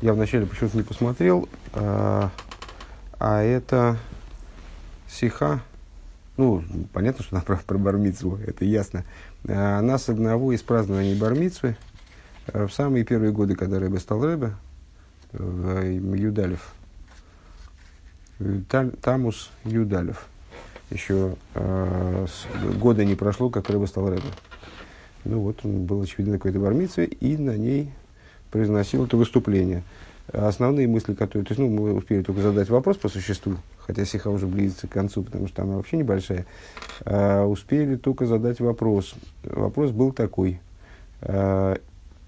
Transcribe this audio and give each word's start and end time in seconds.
Я 0.00 0.12
вначале 0.12 0.46
почему-то 0.46 0.76
не 0.76 0.84
посмотрел, 0.84 1.48
а, 1.72 2.30
а 3.18 3.42
это 3.42 3.96
сиха, 5.08 5.60
ну, 6.36 6.62
понятно, 6.92 7.24
что 7.24 7.34
она 7.34 7.44
про, 7.44 7.56
про 7.66 7.78
бармицу, 7.78 8.38
это 8.46 8.64
ясно. 8.64 9.04
А, 9.48 9.80
она 9.80 9.98
с 9.98 10.08
одного 10.08 10.52
из 10.52 10.62
празднований 10.62 11.18
бармицвы, 11.18 11.76
а, 12.46 12.68
в 12.68 12.72
самые 12.72 13.04
первые 13.04 13.32
годы, 13.32 13.56
когда 13.56 13.80
Рэбе 13.80 13.98
стал 13.98 14.24
Рэбе, 14.24 14.52
в 15.32 16.14
Юдалев, 16.14 16.72
Тамус 19.02 19.50
Юдалев. 19.64 20.26
Еще 20.90 21.36
э, 21.54 22.26
года 22.80 23.04
не 23.04 23.14
прошло, 23.14 23.50
как 23.50 23.68
Рэбе 23.68 23.86
стал 23.86 24.08
Рэбе. 24.08 24.30
Ну 25.24 25.40
вот, 25.40 25.60
он 25.64 25.84
был, 25.84 26.00
очевидно, 26.00 26.38
какой-то 26.38 26.60
бармицей, 26.60 27.04
и 27.04 27.36
на 27.36 27.58
ней 27.58 27.92
произносил 28.50 29.04
это 29.04 29.16
выступление. 29.16 29.82
Основные 30.32 30.86
мысли, 30.86 31.14
которые... 31.14 31.46
То 31.46 31.52
есть, 31.52 31.58
ну, 31.58 31.68
мы 31.68 31.94
успели 31.94 32.22
только 32.22 32.42
задать 32.42 32.68
вопрос 32.68 32.98
по 32.98 33.08
существу, 33.08 33.56
хотя 33.78 34.04
сиха 34.04 34.28
уже 34.28 34.46
близится 34.46 34.86
к 34.86 34.90
концу, 34.90 35.22
потому 35.22 35.48
что 35.48 35.62
она 35.62 35.76
вообще 35.76 35.96
небольшая. 35.96 36.44
А, 37.06 37.46
успели 37.46 37.96
только 37.96 38.26
задать 38.26 38.60
вопрос. 38.60 39.14
Вопрос 39.44 39.90
был 39.90 40.12
такой. 40.12 40.60
А, 41.22 41.78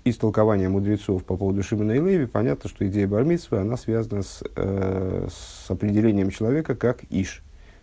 из 0.03 0.17
толкования 0.17 0.71
мудрецов 0.71 1.25
по 1.25 1.37
поводу 1.37 1.63
Шимона 1.63 1.93
и 1.93 2.01
Леви 2.01 2.25
понятно, 2.25 2.71
что 2.71 2.87
идея 2.89 3.07
бармитсвы, 3.07 3.59
она 3.59 3.77
связана 3.77 4.23
с, 4.23 4.43
э, 4.57 5.29
с 5.31 5.71
определением 5.71 6.31
человека 6.31 6.75
как 6.75 7.05
Иш. 7.11 7.43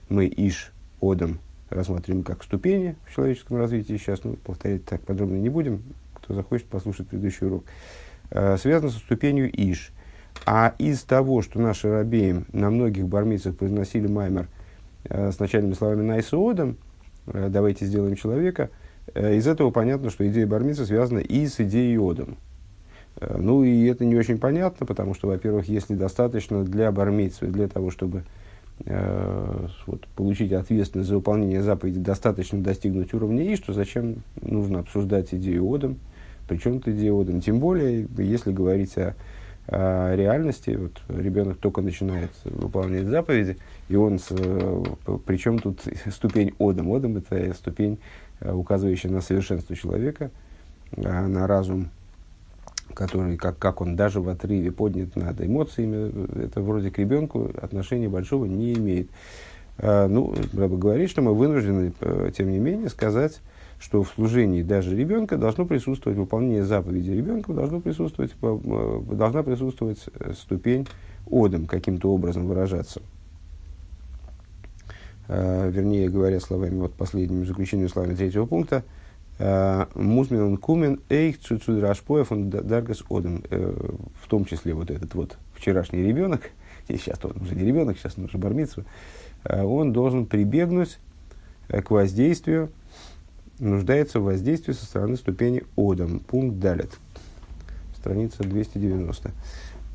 Мы 0.09 0.25
Иш 0.25 0.71
Одам 0.99 1.37
рассматриваем 1.69 2.23
как 2.23 2.43
ступени 2.43 2.95
в 3.05 3.13
человеческом 3.13 3.57
развитии. 3.57 3.97
Сейчас 3.97 4.23
ну, 4.23 4.33
повторять 4.33 4.83
так 4.85 5.01
подробно 5.01 5.35
не 5.35 5.49
будем. 5.49 5.83
Кто 6.15 6.33
захочет 6.33 6.65
послушать 6.65 7.07
предыдущий 7.07 7.45
урок. 7.45 7.65
Э, 7.65 8.06
связано 8.29 8.89
со 8.89 8.99
ступенью 8.99 9.49
Иш. 9.53 9.91
А 10.45 10.73
из 10.77 11.01
того, 11.03 11.41
что 11.41 11.59
наши 11.59 11.89
рабеем 11.89 12.45
на 12.51 12.69
многих 12.69 13.07
бармицах 13.07 13.57
произносили 13.57 14.07
маймер 14.07 14.47
э, 15.05 15.31
с 15.31 15.39
начальными 15.39 15.73
словами 15.73 16.03
Найсоодом, 16.03 16.77
э, 17.27 17.49
давайте 17.49 17.85
сделаем 17.85 18.15
человека, 18.15 18.69
э, 19.13 19.35
из 19.35 19.47
этого 19.47 19.71
понятно, 19.71 20.09
что 20.09 20.27
идея 20.27 20.47
бармица 20.47 20.85
связана 20.85 21.19
и 21.19 21.47
с 21.47 21.59
идеей 21.59 21.97
Одом. 21.97 22.37
Э, 23.17 23.37
ну 23.37 23.63
и 23.63 23.85
это 23.85 24.05
не 24.05 24.15
очень 24.15 24.37
понятно, 24.37 24.85
потому 24.85 25.13
что, 25.13 25.27
во-первых, 25.27 25.67
если 25.67 25.95
достаточно 25.95 26.63
для 26.63 26.91
бармицы, 26.91 27.47
для 27.47 27.67
того, 27.67 27.91
чтобы 27.91 28.23
э, 28.85 29.67
вот, 29.85 30.07
получить 30.15 30.53
ответственность 30.53 31.09
за 31.09 31.15
выполнение 31.15 31.61
заповеди, 31.61 31.99
достаточно 31.99 32.61
достигнуть 32.61 33.13
уровня 33.13 33.43
И, 33.43 33.55
что 33.55 33.73
зачем 33.73 34.23
нужно 34.41 34.79
обсуждать 34.79 35.33
идею 35.33 35.69
Одом, 35.69 35.97
причем 36.47 36.79
тут 36.79 36.93
идея 36.93 37.13
Одом, 37.13 37.41
тем 37.41 37.59
более, 37.59 38.07
если 38.17 38.51
говорить 38.51 38.97
о 38.97 39.15
а 39.69 40.15
реальности, 40.15 40.77
вот 40.79 41.01
ребенок 41.09 41.57
только 41.57 41.81
начинает 41.81 42.31
выполнять 42.45 43.05
заповеди, 43.07 43.57
и 43.89 43.97
он, 43.97 44.17
с, 44.17 44.27
э, 44.29 44.83
причем 45.25 45.59
тут 45.59 45.81
ступень 46.09 46.53
Одам. 46.57 46.93
Одам 46.93 47.17
это 47.17 47.53
ступень, 47.53 47.99
э, 48.39 48.53
указывающая 48.53 49.11
на 49.11 49.19
совершенство 49.19 49.75
человека, 49.75 50.31
а 50.95 51.27
на 51.27 51.47
разум, 51.47 51.89
который, 52.93 53.35
как, 53.35 53.59
как 53.59 53.81
он 53.81 53.97
даже 53.97 54.21
в 54.21 54.29
отрыве 54.29 54.71
поднят 54.71 55.17
над 55.17 55.41
эмоциями, 55.41 56.45
это 56.45 56.61
вроде 56.61 56.89
к 56.89 56.97
ребенку 56.97 57.51
отношения 57.61 58.07
большого 58.07 58.45
не 58.45 58.73
имеет. 58.73 59.09
Ну, 59.79 60.33
Раба 60.53 60.75
говорит, 60.75 61.09
что 61.09 61.21
мы 61.21 61.35
вынуждены, 61.35 61.93
э, 61.99 62.31
тем 62.35 62.49
не 62.49 62.57
менее, 62.57 62.89
сказать, 62.89 63.41
что 63.79 64.03
в 64.03 64.09
служении 64.09 64.63
даже 64.63 64.95
ребенка 64.95 65.37
должно 65.37 65.65
присутствовать 65.65 66.17
выполнение 66.17 66.63
заповеди 66.63 67.11
ребенка, 67.11 67.53
должно 67.53 67.79
присутствовать, 67.79 68.35
э, 68.41 69.01
должна 69.11 69.43
присутствовать 69.43 70.03
э, 70.13 70.33
ступень 70.33 70.87
одом, 71.29 71.67
каким-то 71.67 72.11
образом 72.11 72.47
выражаться. 72.47 73.01
Э, 75.27 75.69
вернее 75.69 76.09
говоря 76.09 76.39
словами, 76.39 76.79
вот 76.79 76.93
последними 76.93 77.43
заключениями 77.45 77.89
словами 77.89 78.15
третьего 78.15 78.45
пункта, 78.45 78.83
Музмин 79.93 80.57
кумен 80.57 80.99
эйх 81.09 81.39
цуцудрашпоев 81.39 82.31
он 82.31 82.49
даргас 82.49 83.03
одем. 83.07 83.43
В 84.19 84.27
том 84.27 84.45
числе 84.45 84.73
вот 84.73 84.89
этот 84.89 85.13
вот 85.13 85.37
вчерашний 85.53 86.01
ребенок, 86.01 86.49
и 86.87 86.97
сейчас 86.97 87.23
он 87.23 87.35
уже 87.39 87.53
не 87.53 87.63
ребенок, 87.63 87.99
сейчас 87.99 88.17
он 88.17 88.25
уже 88.25 88.39
бармицу, 88.39 88.83
он 89.47 89.93
должен 89.93 90.25
прибегнуть 90.25 90.97
к 91.67 91.91
воздействию 91.91 92.71
нуждается 93.59 94.19
в 94.19 94.23
воздействии 94.23 94.73
со 94.73 94.85
стороны 94.85 95.17
ступени 95.17 95.63
Одам. 95.75 96.19
Пункт 96.19 96.59
Далет. 96.59 96.91
Страница 97.95 98.43
290. 98.43 99.31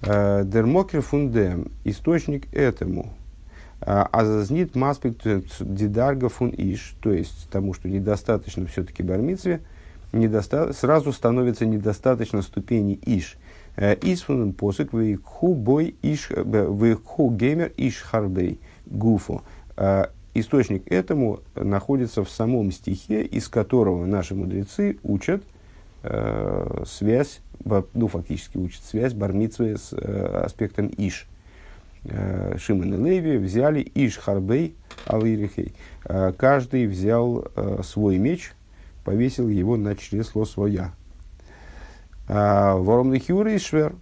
Э, 0.03 0.43
Дермокер 0.45 1.00
фундем. 1.03 1.71
Источник 1.84 2.53
этому. 2.53 3.15
Э, 3.81 4.05
Азазнит 4.11 4.75
маспект 4.75 5.23
дидарга 5.61 6.28
фун 6.28 6.50
иш. 6.56 6.95
То 7.00 7.12
есть 7.12 7.49
тому, 7.50 7.75
что 7.75 7.89
недостаточно 7.89 8.67
все-таки 8.67 9.03
бармицве, 9.03 9.61
недоста- 10.12 10.73
сразу 10.73 11.12
становится 11.12 11.67
недостаточно 11.67 12.43
ступени 12.43 12.99
иш. 13.05 13.37
Э, 13.77 13.94
ис 14.03 14.23
фундем 14.23 14.53
посык 14.53 14.93
вейху 14.93 15.55
бой 15.55 15.94
иш 16.03 16.31
вейху 16.31 17.31
геймер 17.31 17.73
иш 17.77 18.03
харбей 18.03 18.61
гуфу 18.87 19.43
источник 20.34 20.91
этому 20.91 21.41
находится 21.54 22.25
в 22.25 22.31
самом 22.31 22.72
стихе, 22.72 23.22
из 23.22 23.48
которого 23.48 24.06
наши 24.06 24.34
мудрецы 24.34 24.98
учат 25.03 25.43
э, 26.03 26.84
связь, 26.87 27.41
ну, 27.94 28.09
фактически 28.09 28.56
учат 28.56 28.82
связь 28.84 29.15
бармитсвы 29.15 29.76
с 29.76 29.93
э, 29.93 30.43
аспектом 30.44 30.91
Иш. 30.97 31.26
Э, 32.04 32.56
Шимон 32.59 32.94
и 32.94 33.10
Леви 33.10 33.37
взяли 33.37 33.91
Иш 33.94 34.19
Харбей 34.19 34.75
Алирихей. 35.06 35.75
Э, 36.04 36.32
каждый 36.37 36.87
взял 36.87 37.47
э, 37.54 37.81
свой 37.84 38.19
меч, 38.19 38.53
повесил 39.04 39.49
его 39.49 39.76
на 39.76 39.94
чресло 39.97 40.44
своя. 40.44 40.93
Э, 42.28 42.75
Вором 42.76 43.19
Хюр 43.20 43.47
и 43.49 43.59
Швер– 43.59 43.94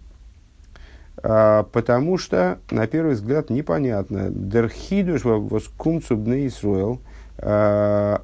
потому 1.21 2.17
что, 2.17 2.59
на 2.71 2.87
первый 2.87 3.13
взгляд, 3.13 3.49
непонятно. 3.49 4.29
Дерхидуш 4.29 5.23
воскумцу 5.23 6.17
бне 6.17 6.47
Исруэл, 6.47 6.99
а, 7.37 8.21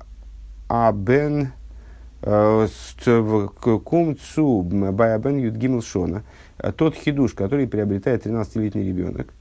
а 0.68 0.92
бен 0.92 1.52
а, 2.24 2.68
кумцу 3.84 4.62
баябен 4.64 5.38
юдгимл 5.38 5.82
шона, 5.82 6.24
тот 6.76 6.96
хидуш, 6.96 7.34
который 7.34 7.68
приобретает 7.68 8.26
13-летний 8.26 8.84
ребенок, 8.84 9.34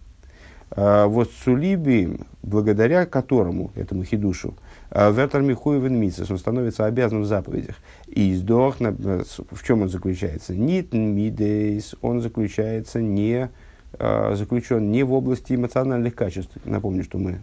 вот 0.76 1.30
сулиби, 1.44 2.18
благодаря 2.42 3.06
которому, 3.06 3.70
этому 3.76 4.04
хидушу, 4.04 4.54
Вертер 4.90 5.42
Михуевен 5.42 5.94
Митсес, 5.98 6.30
он 6.30 6.38
становится 6.38 6.86
обязанным 6.86 7.24
в 7.24 7.26
заповедях. 7.26 7.76
И 8.06 8.32
издох, 8.32 8.76
в 8.80 9.64
чем 9.64 9.82
он 9.82 9.88
заключается? 9.88 10.54
Нитн 10.54 10.98
мидейс, 10.98 11.94
он 12.02 12.20
заключается 12.20 13.00
не, 13.02 13.50
заключен 13.98 14.90
не 14.90 15.02
в 15.02 15.12
области 15.12 15.54
эмоциональных 15.54 16.14
качеств. 16.14 16.56
Напомню, 16.64 17.02
что 17.02 17.18
мы 17.18 17.42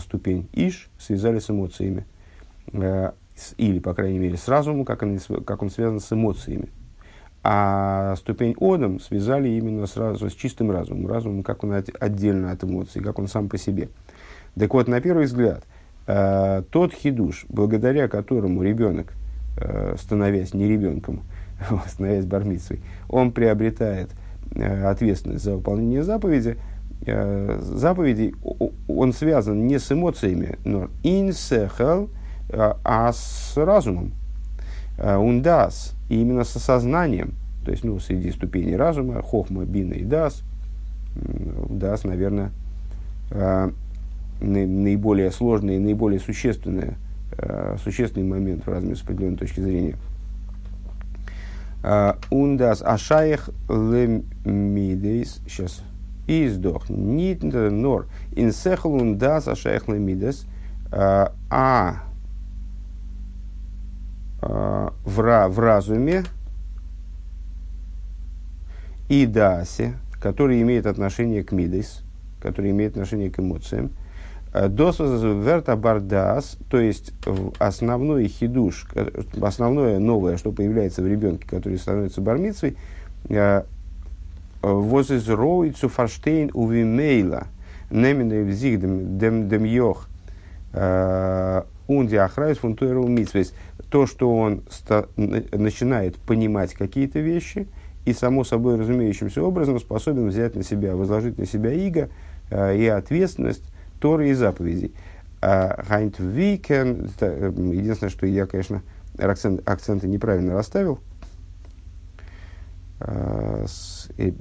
ступень 0.00 0.48
Иш 0.52 0.88
связали 0.98 1.40
с 1.40 1.50
эмоциями. 1.50 2.06
Или, 3.56 3.78
по 3.80 3.92
крайней 3.92 4.18
мере, 4.20 4.36
с 4.36 4.46
разумом, 4.46 4.84
как 4.84 5.02
он, 5.02 5.18
как 5.44 5.62
он 5.62 5.70
связан 5.70 5.98
с 5.98 6.12
эмоциями. 6.12 6.68
А 7.42 8.14
ступень 8.16 8.54
Одам 8.60 9.00
связали 9.00 9.48
именно 9.48 9.86
сразу 9.86 10.30
с 10.30 10.34
чистым 10.34 10.70
разумом. 10.70 11.08
Разумом, 11.08 11.42
как 11.42 11.64
он 11.64 11.72
отдельно 11.72 12.52
от 12.52 12.62
эмоций, 12.62 13.02
как 13.02 13.18
он 13.18 13.26
сам 13.26 13.48
по 13.48 13.58
себе. 13.58 13.88
Так 14.56 14.72
вот, 14.74 14.86
на 14.86 15.00
первый 15.00 15.24
взгляд, 15.24 15.64
э, 16.06 16.62
тот 16.70 16.92
хидуш, 16.92 17.46
благодаря 17.48 18.08
которому 18.08 18.62
ребенок, 18.62 19.12
э, 19.56 19.94
становясь 19.98 20.54
не 20.54 20.66
ребенком, 20.66 21.22
становясь 21.86 22.24
бармицей, 22.24 22.80
он 23.08 23.32
приобретает 23.32 24.10
э, 24.54 24.84
ответственность 24.84 25.44
за 25.44 25.56
выполнение 25.56 26.02
заповеди, 26.02 26.56
э, 27.06 27.58
заповедей, 27.60 28.34
он 28.88 29.12
связан 29.12 29.66
не 29.66 29.78
с 29.78 29.90
эмоциями, 29.92 30.58
но 30.64 30.88
инсехал, 31.02 32.08
а 32.50 33.12
с 33.12 33.54
разумом. 33.56 34.12
Ундас, 34.98 35.94
и 36.10 36.20
именно 36.20 36.44
с 36.44 36.54
осознанием, 36.54 37.32
то 37.64 37.70
есть, 37.70 37.82
ну, 37.82 37.98
среди 37.98 38.30
ступеней 38.30 38.76
разума, 38.76 39.22
хохма, 39.22 39.64
бина 39.64 39.94
и 39.94 40.04
дас, 40.04 40.42
дас, 41.14 42.04
наверное, 42.04 42.50
наиболее 44.42 45.30
сложный 45.30 45.76
и 45.76 45.78
наиболее 45.78 46.20
существенный, 46.20 46.94
э, 47.38 47.76
существенный 47.82 48.26
момент 48.26 48.66
в 48.66 48.68
разуме 48.68 48.96
с 48.96 49.02
определенной 49.02 49.36
точки 49.38 49.60
зрения. 49.60 49.96
Ундас 52.30 52.80
ашаях 52.80 53.50
лемидейс, 53.68 55.40
сейчас, 55.48 55.82
издох, 56.28 56.88
нит 56.88 57.42
нор, 57.42 58.06
инсехал 58.36 58.94
ундас 58.94 59.48
ашаях 59.48 59.88
лемидес, 59.88 60.46
а 60.90 62.04
в, 64.40 65.48
в 65.48 65.58
разуме 65.58 66.22
и 69.08 69.26
дасе, 69.26 69.94
который 70.20 70.62
имеет 70.62 70.86
отношение 70.86 71.42
к 71.42 71.50
мидейс, 71.50 72.02
который 72.40 72.70
имеет 72.70 72.92
отношение 72.92 73.30
к 73.30 73.40
эмоциям. 73.40 73.90
Э, 74.52 74.68
Досваз 74.68 75.22
верта 75.22 75.76
бардас, 75.76 76.58
то 76.70 76.78
есть 76.78 77.12
основной 77.58 78.28
хидуш, 78.28 78.86
основное 79.40 79.98
новое, 79.98 80.36
что 80.36 80.52
появляется 80.52 81.02
в 81.02 81.06
ребенке, 81.06 81.46
который 81.48 81.78
становится 81.78 82.20
бармицей, 82.20 82.76
воз 84.60 85.10
из 85.10 85.28
роицу 85.28 85.88
фаштейн 85.88 86.50
увимейла, 86.54 87.46
немене 87.90 88.42
взиг 88.42 88.80
дем 88.80 89.64
йох, 89.64 90.08
унди 91.88 92.16
ахрайс 92.16 92.58
фунтуэру 92.58 93.06
митсвейс. 93.08 93.54
То, 93.90 94.06
что 94.06 94.34
он 94.34 94.62
начинает 95.26 96.16
понимать 96.16 96.74
какие-то 96.74 97.18
вещи, 97.18 97.66
и 98.04 98.12
само 98.12 98.44
собой 98.44 98.78
разумеющимся 98.78 99.42
образом 99.42 99.78
способен 99.78 100.28
взять 100.28 100.56
на 100.56 100.62
себя, 100.62 100.96
возложить 100.96 101.38
на 101.38 101.46
себя 101.46 101.72
иго 101.72 102.08
э, 102.50 102.76
и 102.76 102.86
ответственность 102.86 103.62
Торы 104.02 104.30
и 104.30 104.34
заповедей. 104.34 104.92
Хайнт 105.40 106.18
uh, 106.18 106.30
Викен, 106.30 107.08
единственное, 107.72 108.10
что 108.10 108.26
я, 108.26 108.46
конечно, 108.46 108.82
акцент, 109.16 109.68
акценты 109.68 110.08
неправильно 110.08 110.54
расставил. 110.54 110.98
С, 112.98 114.08
и, 114.16 114.34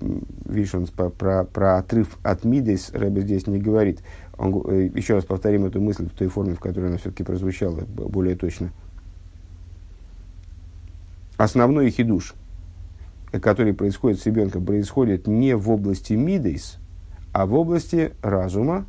видишь, 0.45 0.75
он 0.75 0.87
про, 0.87 1.09
про, 1.09 1.43
про 1.43 1.77
отрыв 1.77 2.17
от 2.23 2.43
מידות 2.43 2.91
Рэбе 2.91 3.21
здесь 3.21 3.47
не 3.47 3.59
говорит. 3.59 4.01
Он, 4.37 4.63
э, 4.67 4.89
еще 4.95 5.15
раз 5.15 5.25
повторим 5.25 5.65
эту 5.65 5.79
мысль 5.79 6.07
в 6.07 6.11
той 6.11 6.27
форме, 6.27 6.53
в 6.53 6.59
которой 6.59 6.87
она 6.87 6.97
все-таки 6.97 7.23
прозвучала 7.23 7.81
более 7.81 8.35
точно. 8.35 8.71
Основной 11.37 11.89
хидуш, 11.89 12.33
который 13.31 13.73
происходит 13.73 14.19
с 14.19 14.25
ребенком, 14.25 14.65
происходит 14.65 15.25
не 15.27 15.55
в 15.55 15.69
области 15.69 16.13
Мидейс, 16.13 16.77
а 17.33 17.45
в 17.45 17.55
области 17.55 18.13
разума, 18.21 18.85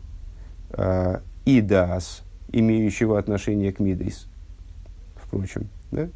э, 0.73 1.21
идас, 1.45 2.23
имеющего 2.51 3.19
отношение 3.19 3.73
к 3.73 3.81
мидейс, 3.81 4.27
впрочем, 5.17 5.69
да? 5.91 6.09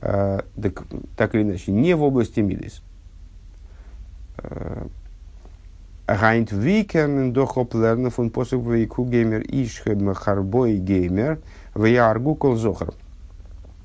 э, 0.00 0.40
так, 0.60 0.84
так 1.16 1.34
или 1.34 1.42
иначе, 1.42 1.72
не 1.72 1.94
в 1.94 2.02
области 2.02 2.40
мидейс. 2.40 2.82
Гайнт 6.08 6.52
викен 6.52 7.34
дохоп 7.34 7.74
лернов 7.74 8.18
он 8.18 8.30
посук 8.30 8.66
вейку 8.66 9.04
геймер 9.04 9.42
ишхем 9.42 10.14
харбой 10.14 10.78
геймер 10.78 11.38
в 11.74 11.84
яргу 11.84 12.34
колзохар. 12.34 12.94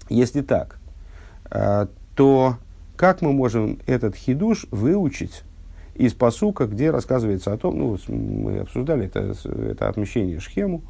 Если 0.09 0.41
так, 0.41 0.77
э, 1.51 1.87
то 2.15 2.57
как 2.95 3.21
мы 3.21 3.33
можем 3.33 3.79
этот 3.87 4.15
хидуш 4.15 4.67
выучить 4.71 5.43
из 5.95 6.13
посука, 6.13 6.65
где 6.65 6.91
рассказывается 6.91 7.53
о 7.53 7.57
том, 7.57 7.77
ну, 7.77 7.97
мы 8.07 8.59
обсуждали 8.59 9.05
это, 9.05 9.33
это 9.45 9.89
отмещение 9.89 10.39
Шхему, 10.39 10.81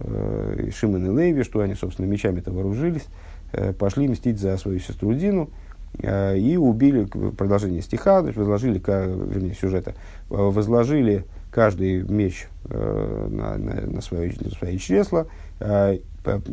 э, 0.00 0.70
Шимон 0.74 1.04
и 1.04 1.22
Леви, 1.22 1.42
что 1.42 1.60
они, 1.60 1.74
собственно, 1.74 2.06
мечами-то 2.06 2.50
вооружились, 2.50 3.06
э, 3.52 3.72
пошли 3.72 4.08
мстить 4.08 4.38
за 4.38 4.56
свою 4.56 4.78
сестру 4.78 5.12
Дину 5.12 5.50
э, 5.98 6.38
и 6.38 6.56
убили, 6.56 7.04
продолжение 7.04 7.82
стиха, 7.82 8.22
возложили, 8.22 8.78
вернее, 8.78 9.54
сюжета, 9.54 9.90
э, 9.90 10.34
возложили 10.34 11.24
каждый 11.50 12.02
меч 12.02 12.48
э, 12.64 13.28
на, 13.30 13.58
на, 13.58 13.80
на, 13.82 14.00
свое, 14.00 14.32
на 14.40 14.50
свои 14.50 14.78
чресла 14.78 15.26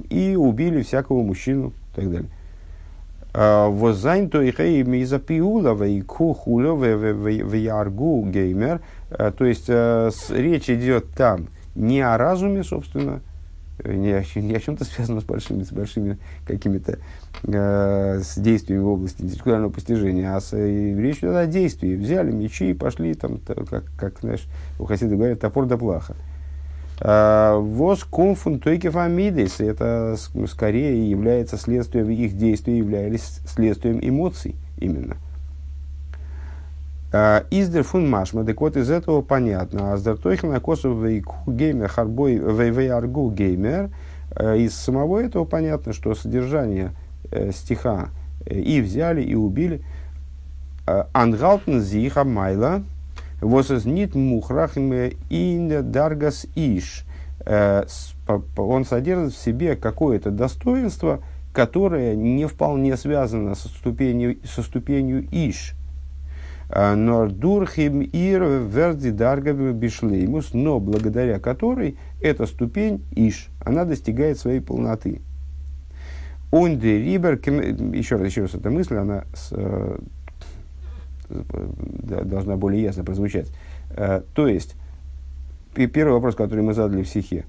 и 0.09 0.35
убили 0.37 0.81
всякого 0.81 1.21
мужчину 1.21 1.73
и 1.91 1.95
так 1.95 2.11
далее. 2.11 2.29
Возайн 3.35 4.29
то 4.29 4.41
их 4.41 4.59
миза 4.59 5.19
пиула 5.19 5.73
вейку 5.73 6.33
хуля 6.33 6.71
веяргу 6.71 8.25
геймер. 8.27 8.79
То 9.09 9.45
есть 9.45 9.67
речь 9.67 10.69
идет 10.69 11.09
там 11.17 11.47
не 11.75 12.01
о 12.01 12.17
разуме, 12.17 12.63
собственно, 12.63 13.21
не 13.83 14.13
о, 14.13 14.23
не 14.35 14.55
о 14.55 14.59
чем-то 14.59 14.85
связанном 14.85 15.21
с 15.21 15.25
большими, 15.25 15.63
с 15.63 15.71
большими 15.71 16.17
какими-то 16.47 16.99
э, 17.43 18.21
с 18.23 18.37
действиями 18.37 18.81
в 18.81 18.87
области 18.87 19.21
интеллектуального 19.21 19.69
постижения, 19.69 20.35
а 20.35 20.39
с, 20.39 20.55
и 20.55 20.95
речь 20.95 21.17
идет 21.17 21.35
о 21.35 21.45
действии. 21.45 21.95
Взяли 21.95 22.31
мечи 22.31 22.71
и 22.71 22.73
пошли, 22.73 23.13
там, 23.13 23.39
как, 23.39 23.83
как 23.97 24.19
знаешь, 24.21 24.45
у 24.79 24.85
хасидов 24.85 25.17
говорят, 25.17 25.41
топор 25.41 25.65
да 25.65 25.77
плаха. 25.77 26.13
А, 26.13 26.34
Воз 26.99 28.05
комфун 28.05 28.59
тойкев 28.59 28.95
амидес, 28.95 29.59
это 29.59 30.15
скорее 30.47 31.09
является 31.09 31.57
следствием 31.57 32.09
их 32.09 32.37
действий, 32.37 32.77
являлись 32.77 33.41
следствием 33.45 33.99
эмоций 34.01 34.55
именно. 34.77 35.17
А, 37.17 37.45
Издер 37.49 37.83
фун 37.83 38.09
машма, 38.09 38.43
так 38.43 38.59
вот 38.59 38.75
из 38.75 38.89
этого 38.89 39.21
понятно. 39.21 39.93
А 39.93 39.97
сдартойхен 39.97 40.49
на 40.49 40.59
косов 40.59 40.97
вейку 41.01 41.35
геймер 41.47 41.87
харбой 41.87 42.35
вейвейаргу 42.35 43.31
геймер. 43.31 43.89
А, 44.31 44.55
из 44.55 44.75
самого 44.75 45.19
этого 45.19 45.45
понятно, 45.45 45.93
что 45.93 46.13
содержание 46.13 46.91
э, 47.31 47.51
стиха 47.53 48.09
э, 48.45 48.59
и 48.59 48.81
взяли, 48.81 49.21
и 49.21 49.33
убили. 49.33 49.81
Ангалтен 50.85 51.79
зиха 51.81 52.25
майла, 52.25 52.83
was 53.45 53.69
es 53.69 53.85
nicht 53.85 54.15
мухрах 54.15 54.75
in 54.77 55.81
даргас 55.83 56.47
иш. 56.55 57.05
Он 57.45 58.85
содержит 58.85 59.33
в 59.33 59.37
себе 59.37 59.75
какое-то 59.75 60.31
достоинство, 60.31 61.21
которое 61.53 62.15
не 62.15 62.47
вполне 62.47 62.97
связано 62.97 63.53
со 63.55 63.67
ступенью, 63.67 64.37
со 64.43 64.63
ступенью 64.63 65.27
иш. 65.31 65.75
Нордурхим 66.69 68.01
ир 68.01 68.43
верди 68.43 69.11
даргами 69.11 69.71
бишлеймус, 69.71 70.53
но 70.53 70.79
благодаря 70.79 71.39
которой 71.39 71.97
эта 72.21 72.47
ступень 72.47 73.05
иш, 73.11 73.49
она 73.63 73.85
достигает 73.85 74.39
своей 74.39 74.59
полноты. 74.59 75.21
Он 76.49 76.79
де 76.79 76.97
рибер, 76.97 77.35
еще 77.93 78.15
раз, 78.15 78.27
еще 78.27 78.43
раз 78.43 78.55
эта 78.55 78.71
мысль, 78.71 78.95
она 78.95 79.25
э, 79.51 79.97
должна 81.29 82.55
более 82.57 82.83
ясно 82.83 83.03
прозвучать. 83.03 83.51
Э, 83.91 84.21
то 84.33 84.47
есть, 84.47 84.75
первый 85.73 86.13
вопрос, 86.13 86.35
который 86.35 86.63
мы 86.63 86.73
задали 86.73 87.03
в 87.03 87.07
стихе. 87.07 87.45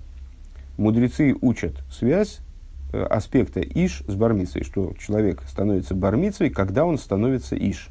Мудрецы 0.76 1.34
учат 1.40 1.82
связь 1.90 2.40
э, 2.92 3.02
аспекта 3.02 3.60
Иш 3.60 4.02
с 4.06 4.14
бармицей, 4.14 4.64
что 4.64 4.94
человек 4.98 5.42
становится 5.46 5.94
бармицей, 5.94 6.50
когда 6.50 6.84
он 6.84 6.98
становится 6.98 7.56
Иш. 7.56 7.88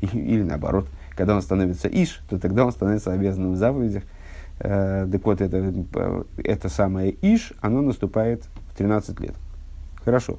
Или 0.00 0.42
наоборот, 0.42 0.86
когда 1.16 1.34
он 1.34 1.42
становится 1.42 1.88
Иш, 1.88 2.20
то 2.28 2.38
тогда 2.38 2.64
он 2.64 2.72
становится 2.72 3.12
обязанным 3.12 3.54
в 3.54 3.56
заповедях. 3.56 4.04
Э, 4.60 5.08
так 5.10 5.24
вот, 5.24 5.40
это, 5.40 6.24
это 6.38 6.68
самое 6.68 7.14
Иш, 7.22 7.52
оно 7.60 7.82
наступает 7.82 8.44
в 8.72 8.76
13 8.76 9.18
лет. 9.20 9.34
Хорошо. 10.04 10.38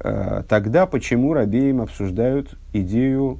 Э, 0.00 0.42
тогда 0.48 0.86
почему 0.86 1.32
рабеем 1.32 1.80
обсуждают 1.80 2.56
идею 2.72 3.38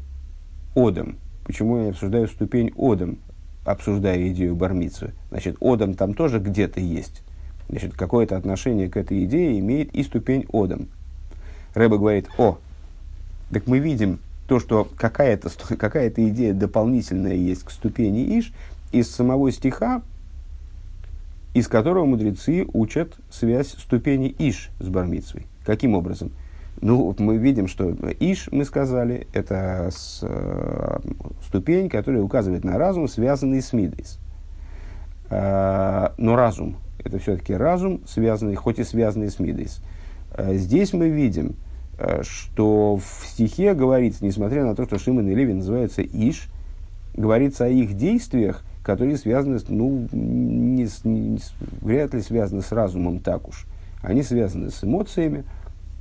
Одам? 0.75 1.17
Почему 1.45 1.79
они 1.79 1.91
обсуждают 1.91 2.31
ступень 2.31 2.73
Одам, 2.77 3.19
обсуждая 3.65 4.29
идею 4.29 4.57
Бармицы? 4.57 5.13
Значит, 5.31 5.57
Одам 5.61 5.95
там 5.95 6.15
тоже 6.15 6.39
где-то 6.41 6.81
есть. 6.81 7.23
Значит, 7.69 7.95
какое-то 7.95 8.37
отношение 8.37 8.89
к 8.89 8.97
этой 8.97 9.25
идее 9.25 9.59
имеет 9.61 9.95
и 9.95 10.03
ступень 10.03 10.47
Одам. 10.53 10.89
Рэба 11.75 11.99
говорит, 11.99 12.29
о, 12.39 12.59
так 13.51 13.67
мы 13.67 13.79
видим 13.79 14.19
то, 14.49 14.59
что 14.59 14.89
какая-то, 14.97 15.51
какая-то 15.77 16.29
идея 16.29 16.55
дополнительная 16.55 17.35
есть 17.35 17.65
к 17.65 17.71
ступени 17.71 18.39
Иш 18.39 18.53
из 18.91 19.11
самого 19.11 19.53
стиха, 19.53 20.03
из 21.55 21.69
которого 21.69 22.05
мудрецы 22.05 22.67
учат 22.73 23.17
связь 23.31 23.69
ступени 23.69 24.35
Иш 24.39 24.71
с 24.81 24.89
Бармицей. 24.89 25.47
Каким 25.65 25.95
образом? 25.95 26.33
Ну, 26.81 27.15
мы 27.19 27.37
видим, 27.39 27.67
что 27.67 27.91
Иш, 28.21 28.49
мы 28.53 28.65
сказали, 28.65 29.27
это 29.33 29.89
с, 29.91 30.21
э, 30.23 30.99
ступень, 31.45 31.89
которая 31.89 32.23
указывает 32.23 32.65
на 32.65 32.79
разум, 32.79 33.09
связанный 33.09 33.63
с 33.63 33.73
Мидейс. 33.73 34.19
Э, 35.31 36.11
но 36.19 36.37
разум, 36.37 36.77
это 37.05 37.19
все-таки 37.19 37.53
разум, 37.53 38.01
связанный, 38.07 38.55
хоть 38.55 38.79
и 38.79 38.85
связанный 38.85 39.31
с 39.31 39.41
Мидейс. 39.41 39.83
Э, 40.35 40.55
здесь 40.55 40.93
мы 40.93 41.09
видим, 41.09 41.57
э, 41.99 42.23
что 42.23 42.97
в 42.97 43.27
стихе 43.27 43.75
говорится, 43.75 44.25
несмотря 44.25 44.65
на 44.65 44.77
то, 44.77 44.85
что 44.85 44.99
Шимон 44.99 45.29
и 45.29 45.35
Леви 45.35 45.55
называются 45.55 46.03
Иш, 46.03 46.49
говорится 47.15 47.65
о 47.65 47.69
их 47.69 47.95
действиях, 47.95 48.63
которые 48.85 49.17
связаны, 49.17 49.59
ну, 49.69 50.09
не, 50.13 50.89
не, 51.05 51.39
вряд 51.83 52.15
ли 52.15 52.23
связаны 52.23 52.63
с 52.63 52.71
разумом 52.71 53.19
так 53.19 53.49
уж. 53.49 53.67
Они 54.01 54.23
связаны 54.23 54.71
с 54.71 54.85
эмоциями, 54.85 55.45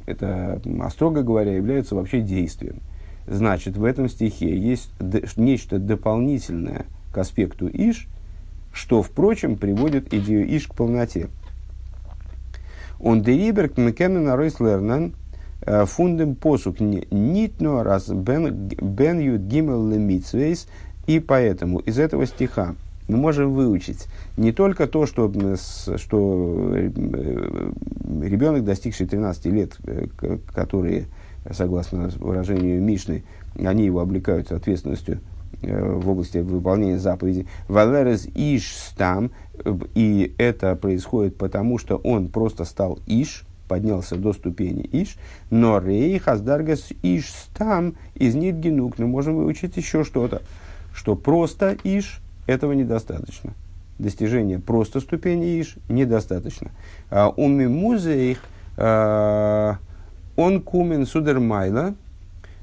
это, 0.07 0.59
а 0.81 0.89
строго 0.89 1.21
говоря, 1.21 1.55
является 1.55 1.93
вообще 1.93 2.21
действием. 2.21 2.79
Значит, 3.27 3.77
в 3.77 3.83
этом 3.83 4.09
стихе 4.09 4.57
есть 4.57 4.89
нечто 5.35 5.77
дополнительное 5.79 6.85
к 7.13 7.17
аспекту 7.17 7.67
Иш, 7.67 8.07
что, 8.73 9.03
впрочем, 9.03 9.57
приводит 9.57 10.13
идею 10.13 10.47
Иш 10.55 10.67
к 10.67 10.73
полноте. 10.73 11.27
Он 12.99 13.21
дерибер 13.21 13.69
мекемен 13.77 14.27
аройс 14.29 14.59
лернан 14.59 15.13
фундем 15.85 16.35
посук 16.35 16.79
нитно 16.79 17.83
раз 17.83 18.07
бен, 18.09 19.19
ют 19.19 19.41
гимел 19.41 19.89
лемитсвейс, 19.89 20.67
и 21.05 21.19
поэтому 21.19 21.79
из 21.79 21.99
этого 21.99 22.25
стиха 22.25 22.75
мы 23.07 23.17
можем 23.17 23.53
выучить 23.53 24.07
не 24.35 24.51
только 24.51 24.87
то, 24.87 25.05
что, 25.05 25.31
что 25.97 26.71
э, 26.75 26.89
ребенок, 28.21 28.65
достигший 28.65 29.07
13 29.07 29.45
лет, 29.45 29.77
э, 29.85 30.07
которые, 30.53 31.05
согласно 31.51 32.09
выражению 32.19 32.81
Мишны, 32.81 33.23
они 33.57 33.85
его 33.85 34.01
облекают 34.01 34.51
ответственностью 34.51 35.21
э, 35.61 35.91
в 35.93 36.09
области 36.09 36.39
выполнения 36.39 36.99
заповеди. 36.99 37.47
Валерес 37.69 38.27
иш 38.35 38.75
стам, 38.75 39.31
и 39.95 40.33
это 40.37 40.75
происходит 40.75 41.37
потому, 41.37 41.77
что 41.77 41.95
он 41.95 42.27
просто 42.27 42.65
стал 42.65 42.99
иш, 43.07 43.45
поднялся 43.69 44.15
до 44.17 44.33
ступени 44.33 44.87
иш, 44.91 45.17
но 45.49 45.79
рей 45.79 46.19
хаздаргас 46.19 46.89
иш 47.03 47.29
стам 47.29 47.95
из 48.15 48.35
нитгенук. 48.35 48.99
Мы 48.99 49.07
можем 49.07 49.37
выучить 49.37 49.77
еще 49.77 50.03
что-то, 50.03 50.41
что 50.93 51.15
просто 51.15 51.77
иш– 51.85 52.21
этого 52.47 52.71
недостаточно. 52.71 53.53
Достижение 53.99 54.59
просто 54.59 54.99
ступени 54.99 55.61
Иш 55.61 55.75
недостаточно. 55.89 56.71
А 57.09 57.29
уми 57.29 57.67
музеих 57.67 58.39
а, 58.77 59.77
он 60.35 60.61
кумен 60.61 61.05
судермайла 61.05 61.93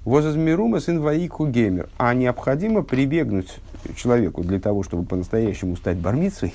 возазмирума 0.04 0.80
сын 0.80 1.00
ваику 1.00 1.46
геймер. 1.46 1.88
А 1.98 2.14
необходимо 2.14 2.82
прибегнуть 2.82 3.56
человеку 3.96 4.42
для 4.42 4.60
того, 4.60 4.82
чтобы 4.82 5.04
по-настоящему 5.04 5.76
стать 5.76 5.98
бармицей, 5.98 6.54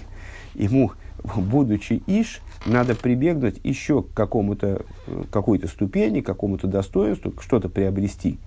ему, 0.56 0.92
будучи 1.36 2.02
иш, 2.08 2.42
надо 2.66 2.96
прибегнуть 2.96 3.60
еще 3.64 4.04
к 4.04 4.14
какому-то, 4.14 4.84
какой-то 5.32 5.68
ступени, 5.68 6.22
какому-то 6.22 6.68
достоинству, 6.68 7.34
что-то 7.40 7.70
приобрести 7.70 8.40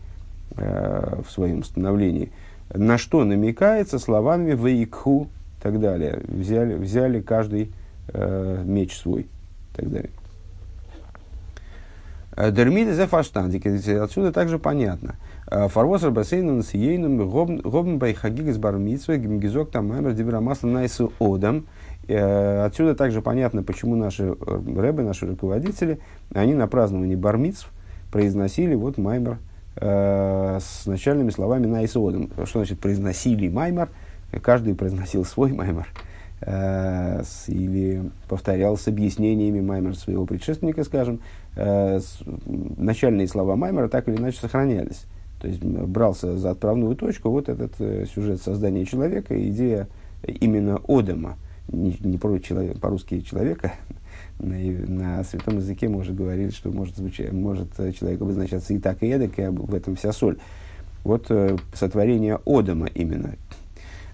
э, 0.56 1.20
в 1.26 1.30
своем 1.30 1.62
становлении– 1.62 2.32
на 2.74 2.98
что 2.98 3.24
намекается 3.24 3.98
словами 3.98 4.52
«вейкху» 4.52 5.28
и 5.58 5.62
так 5.62 5.80
далее. 5.80 6.20
Взяли, 6.26 6.74
взяли 6.74 7.20
каждый 7.20 7.72
э, 8.08 8.62
меч 8.64 8.96
свой 8.96 9.22
и 9.22 9.76
так 9.76 9.90
далее. 9.90 10.10
Э, 12.36 12.50
Дермиды 12.50 12.94
за 12.94 13.06
фаштандик. 13.06 13.66
Отсюда 13.66 14.32
также 14.32 14.58
понятно. 14.58 15.16
Э, 15.50 15.68
Фарвосер 15.68 16.10
бассейном 16.10 16.62
с 16.62 16.72
ейном 16.74 17.28
гобн 17.28 17.98
байхагиг 17.98 18.52
с 18.52 18.58
бармитсвой 18.58 19.18
гимгизок 19.18 19.70
там 19.70 19.88
маймер 19.88 20.12
дибрамасла 20.12 20.68
найсу 20.68 21.12
одам. 21.20 21.66
Э, 22.08 22.64
отсюда 22.64 22.94
также 22.94 23.20
понятно, 23.20 23.62
почему 23.62 23.96
наши 23.96 24.34
рэбы, 24.34 25.02
наши 25.02 25.26
руководители, 25.26 26.00
они 26.34 26.54
на 26.54 26.66
праздновании 26.66 27.16
бармитсв 27.16 27.70
произносили 28.10 28.74
вот 28.74 28.98
маймер– 28.98 29.38
Э, 29.76 30.58
с 30.60 30.86
начальными 30.86 31.30
словами 31.30 31.66
на 31.66 31.84
Исодом. 31.84 32.30
Что 32.44 32.58
значит 32.58 32.78
произносили 32.78 33.48
маймар? 33.48 33.88
Каждый 34.42 34.74
произносил 34.74 35.24
свой 35.24 35.52
маймар. 35.52 35.88
Э, 36.42 37.22
или 37.46 38.10
повторял 38.28 38.76
с 38.76 38.86
объяснениями 38.86 39.60
маймара 39.60 39.94
своего 39.94 40.26
предшественника, 40.26 40.84
скажем. 40.84 41.20
Э, 41.56 42.00
начальные 42.76 43.28
слова 43.28 43.56
маймара 43.56 43.88
так 43.88 44.08
или 44.08 44.16
иначе 44.16 44.40
сохранялись. 44.40 45.04
То 45.40 45.48
есть 45.48 45.64
брался 45.64 46.36
за 46.36 46.50
отправную 46.50 46.94
точку 46.94 47.30
вот 47.30 47.48
этот 47.48 47.74
сюжет 48.10 48.42
создания 48.42 48.84
человека, 48.84 49.34
идея 49.48 49.88
именно 50.22 50.80
Одема, 50.86 51.36
не, 51.68 51.96
не 52.00 52.18
про 52.18 52.38
человек, 52.38 52.78
по-русски 52.78 53.20
человека, 53.22 53.72
на, 54.42 54.56
на 55.16 55.24
святом 55.24 55.56
языке 55.56 55.88
мы 55.88 56.00
уже 56.00 56.12
говорили, 56.12 56.50
что 56.50 56.70
может, 56.70 56.96
звучать, 56.96 57.32
может 57.32 57.76
человек 57.96 58.20
обозначаться 58.20 58.74
и 58.74 58.78
так, 58.78 59.02
и 59.02 59.08
эдак, 59.08 59.38
и 59.38 59.46
в 59.46 59.74
этом 59.74 59.96
вся 59.96 60.12
соль. 60.12 60.38
Вот 61.04 61.26
э, 61.30 61.56
сотворение 61.74 62.38
Одама 62.44 62.86
именно. 62.86 63.36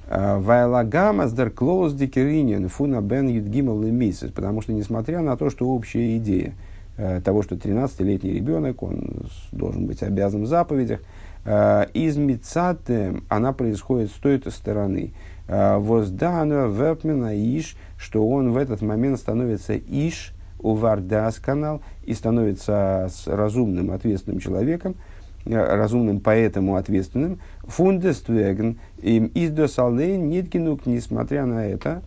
А, 0.08 0.38
Вайлагама 0.38 1.28
сдер 1.28 1.50
клоус 1.50 1.92
дикеринин 1.92 2.68
фуна 2.68 3.00
бен 3.00 3.28
юдгимал 3.28 3.78
мисс. 3.82 4.24
Потому 4.34 4.62
что, 4.62 4.72
несмотря 4.72 5.20
на 5.20 5.36
то, 5.36 5.50
что 5.50 5.68
общая 5.68 6.16
идея 6.16 6.54
э, 6.96 7.20
того, 7.22 7.42
что 7.42 7.56
13-летний 7.56 8.32
ребенок, 8.32 8.82
он 8.82 9.26
должен 9.52 9.86
быть 9.86 10.02
обязан 10.02 10.44
в 10.44 10.46
заповедях, 10.46 11.00
э, 11.00 11.04
из 11.44 12.16
мицаты 12.16 13.22
она 13.28 13.52
происходит 13.52 14.10
с 14.10 14.14
той 14.14 14.42
стороны. 14.50 15.12
Воздана 15.46 16.66
вепмена 16.66 17.32
иш, 17.34 17.76
что 17.96 18.28
он 18.28 18.52
в 18.52 18.56
этот 18.56 18.82
момент 18.82 19.18
становится 19.18 19.74
иш, 19.74 20.34
у 20.60 20.74
Вардас 20.74 21.38
канал, 21.38 21.80
и 22.04 22.14
становится 22.14 23.08
разумным, 23.26 23.90
ответственным 23.90 24.40
человеком, 24.40 24.96
э, 25.44 25.54
разумным, 25.54 26.20
поэтому 26.20 26.76
ответственным. 26.76 27.40
Фундествеген 27.62 28.78
им 29.00 29.30
издосалейн 29.34 30.28
ниткинук, 30.28 30.86
несмотря 30.86 31.46
на 31.46 31.66
это, 31.66 32.02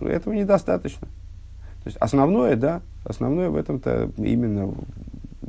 этого 0.00 0.34
недостаточно. 0.34 1.06
То 1.84 1.88
есть 1.88 1.96
основное, 1.98 2.56
да, 2.56 2.80
основное 3.04 3.50
в 3.50 3.56
этом-то 3.56 4.10
именно 4.16 4.74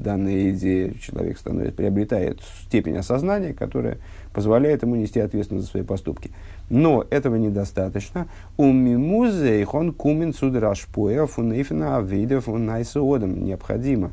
данная 0.06 0.52
идея 0.52 0.94
человек 1.02 1.38
становится, 1.38 1.76
приобретает 1.76 2.40
степень 2.68 2.96
осознания, 2.96 3.54
которая 3.54 3.98
позволяет 4.34 4.84
ему 4.84 4.96
нести 4.96 5.20
ответственность 5.20 5.66
за 5.66 5.72
свои 5.72 5.84
поступки. 5.84 6.32
Но 6.70 7.06
этого 7.10 7.36
недостаточно. 7.36 8.28
У 8.56 8.72
мимузей 8.72 9.66
он 9.66 9.94
кумен 9.94 10.34
судрашпоя 10.34 11.26
фунейфина 11.26 11.98
авидов 11.98 12.48
найсоодом. 12.48 13.44
Необходимо 13.44 14.12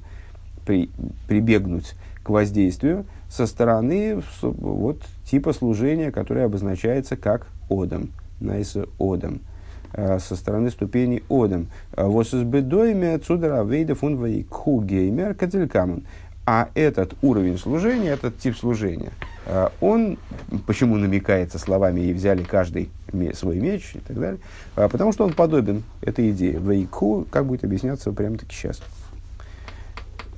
при, 0.65 0.89
прибегнуть 1.29 1.95
к 2.23 2.31
воздействию 2.31 3.05
со 3.29 3.47
стороны 3.47 4.23
вот, 4.41 5.03
типа 5.25 5.53
служения, 5.53 6.11
которое 6.11 6.47
обозначается 6.47 7.17
как 7.17 7.49
одом, 7.69 8.11
найсоодом 8.41 9.35
э, 9.35 9.52
со 9.95 10.37
стороны 10.37 10.71
ступени 10.71 11.23
Одам. 11.29 11.69
Вот 11.97 12.27
с 12.29 12.43
бедоями 12.43 13.15
отсюда 13.15 13.61
Авейда 13.61 13.97
он 14.01 14.17
вайкху 14.17 14.83
геймер 14.83 15.35
кателькамон. 15.35 16.05
А 16.45 16.71
этот 16.75 17.15
уровень 17.23 17.57
служения, 17.57 18.11
этот 18.11 18.37
тип 18.39 18.57
служения, 18.57 19.13
э, 19.47 19.69
он, 19.81 20.19
почему 20.67 20.97
намекается 20.97 21.57
словами 21.59 22.01
«и 22.01 22.13
взяли 22.13 22.43
каждый 22.43 22.91
свой 23.35 23.61
меч» 23.61 23.93
и 23.95 24.01
так 24.01 24.19
далее, 24.19 24.41
потому 24.75 25.13
что 25.13 25.25
он 25.25 25.35
подобен 25.35 25.85
этой 26.01 26.33
идее. 26.33 26.59
Вейку, 26.59 27.27
как 27.31 27.47
будет 27.47 27.63
объясняться 27.63 28.11
прямо 28.11 28.39
таки 28.39 28.57
сейчас. 28.57 28.83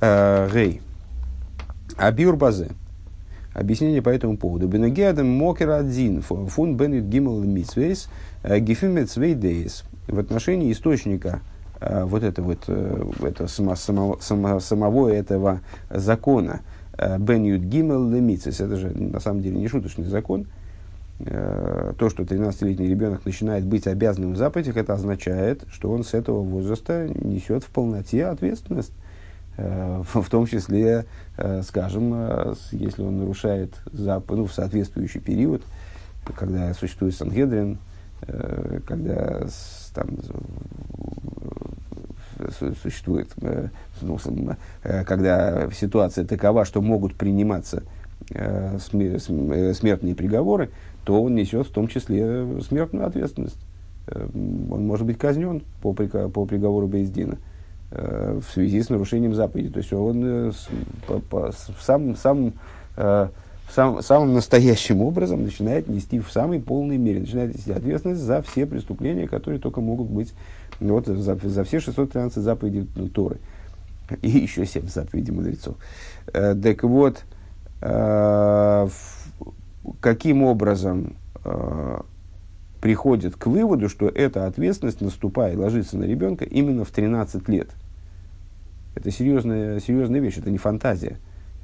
Э, 0.03 0.51
Гей. 0.53 0.83
Абиур 1.97 2.37
базе. 2.37 2.69
Объяснение 3.55 4.03
по 4.03 4.11
этому 4.11 4.37
поводу. 4.37 4.69
Бенегеадем 4.69 5.29
мокер 5.29 5.71
один 5.71 6.21
фун 6.21 6.77
бенит 6.77 7.09
гимл 7.09 7.41
митсвейс 7.41 8.11
э, 8.45 8.61
гифимецвейдейс. 8.61 9.85
В 10.07 10.19
отношении 10.19 10.71
источника 10.71 11.41
Э, 11.85 12.05
вот 12.05 12.23
это 12.23 12.43
вот, 12.43 12.65
э, 12.69 13.05
это 13.23 13.47
само, 13.47 13.75
само, 13.77 14.19
само, 14.21 14.61
самого 14.61 15.09
этого 15.09 15.61
закона, 15.91 16.63
Бен 17.19 17.43
Юд 17.43 17.63
Гимел 17.63 18.09
Лемицис, 18.09 18.61
это 18.61 18.77
же 18.77 18.91
на 18.91 19.19
самом 19.19 19.43
деле 19.43 19.59
не 19.59 19.67
шуточный 19.67 20.05
закон, 20.05 20.47
то, 21.19 22.09
что 22.09 22.23
13-летний 22.23 22.89
ребенок 22.89 23.25
начинает 23.25 23.65
быть 23.65 23.89
обязанным 23.89 24.35
в 24.35 24.37
заповедях, 24.37 24.77
это 24.77 24.95
означает, 24.95 25.65
что 25.73 25.91
он 25.91 26.05
с 26.05 26.15
этого 26.15 26.43
возраста 26.43 27.09
несет 27.09 27.65
в 27.65 27.71
полноте 27.71 28.27
ответственность. 28.27 28.93
В 29.57 30.29
том 30.31 30.47
числе, 30.47 31.07
скажем, 31.63 32.55
если 32.71 33.03
он 33.03 33.19
нарушает 33.19 33.75
заповедь 33.93 34.39
ну, 34.39 34.47
в 34.47 34.53
соответствующий 34.53 35.21
период, 35.21 35.63
когда 36.37 36.73
существует 36.75 37.17
Сангедрин, 37.17 37.79
когда 38.87 39.47
там 39.95 40.09
существует, 42.83 43.29
э, 43.41 43.69
ну, 44.03 44.19
э, 44.83 45.05
когда 45.05 45.71
ситуация 45.71 46.25
такова, 46.25 46.65
что 46.65 46.83
могут 46.83 47.15
приниматься 47.15 47.83
э, 48.31 48.79
смертные 48.79 50.15
приговоры, 50.15 50.71
то 51.05 51.23
он 51.23 51.35
несет 51.35 51.67
в 51.67 51.73
том 51.73 51.89
числе 51.89 52.61
смертную 52.63 53.07
ответственность. 53.07 53.59
Он 54.07 54.87
может 54.87 55.07
быть 55.07 55.19
казнен 55.19 55.63
по, 55.81 55.95
по 55.95 56.45
приговору 56.45 56.87
Бейздина 56.87 57.39
в 57.91 58.43
связи 58.53 58.83
с 58.83 58.91
нарушением 58.91 59.35
заповеди. 59.35 59.71
То 59.71 59.79
есть 59.79 59.93
он 59.95 60.53
в 61.09 61.81
самом, 61.81 62.17
самом, 62.17 62.53
сам, 63.71 64.03
самым 64.03 64.35
настоящим 64.35 65.01
образом 65.03 65.43
начинает 65.43 65.89
нести 65.89 66.21
в 66.21 66.31
самой 66.31 66.61
полной 66.61 66.97
мере, 66.97 67.21
начинает 67.21 67.55
нести 67.55 67.73
ответственность 67.73 68.21
за 68.21 68.43
все 68.43 68.67
преступления, 68.67 69.27
которые 69.27 69.61
только 69.61 69.81
могут 69.81 70.09
быть 70.09 70.33
вот 70.81 71.07
за, 71.07 71.37
за 71.37 71.65
все 71.65 71.81
613 71.81 72.43
заповедей 72.43 72.87
Торы. 73.09 73.39
И 74.23 74.29
еще 74.29 74.67
7 74.67 74.87
заповедей 74.89 75.33
мудрецов. 75.33 75.77
Э, 76.33 76.55
так 76.55 76.83
вот, 76.83 77.25
э, 77.81 78.89
каким 80.01 80.43
образом 80.43 81.17
э, 81.45 82.01
приходит 82.81 83.37
к 83.37 83.47
выводу, 83.47 83.89
что 83.89 84.09
эта 84.09 84.47
ответственность 84.47 85.01
наступает, 85.01 85.59
ложится 85.59 85.97
на 85.97 86.05
ребенка 86.05 86.45
именно 86.45 86.85
в 86.85 86.91
13 86.91 87.49
лет. 87.49 87.71
Это 88.95 89.11
серьезная, 89.11 89.81
серьезная 89.81 90.21
вещь, 90.21 90.39
это 90.39 90.51
не 90.51 90.59
фантазия. 90.59 91.17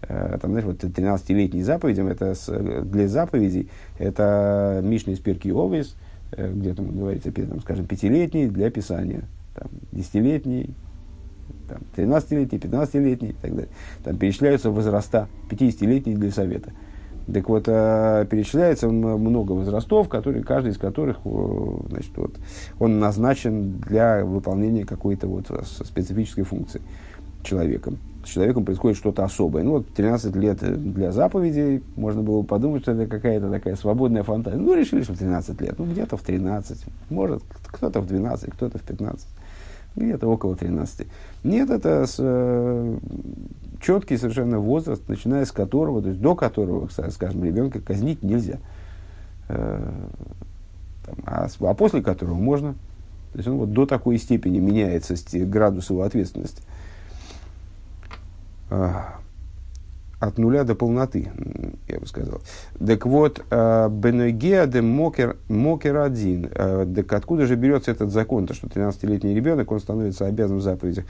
Э, 0.02 0.38
там, 0.40 0.52
знаешь, 0.52 0.66
вот 0.66 0.82
13-летний 0.82 1.62
заповедям, 1.62 2.08
это 2.08 2.34
с, 2.34 2.48
для 2.48 3.08
заповедей, 3.08 3.68
это 3.98 4.80
Мишна 4.82 5.12
из 5.12 5.18
Перки 5.18 5.48
Овес, 5.48 5.94
э, 6.32 6.52
где 6.52 6.74
там 6.74 6.96
говорится, 6.96 7.30
там, 7.32 7.60
скажем, 7.60 7.86
пятилетний 7.86 8.48
для 8.48 8.70
писания, 8.70 9.24
там, 9.54 9.68
десятилетний, 9.92 10.74
там, 11.68 11.82
13-летний, 11.96 12.58
15-летний 12.58 13.28
и 13.30 13.34
так 13.34 13.50
далее. 13.50 13.70
Там 14.02 14.16
перечисляются 14.16 14.70
возраста 14.70 15.28
50-летний 15.50 16.14
для 16.14 16.30
совета. 16.30 16.72
Так 17.32 17.48
вот, 17.48 17.64
э, 17.66 18.26
перечисляется 18.28 18.88
много 18.88 19.52
возрастов, 19.52 20.08
которые, 20.08 20.42
каждый 20.42 20.72
из 20.72 20.78
которых 20.78 21.18
значит, 21.88 22.16
вот, 22.16 22.34
он 22.78 22.98
назначен 22.98 23.78
для 23.78 24.24
выполнения 24.24 24.84
какой-то 24.84 25.28
вот 25.28 25.46
специфической 25.84 26.42
функции 26.42 26.80
человеком 27.42 27.98
с 28.24 28.28
человеком 28.28 28.64
происходит 28.64 28.98
что-то 28.98 29.24
особое. 29.24 29.62
Ну, 29.62 29.72
вот 29.72 29.88
13 29.94 30.36
лет 30.36 30.58
для 30.58 31.12
заповедей, 31.12 31.82
можно 31.96 32.22
было 32.22 32.42
подумать, 32.42 32.82
что 32.82 32.92
это 32.92 33.06
какая-то 33.06 33.50
такая 33.50 33.76
свободная 33.76 34.22
фантазия. 34.22 34.58
Ну, 34.58 34.74
решили, 34.74 35.02
что 35.02 35.14
в 35.14 35.18
13 35.18 35.60
лет. 35.60 35.78
Ну, 35.78 35.86
где-то 35.86 36.16
в 36.16 36.22
13, 36.22 36.84
может, 37.08 37.42
кто-то 37.66 38.00
в 38.00 38.06
12, 38.06 38.52
кто-то 38.52 38.78
в 38.78 38.82
15, 38.82 39.26
где-то 39.96 40.28
около 40.28 40.54
13. 40.54 41.06
Нет, 41.44 41.70
это 41.70 42.06
с, 42.06 42.16
э, 42.18 42.98
четкий 43.80 44.18
совершенно 44.18 44.58
возраст, 44.58 45.08
начиная 45.08 45.44
с 45.44 45.52
которого, 45.52 46.02
то 46.02 46.08
есть 46.08 46.20
до 46.20 46.34
которого, 46.34 46.88
скажем, 46.88 47.42
ребенка 47.42 47.80
казнить 47.80 48.22
нельзя. 48.22 48.58
Э, 49.48 49.92
там, 51.06 51.16
а, 51.24 51.48
а 51.60 51.74
после 51.74 52.02
которого 52.02 52.34
можно. 52.34 52.74
То 53.32 53.38
есть 53.38 53.48
он 53.48 53.58
вот 53.58 53.72
до 53.72 53.86
такой 53.86 54.18
степени 54.18 54.58
меняется 54.58 55.14
градус 55.46 55.88
его 55.88 56.02
ответственности. 56.02 56.62
От 58.70 60.36
нуля 60.36 60.64
до 60.64 60.74
полноты, 60.74 61.30
я 61.88 61.98
бы 61.98 62.06
сказал. 62.06 62.42
Так 62.78 63.06
вот, 63.06 63.42
а, 63.50 63.88
Бенегеа 63.88 64.66
де 64.66 64.82
Мокер, 64.82 65.36
один. 65.96 66.50
А, 66.54 66.86
так 66.94 67.12
откуда 67.12 67.46
же 67.46 67.56
берется 67.56 67.90
этот 67.90 68.10
закон-то, 68.10 68.52
что 68.52 68.66
13-летний 68.66 69.34
ребенок, 69.34 69.72
он 69.72 69.80
становится 69.80 70.26
обязан 70.26 70.58
в 70.58 70.62
заповедях? 70.62 71.04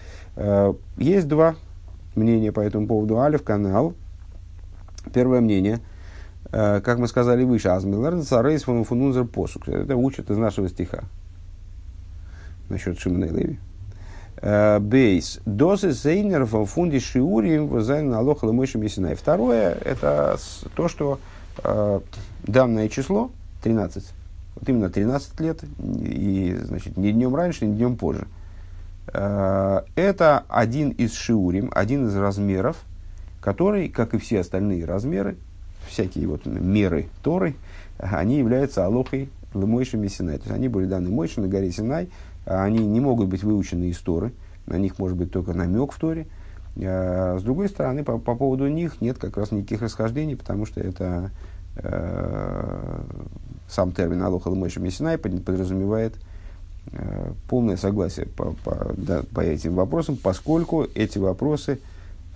Есть 0.97 1.27
два 1.27 1.57
мнения 2.15 2.53
по 2.53 2.61
этому 2.61 2.87
поводу. 2.87 3.19
Алиф 3.19 3.43
канал. 3.43 3.95
Первое 5.13 5.41
мнение, 5.41 5.81
как 6.51 6.99
мы 6.99 7.09
сказали 7.09 7.43
выше, 7.43 7.69
Азмилар 7.69 8.21
Царейс 8.23 8.63
фунунзер 8.63 9.25
посук. 9.25 9.69
Это 9.69 9.97
учат 9.97 10.31
из 10.31 10.37
нашего 10.37 10.69
стиха 10.69 11.01
насчет 12.69 12.99
Шимона 12.99 13.25
Леви. 13.25 13.59
Э, 14.43 14.79
бейс. 14.79 15.41
Дозы 15.45 15.93
зейнер 15.93 16.45
в 16.45 16.65
фунде 16.65 16.99
шиурим 16.99 17.67
в 17.67 18.17
алоха 18.17 18.47
лымойши 18.47 18.79
мессинай. 18.79 19.15
Второе, 19.15 19.73
это 19.85 20.39
то, 20.75 20.89
что 20.89 21.19
э, 21.63 22.01
данное 22.45 22.89
число, 22.89 23.31
13, 23.63 24.03
вот 24.57 24.69
именно 24.69 24.89
13 24.89 25.41
лет, 25.41 25.61
и, 25.83 26.59
значит, 26.63 26.97
не 26.97 27.13
днем 27.13 27.35
раньше, 27.35 27.67
не 27.67 27.77
днем 27.77 27.97
позже. 27.97 28.29
Э, 29.13 29.83
это 29.95 30.45
один 30.49 30.91
из 30.91 31.13
шиурим, 31.13 31.71
один 31.75 32.07
из 32.07 32.17
размеров, 32.17 32.79
который, 33.43 33.91
как 33.91 34.15
и 34.15 34.19
все 34.19 34.41
остальные 34.41 34.87
размеры, 34.87 35.37
всякие 35.87 36.27
вот 36.27 36.47
меры 36.47 37.09
Торы, 37.23 37.57
они 37.99 38.39
являются 38.39 38.87
алохой 38.87 39.29
Лымойши 39.53 39.99
Мессинай. 39.99 40.39
То 40.39 40.45
есть 40.45 40.57
они 40.57 40.69
были 40.69 40.87
даны 40.87 41.11
Мойши 41.11 41.41
на 41.41 41.49
горе 41.49 41.71
Синай, 41.73 42.09
они 42.45 42.87
не 42.87 43.01
могут 43.01 43.29
быть 43.29 43.43
выучены 43.43 43.85
из 43.85 43.99
Торы, 43.99 44.33
на 44.67 44.77
них 44.77 44.99
может 44.99 45.17
быть 45.17 45.31
только 45.31 45.53
намек 45.53 45.93
в 45.93 45.99
Торе. 45.99 46.27
А, 46.83 47.39
с 47.39 47.43
другой 47.43 47.69
стороны, 47.69 48.05
по, 48.05 48.19
по 48.19 48.35
поводу 48.35 48.69
них 48.69 49.01
нет 49.01 49.19
как 49.19 49.37
раз 49.37 49.51
никаких 49.51 49.83
расхождений, 49.83 50.37
потому 50.37 50.67
что 50.67 50.81
это 50.81 51.31
э, 51.77 53.03
сам 53.69 53.93
термин 53.93 54.23
Алоха 54.23 54.49
Ламойша 54.49 54.81
Мессинай 54.81 55.19
подразумевает 55.19 56.15
э, 56.93 57.33
полное 57.49 57.77
согласие 57.77 58.27
по, 58.27 58.53
по, 58.65 58.93
да, 58.97 59.23
по 59.35 59.41
этим 59.41 59.75
вопросам, 59.75 60.17
поскольку 60.17 60.87
эти 60.95 61.19
вопросы, 61.19 61.81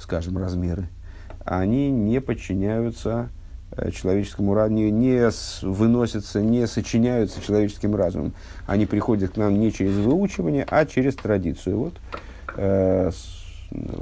скажем, 0.01 0.39
размеры, 0.39 0.89
они 1.45 1.91
не 1.91 2.21
подчиняются 2.21 3.29
человеческому 3.93 4.55
разуму, 4.55 4.89
не 4.89 5.31
выносятся, 5.63 6.41
не 6.41 6.67
сочиняются 6.67 7.43
человеческим 7.43 7.95
разумом. 7.95 8.33
Они 8.67 8.87
приходят 8.87 9.33
к 9.33 9.37
нам 9.37 9.59
не 9.59 9.73
через 9.73 9.95
выучивание, 9.97 10.67
а 10.69 10.87
через 10.87 11.17
традицию. 11.17 11.79
Вот 11.79 11.95
э, 12.57 13.11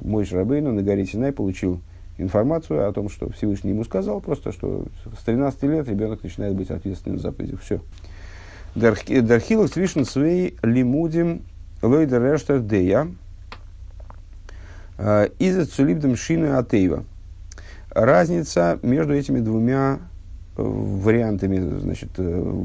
мой 0.03 0.25
Шрабейну 0.25 0.73
на 0.73 0.83
горе 0.83 1.07
Синай 1.07 1.33
получил 1.33 1.81
информацию 2.19 2.87
о 2.87 2.93
том, 2.93 3.09
что 3.09 3.31
Всевышний 3.33 3.71
ему 3.71 3.85
сказал, 3.85 4.21
просто 4.21 4.53
что 4.53 4.85
с 5.19 5.25
13 5.25 5.63
лет 5.65 5.89
ребенок 5.89 6.23
начинает 6.23 6.55
быть 6.55 6.71
ответственным 6.71 7.19
за 7.19 7.29
заповедях. 7.29 7.61
Все. 7.61 7.81
Дархилов 8.75 9.71
свишен 9.71 10.05
свей 10.05 10.57
лимудим 10.63 11.43
лойдер 11.83 12.61
дея 12.61 13.09
э, 14.99 15.29
из 15.39 15.69
цулибдем 15.69 16.17
шины 16.17 16.47
атеева 16.47 17.05
разница 17.95 18.79
между 18.83 19.15
этими 19.15 19.41
двумя 19.41 19.99
э, 20.57 20.63
вариантами 20.63 21.79
значит, 21.81 22.11
э, 22.17 22.65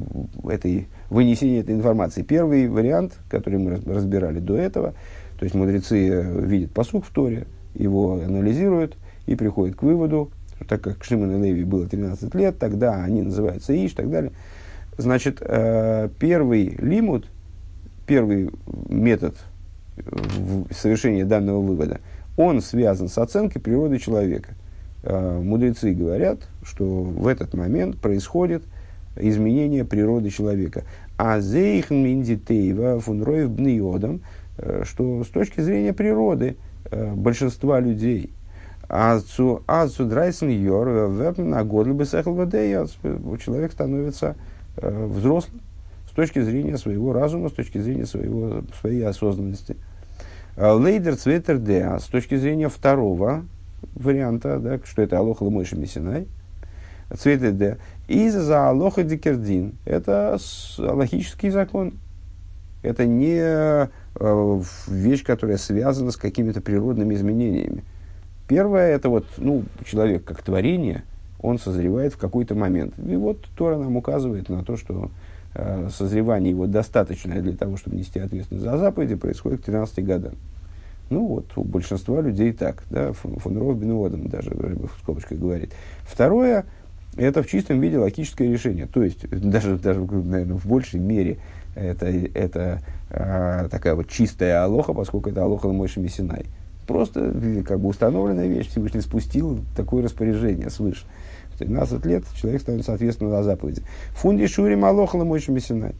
этой, 0.49 0.87
вынесения 1.09 1.59
этой 1.59 1.75
информации. 1.75 2.21
Первый 2.21 2.67
вариант, 2.67 3.17
который 3.29 3.59
мы 3.59 3.81
разбирали 3.85 4.39
до 4.39 4.55
этого, 4.57 4.93
то 5.37 5.43
есть 5.43 5.55
мудрецы 5.55 6.09
э, 6.09 6.45
видят 6.45 6.71
посук 6.71 7.05
в 7.05 7.11
Торе, 7.11 7.47
его 7.73 8.13
анализируют 8.13 8.97
и 9.25 9.35
приходят 9.35 9.75
к 9.75 9.83
выводу, 9.83 10.31
что 10.55 10.65
так 10.65 10.81
как 10.81 11.03
Шимон 11.03 11.35
и 11.35 11.47
Леви 11.47 11.63
было 11.63 11.87
13 11.87 12.33
лет, 12.35 12.57
тогда 12.57 13.03
они 13.03 13.21
называются 13.21 13.73
Иш 13.73 13.91
и 13.91 13.95
так 13.95 14.09
далее. 14.09 14.31
Значит, 14.97 15.37
первый 16.17 16.75
лимут, 16.79 17.27
первый 18.07 18.49
метод 18.89 19.35
совершения 20.71 21.23
данного 21.23 21.61
вывода, 21.61 21.99
он 22.35 22.61
связан 22.61 23.07
с 23.07 23.19
оценкой 23.19 23.61
природы 23.61 23.99
человека– 23.99 24.55
мудрецы 25.09 25.93
говорят, 25.93 26.39
что 26.63 26.83
в 26.85 27.27
этот 27.27 27.53
момент 27.53 27.97
происходит 27.97 28.63
изменение 29.15 29.85
природы 29.85 30.29
человека. 30.29 30.83
А 31.17 31.39
зейх 31.39 31.89
миндитейва 31.89 32.99
фунроев 32.99 33.49
бниодом, 33.49 34.21
э, 34.57 34.83
что 34.85 35.23
с 35.23 35.27
точки 35.27 35.61
зрения 35.61 35.93
природы 35.93 36.57
э, 36.91 37.13
большинства 37.13 37.79
людей, 37.79 38.31
Азу 38.89 39.63
драйсен 40.05 40.49
йор 40.49 41.09
на 41.37 41.63
год 41.65 41.87
бы 41.87 42.05
человек 42.05 43.73
становится 43.73 44.37
взрослым 44.77 45.59
с 46.09 46.13
точки 46.13 46.39
зрения 46.39 46.77
своего 46.77 47.11
разума, 47.11 47.49
с 47.49 47.51
точки 47.51 47.79
зрения 47.79 48.05
своего, 48.05 48.63
своей 48.79 49.03
осознанности. 49.05 49.75
Лейдер 50.55 51.17
цветер 51.17 51.57
с 51.99 52.05
точки 52.05 52.37
зрения 52.37 52.69
второго 52.69 53.43
варианта, 53.95 54.59
да, 54.59 54.79
что 54.83 55.01
это 55.01 55.17
Алоха 55.17 55.43
Ламойша 55.43 55.75
Мессинай, 55.75 56.27
цветы 57.15 57.51
Д. 57.51 57.77
И 58.07 58.29
за 58.29 58.69
Алоха 58.69 59.03
Дикердин. 59.03 59.73
Это 59.85 60.37
логический 60.77 61.49
закон. 61.49 61.93
Это 62.83 63.05
не 63.05 63.37
э, 63.39 63.87
вещь, 64.87 65.23
которая 65.23 65.57
связана 65.57 66.11
с 66.11 66.17
какими-то 66.17 66.61
природными 66.61 67.15
изменениями. 67.15 67.83
Первое, 68.47 68.95
это 68.95 69.09
вот, 69.09 69.25
ну, 69.37 69.63
человек 69.83 70.23
как 70.23 70.41
творение, 70.41 71.03
он 71.41 71.59
созревает 71.59 72.13
в 72.13 72.17
какой-то 72.17 72.55
момент. 72.55 72.93
И 73.05 73.15
вот 73.15 73.45
Тора 73.57 73.77
нам 73.77 73.97
указывает 73.97 74.47
на 74.47 74.63
то, 74.63 74.77
что 74.77 75.11
э, 75.53 75.89
созревание 75.91 76.51
его 76.51 76.65
достаточное 76.65 77.41
для 77.41 77.57
того, 77.57 77.77
чтобы 77.77 77.97
нести 77.97 78.19
ответственность 78.19 78.63
за 78.63 78.77
заповеди, 78.77 79.15
происходит 79.15 79.61
к 79.61 79.65
13 79.65 80.05
годам. 80.05 80.35
Ну 81.09 81.25
вот, 81.25 81.45
у 81.55 81.63
большинства 81.63 82.21
людей 82.21 82.51
так, 82.51 82.83
да, 82.89 83.13
фон, 83.13 83.37
фон 83.37 83.57
Ров 83.57 83.77
Бенуодом 83.77 84.27
даже 84.27 84.51
в 84.51 84.89
скобочках 85.01 85.37
говорит. 85.37 85.73
Второе, 86.01 86.65
это 87.15 87.43
в 87.43 87.47
чистом 87.47 87.79
виде 87.79 87.97
логическое 87.97 88.51
решение. 88.51 88.87
То 88.87 89.03
есть, 89.03 89.29
даже, 89.29 89.77
даже 89.77 90.01
наверное, 90.01 90.57
в 90.57 90.65
большей 90.65 90.99
мере 90.99 91.39
это, 91.75 92.07
это 92.07 92.81
а, 93.09 93.69
такая 93.69 93.95
вот 93.95 94.09
чистая 94.09 94.63
алоха, 94.63 94.93
поскольку 94.93 95.29
это 95.29 95.43
алоха 95.43 95.69
Мойши 95.69 95.99
Мессинай. 95.99 96.45
Просто 96.85 97.33
как 97.65 97.79
бы 97.79 97.89
установленная 97.89 98.47
вещь, 98.47 98.69
Всевышний 98.69 99.01
спустил 99.01 99.59
такое 99.75 100.03
распоряжение 100.03 100.69
свыше. 100.69 101.05
В 101.53 101.59
13 101.59 102.05
лет 102.05 102.23
человек 102.35 102.61
становится 102.61 102.91
соответственно 102.91 103.31
на 103.31 103.43
заповеди. 103.43 103.81
Фунди 104.11 104.47
Шурим 104.47 104.85
алоха 104.85 105.17
Мойши 105.17 105.51
Мессинай. 105.51 105.95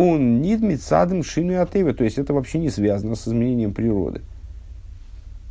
Он 0.00 0.40
нидмит 0.40 0.80
садом 0.80 1.24
шины 1.24 1.56
атева, 1.56 1.92
то 1.92 2.04
есть 2.04 2.18
это 2.18 2.32
вообще 2.32 2.60
не 2.60 2.70
связано 2.70 3.16
с 3.16 3.26
изменением 3.26 3.74
природы. 3.74 4.20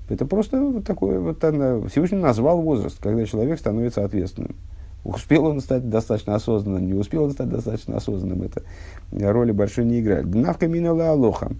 Это 0.07 0.25
просто 0.25 0.61
вот 0.61 0.85
такое, 0.85 1.19
вот 1.19 1.43
она, 1.43 1.81
Всевышний 1.89 2.17
назвал 2.17 2.61
возраст, 2.61 2.97
когда 3.01 3.25
человек 3.25 3.59
становится 3.59 4.05
ответственным. 4.05 4.55
Успел 5.03 5.47
он 5.47 5.59
стать 5.59 5.89
достаточно 5.89 6.33
осознанным, 6.33 6.87
не 6.87 6.93
успел 6.93 7.25
он 7.25 7.31
стать 7.31 7.49
достаточно 7.49 7.97
осознанным, 7.97 8.41
это 8.43 8.63
роли 9.11 9.51
большой 9.51 9.83
не 9.83 9.99
играет. 9.99 10.29
Гнавка 10.29 10.69
минала 10.69 11.09
алоха. 11.09 11.51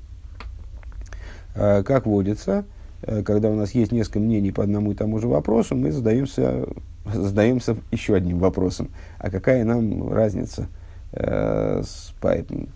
А, 1.57 1.83
как 1.83 2.05
водится, 2.05 2.63
э, 3.01 3.21
когда 3.21 3.49
у 3.49 3.55
нас 3.55 3.71
есть 3.71 3.91
несколько 3.91 4.19
мнений 4.19 4.53
по 4.53 4.63
одному 4.63 4.93
и 4.93 4.95
тому 4.95 5.19
же 5.19 5.27
вопросу, 5.27 5.75
мы 5.75 5.91
задаемся, 5.91 6.65
задаемся 7.13 7.75
еще 7.91 8.15
одним 8.15 8.39
вопросом. 8.39 8.91
А 9.19 9.29
какая 9.29 9.65
нам 9.65 10.09
разница? 10.09 10.69
Э, 11.13 11.81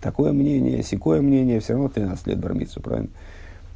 такое 0.00 0.32
мнение, 0.32 0.82
секое 0.82 1.20
мнение, 1.20 1.60
все 1.60 1.74
равно 1.74 1.88
13 1.88 2.26
лет 2.28 2.38
бармицу, 2.38 2.80
правильно? 2.80 3.10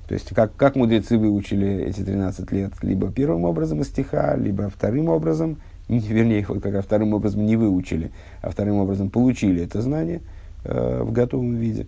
То 0.08 0.14
есть, 0.14 0.34
как, 0.34 0.54
как 0.56 0.76
мудрецы 0.76 1.18
выучили 1.18 1.84
эти 1.84 2.00
13 2.00 2.50
лет? 2.52 2.72
Либо 2.82 3.10
первым 3.10 3.44
образом 3.44 3.80
из 3.80 3.88
стиха, 3.88 4.36
либо 4.36 4.70
вторым 4.70 5.08
образом, 5.08 5.58
вернее, 5.88 6.44
вот 6.48 6.62
как 6.62 6.84
вторым 6.84 7.12
образом 7.12 7.44
не 7.44 7.56
выучили, 7.56 8.12
а 8.40 8.50
вторым 8.50 8.76
образом 8.76 9.10
получили 9.10 9.64
это 9.64 9.82
знание 9.82 10.20
э, 10.64 11.02
в 11.02 11.12
готовом 11.12 11.56
виде. 11.56 11.86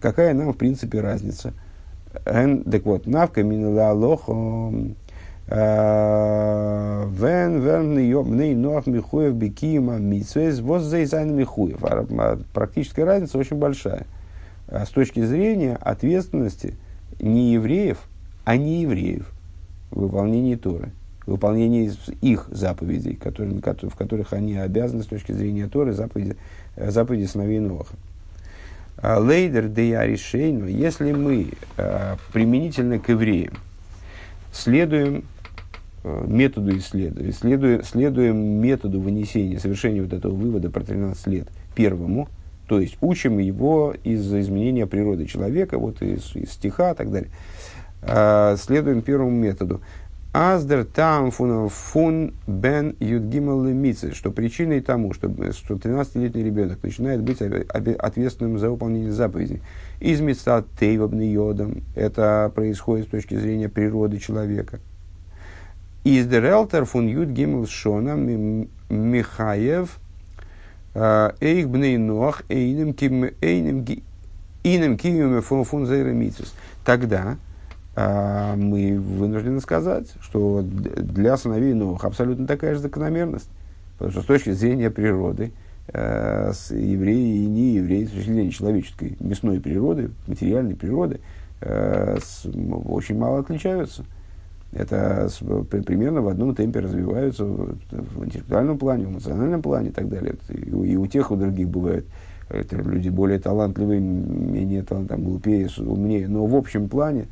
Какая 0.00 0.34
нам, 0.34 0.52
в 0.52 0.56
принципе, 0.56 1.00
разница? 1.00 1.52
Так 2.24 2.84
вот, 2.84 3.06
навка 3.06 3.44
минула 3.44 3.92
лохо 3.92 4.72
э, 5.50 7.06
вен 7.10 7.60
верный 7.60 8.54
нох 8.54 8.86
михуев 8.86 9.34
бекима 9.34 9.98
митсвейс 9.98 10.60
воз 10.60 10.84
зайзайн 10.84 11.36
михуев. 11.36 11.84
А, 11.84 12.06
а 12.08 12.38
практическая 12.54 13.04
разница 13.04 13.36
очень 13.36 13.56
большая. 13.56 14.06
С 14.68 14.88
точки 14.88 15.24
зрения 15.24 15.76
ответственности– 15.76 16.74
не 17.20 17.52
евреев, 17.52 17.98
а 18.44 18.56
не 18.56 18.82
евреев 18.82 19.30
в 19.90 20.00
выполнении 20.00 20.56
Торы, 20.56 20.90
в 21.26 21.32
выполнении 21.32 21.92
их 22.20 22.46
заповедей, 22.50 23.14
которые, 23.14 23.60
в 23.60 23.96
которых 23.96 24.32
они 24.32 24.56
обязаны 24.56 25.02
с 25.02 25.06
точки 25.06 25.32
зрения 25.32 25.68
Торы 25.68 25.92
заповеди, 25.92 26.36
э, 26.76 26.90
заповеди 26.90 27.26
сыновей 27.26 27.60
Ноаха. 27.60 27.94
А, 28.96 29.18
Лейдер 29.18 29.68
де 29.68 29.98
решейну, 30.06 30.66
если 30.66 31.12
мы 31.12 31.52
а, 31.76 32.16
применительно 32.32 32.98
к 32.98 33.08
евреям 33.08 33.54
следуем 34.52 35.18
э, 35.18 35.22
методу 36.04 36.76
исследования, 36.76 37.32
следуем, 37.32 37.82
следуем 37.82 38.36
методу 38.36 39.00
вынесения, 39.00 39.58
совершения 39.58 40.02
вот 40.02 40.12
этого 40.12 40.34
вывода 40.34 40.70
про 40.70 40.82
13 40.82 41.26
лет 41.26 41.48
первому– 41.74 42.28
то 42.70 42.78
есть 42.78 42.98
учим 43.00 43.40
его 43.40 43.96
из 44.04 44.32
изменения 44.32 44.86
природы 44.86 45.26
человека, 45.26 45.76
вот 45.76 46.02
из, 46.02 46.36
из 46.36 46.52
стиха 46.52 46.92
и 46.92 46.94
так 46.94 47.10
далее. 47.10 47.28
А, 48.00 48.54
следуем 48.56 49.02
первому 49.02 49.32
методу. 49.32 49.80
Аздер 50.32 50.84
там 50.84 51.32
фун, 51.32 52.32
бен 52.46 52.94
юдгимал 53.00 53.64
мицы, 53.64 54.14
что 54.14 54.30
причиной 54.30 54.82
тому, 54.82 55.12
что, 55.12 55.28
что 55.52 55.74
13-летний 55.74 56.44
ребенок 56.44 56.80
начинает 56.80 57.22
быть 57.22 57.42
ответственным 57.42 58.56
за 58.60 58.70
выполнение 58.70 59.10
заповедей. 59.10 59.62
Из 59.98 60.20
мица 60.20 60.64
тейвобный 60.78 61.26
йодом, 61.26 61.82
это 61.96 62.52
происходит 62.54 63.08
с 63.08 63.10
точки 63.10 63.34
зрения 63.34 63.68
природы 63.68 64.18
человека. 64.18 64.78
Из 66.04 66.26
дерелтер 66.26 66.84
фун 66.84 67.06
юдгимал 67.06 67.66
шона 67.66 68.16
Михаев– 68.88 69.98
Эйх 70.94 71.68
бней 71.68 71.96
нох, 71.98 72.42
эйнем 72.48 72.94
ким, 72.94 73.30
эйнем 73.40 73.86
инем 74.64 74.96
киюме 74.96 75.40
фун 75.40 75.86
зейремитис. 75.86 76.52
Тогда 76.84 77.36
а, 77.94 78.56
мы 78.56 78.98
вынуждены 78.98 79.60
сказать, 79.60 80.12
что 80.20 80.62
для 80.62 81.36
сыновей 81.36 81.74
Нох 81.74 82.04
абсолютно 82.04 82.46
такая 82.46 82.74
же 82.74 82.80
закономерность. 82.80 83.48
Потому 83.98 84.10
что 84.10 84.22
с 84.22 84.24
точки 84.24 84.50
зрения 84.50 84.90
природы, 84.90 85.52
э, 85.88 86.52
с 86.54 86.70
евреи 86.70 87.44
и 87.44 87.46
не 87.46 87.74
евреи, 87.74 88.06
с 88.06 88.10
точки 88.10 88.30
зрения 88.30 88.50
человеческой 88.50 89.16
мясной 89.20 89.60
природы, 89.60 90.10
материальной 90.26 90.74
природы, 90.74 91.20
э, 91.60 92.18
с, 92.20 92.46
очень 92.86 93.18
мало 93.18 93.40
отличаются 93.40 94.04
это 94.72 95.28
примерно 95.84 96.22
в 96.22 96.28
одном 96.28 96.54
темпе 96.54 96.80
развиваются 96.80 97.44
в 97.44 98.24
интеллектуальном 98.24 98.78
плане, 98.78 99.06
в 99.06 99.10
эмоциональном 99.10 99.62
плане 99.62 99.88
и 99.88 99.92
так 99.92 100.08
далее. 100.08 100.36
И, 100.48 100.70
и 100.70 100.96
у 100.96 101.06
тех, 101.06 101.30
у 101.30 101.36
других 101.36 101.68
бывает. 101.68 102.06
Это 102.48 102.76
люди 102.76 103.08
более 103.08 103.38
талантливые, 103.38 104.00
менее 104.00 104.82
там, 104.82 105.06
глупее, 105.06 105.68
умнее. 105.78 106.28
Но 106.28 106.46
в 106.46 106.54
общем 106.54 106.88
плане 106.88 107.26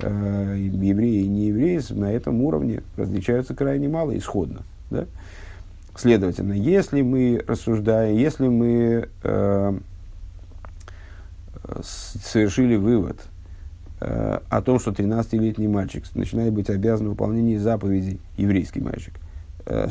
э, 0.00 0.56
евреи 0.58 1.24
и 1.24 1.28
неевреи 1.28 1.80
на 1.92 2.12
этом 2.12 2.42
уровне 2.42 2.82
различаются 2.96 3.54
крайне 3.54 3.88
мало 3.88 4.16
исходно. 4.16 4.62
Да? 4.90 5.06
Следовательно, 5.94 6.54
если 6.54 7.02
мы 7.02 7.42
рассуждаем, 7.46 8.16
если 8.16 8.48
мы 8.48 9.08
э, 9.22 9.78
совершили 11.82 12.76
вывод– 12.76 13.16
Э, 14.04 14.40
о 14.48 14.62
том, 14.62 14.80
что 14.80 14.90
13-летний 14.90 15.68
мальчик 15.68 16.02
начинает 16.16 16.52
быть 16.52 16.68
обязан 16.70 17.08
выполнению 17.08 17.60
заповедей, 17.60 18.18
еврейский 18.36 18.80
мальчик, 18.80 19.14
э, 19.64 19.86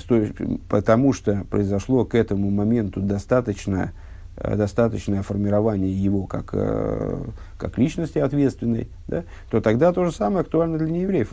потому 0.67 1.13
что 1.13 1.45
произошло 1.49 2.03
к 2.03 2.13
этому 2.13 2.49
моменту 2.49 2.99
достаточно, 2.99 3.93
э, 4.35 4.57
достаточное 4.57 5.21
формирование 5.21 5.93
его 5.93 6.25
как, 6.25 6.53
как 7.57 7.77
личности 7.77 8.17
ответственной, 8.17 8.89
да, 9.07 9.23
то 9.49 9.61
тогда 9.61 9.93
то 9.93 10.03
же 10.03 10.11
самое 10.11 10.41
актуально 10.41 10.77
для 10.77 10.89
неевреев. 10.89 11.31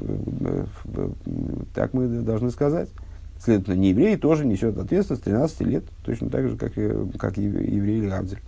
Так 1.75 1.95
мы 1.95 2.07
должны 2.07 2.53
сказать. 2.53 2.91
Следовательно, 3.41 3.75
нееврей 3.75 4.17
тоже 4.17 4.47
несет 4.47 4.79
ответственность 4.79 5.25
13 5.25 5.61
лет, 5.63 5.85
точно 6.05 6.31
так 6.31 6.49
же, 6.49 6.57
как, 6.57 6.75
как 7.19 7.39
еврей 7.39 7.99
или. 7.99 8.39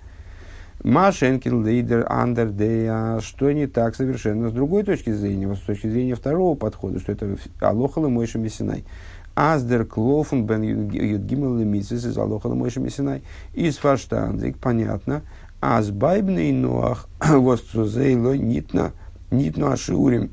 Машенкин 0.83 1.67
лидер 1.67 2.07
андердея, 2.09 3.21
что 3.21 3.53
не 3.53 3.67
так 3.67 3.95
совершенно 3.95 4.49
с 4.49 4.53
другой 4.53 4.83
точки 4.83 5.13
зрения, 5.13 5.55
с 5.55 5.61
точки 5.61 5.89
зрения 5.89 6.15
второго 6.15 6.57
подхода, 6.57 7.01
что 7.01 7.13
это 7.13 7.37
алохала 7.61 8.09
мойша 8.09 8.39
мессинай. 8.39 8.85
Аздер 9.35 9.85
клофен 9.85 10.47
бен 10.47 10.63
юдгимел 10.63 11.57
лемисис 11.57 12.05
из 12.05 12.17
алохала 12.17 12.55
мойша 12.55 12.81
мессинай. 12.81 13.23
Из 13.55 13.77
фаштандик, 13.77 14.59
понятно. 14.59 15.23
Аз 15.61 15.91
байбный 15.91 16.53
ноах 16.53 17.09
восцузейло 17.21 18.37
нитна 18.37 18.93
нитна 19.31 19.75
ашиурим. 19.75 20.31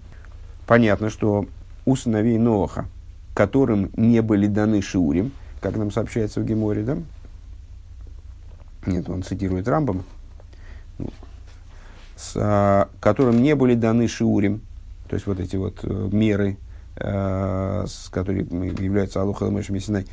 Понятно, 0.66 1.10
что 1.10 1.46
у 1.86 1.96
сыновей 1.96 2.38
Ноаха, 2.38 2.86
которым 3.34 3.90
не 3.96 4.22
были 4.22 4.48
даны 4.48 4.82
шиурим, 4.82 5.32
как 5.62 5.78
нам 5.78 5.92
сообщается 5.92 6.42
в 6.42 6.46
Геморе, 6.46 6.84
да? 6.84 6.98
Нет, 8.86 9.10
он 9.10 9.24
цитирует 9.24 9.68
Рамбам, 9.68 10.04
с, 12.16 12.34
а, 12.36 12.90
которым 13.00 13.42
не 13.42 13.56
были 13.56 13.76
даны 13.76 14.08
шиурим, 14.08 14.62
то 15.08 15.16
есть 15.16 15.28
вот 15.28 15.40
эти 15.40 15.56
вот 15.56 15.80
э, 15.84 16.10
меры, 16.12 16.58
э, 16.96 17.86
с, 17.88 18.10
которые 18.10 18.46
являются 18.46 19.22
Алуха 19.22 19.44
Ламэш 19.44 19.70
Мессинай, 19.70 20.06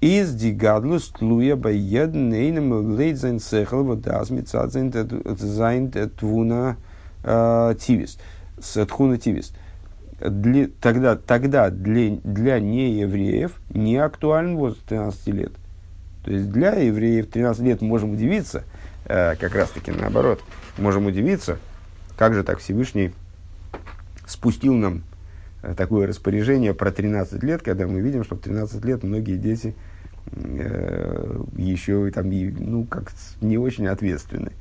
из 0.00 0.32
дигадлус 0.32 1.08
тлуя 1.08 1.56
байеднейнем 1.56 2.96
лейдзайн 2.96 3.40
сехал 3.40 3.84
водаз 3.84 4.30
мицадзайн 4.30 4.92
зайн 5.38 5.90
твуна 6.10 6.76
э, 7.24 7.74
тивис, 7.80 8.18
с 8.60 8.86
тхуна 8.86 9.18
тивис. 9.18 9.52
Для, 10.20 10.68
тогда, 10.80 11.16
тогда 11.16 11.70
для, 11.70 12.16
для 12.24 12.58
неевреев 12.58 13.60
не 13.70 13.96
актуален 13.96 14.56
возраст 14.56 14.84
13 14.86 15.26
лет. 15.28 15.52
То 16.24 16.32
есть 16.32 16.50
для 16.50 16.74
евреев 16.74 17.28
13 17.28 17.62
лет 17.62 17.82
можем 17.82 18.12
удивиться, 18.12 18.64
как 19.08 19.54
раз 19.54 19.70
таки 19.70 19.90
наоборот– 19.90 20.40
можем 20.78 21.06
удивиться, 21.06 21.58
как 22.16 22.34
же 22.34 22.42
так 22.42 22.58
Всевышний 22.58 23.12
спустил 24.26 24.74
нам 24.74 25.02
э, 25.62 25.74
такое 25.74 26.06
распоряжение 26.06 26.74
про 26.74 26.90
13 26.90 27.42
лет, 27.42 27.62
когда 27.62 27.86
мы 27.86 28.00
видим, 28.00 28.24
что 28.24 28.36
в 28.36 28.40
13 28.40 28.84
лет 28.84 29.02
многие 29.02 29.36
дети 29.36 29.74
э, 30.32 31.40
еще 31.56 32.10
там, 32.10 32.30
ну, 32.30 32.84
как 32.84 33.12
не 33.40 33.58
очень 33.58 33.86
ответственны. 33.86 34.52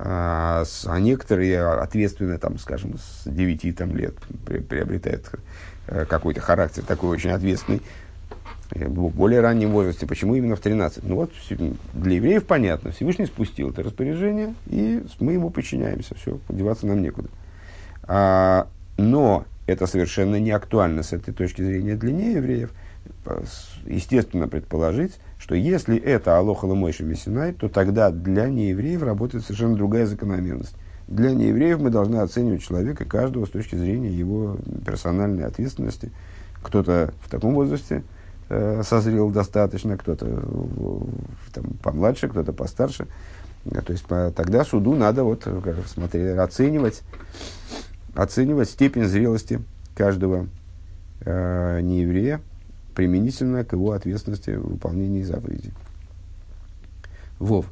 А, 0.00 0.64
а 0.86 1.00
некоторые 1.00 1.66
ответственны, 1.66 2.38
там, 2.38 2.58
скажем, 2.58 2.98
с 2.98 3.22
9 3.26 3.76
там, 3.76 3.96
лет 3.96 4.14
при, 4.46 4.58
приобретают 4.58 5.28
э, 5.88 6.04
какой-то 6.04 6.40
характер 6.40 6.84
такой 6.84 7.10
очень 7.10 7.30
ответственный. 7.30 7.82
В 8.70 9.16
более 9.16 9.40
раннем 9.40 9.70
возрасте. 9.70 10.06
Почему 10.06 10.34
именно 10.34 10.54
в 10.54 10.60
13? 10.60 11.02
Ну 11.04 11.14
вот, 11.16 11.32
для 11.94 12.16
евреев 12.16 12.44
понятно. 12.44 12.90
Всевышний 12.90 13.26
спустил 13.26 13.70
это 13.70 13.82
распоряжение, 13.82 14.54
и 14.66 15.02
мы 15.20 15.32
ему 15.32 15.50
подчиняемся. 15.50 16.14
Все, 16.16 16.38
деваться 16.50 16.86
нам 16.86 17.00
некуда. 17.00 17.28
А, 18.02 18.68
но 18.98 19.46
это 19.66 19.86
совершенно 19.86 20.36
не 20.36 20.50
актуально 20.50 21.02
с 21.02 21.12
этой 21.14 21.32
точки 21.32 21.62
зрения 21.62 21.96
для 21.96 22.12
неевреев. 22.12 22.70
Естественно, 23.86 24.48
предположить, 24.48 25.18
что 25.38 25.54
если 25.54 25.96
это 25.96 26.36
Алоха 26.36 26.66
Ламойша 26.66 27.04
Мессинай, 27.04 27.54
то 27.54 27.70
тогда 27.70 28.10
для 28.10 28.48
неевреев 28.48 29.02
работает 29.02 29.44
совершенно 29.44 29.76
другая 29.76 30.04
закономерность. 30.04 30.74
Для 31.06 31.32
неевреев 31.32 31.80
мы 31.80 31.88
должны 31.88 32.16
оценивать 32.16 32.62
человека 32.62 33.06
каждого 33.06 33.46
с 33.46 33.50
точки 33.50 33.76
зрения 33.76 34.10
его 34.10 34.58
персональной 34.84 35.46
ответственности. 35.46 36.12
Кто-то 36.62 37.14
в 37.22 37.30
таком 37.30 37.54
возрасте– 37.54 38.02
созрел 38.48 39.30
достаточно, 39.30 39.96
кто-то 39.96 40.26
там, 41.52 41.64
помладше, 41.82 42.28
кто-то 42.28 42.52
постарше. 42.52 43.06
Э, 43.64 43.80
то 43.82 43.92
есть 43.92 44.04
тогда 44.06 44.64
суду 44.64 44.94
надо 44.94 45.24
вот, 45.24 45.42
э, 45.46 45.74
смотреть, 45.86 46.38
оценивать, 46.38 47.02
оценивать 48.14 48.70
степень 48.70 49.04
зрелости 49.04 49.60
каждого 49.94 50.46
э, 51.20 51.80
нееврея 51.82 52.40
применительно 52.94 53.64
к 53.64 53.72
его 53.72 53.92
ответственности 53.92 54.50
в 54.50 54.72
выполнении 54.72 55.22
заповедей. 55.22 55.72
Вов. 57.38 57.66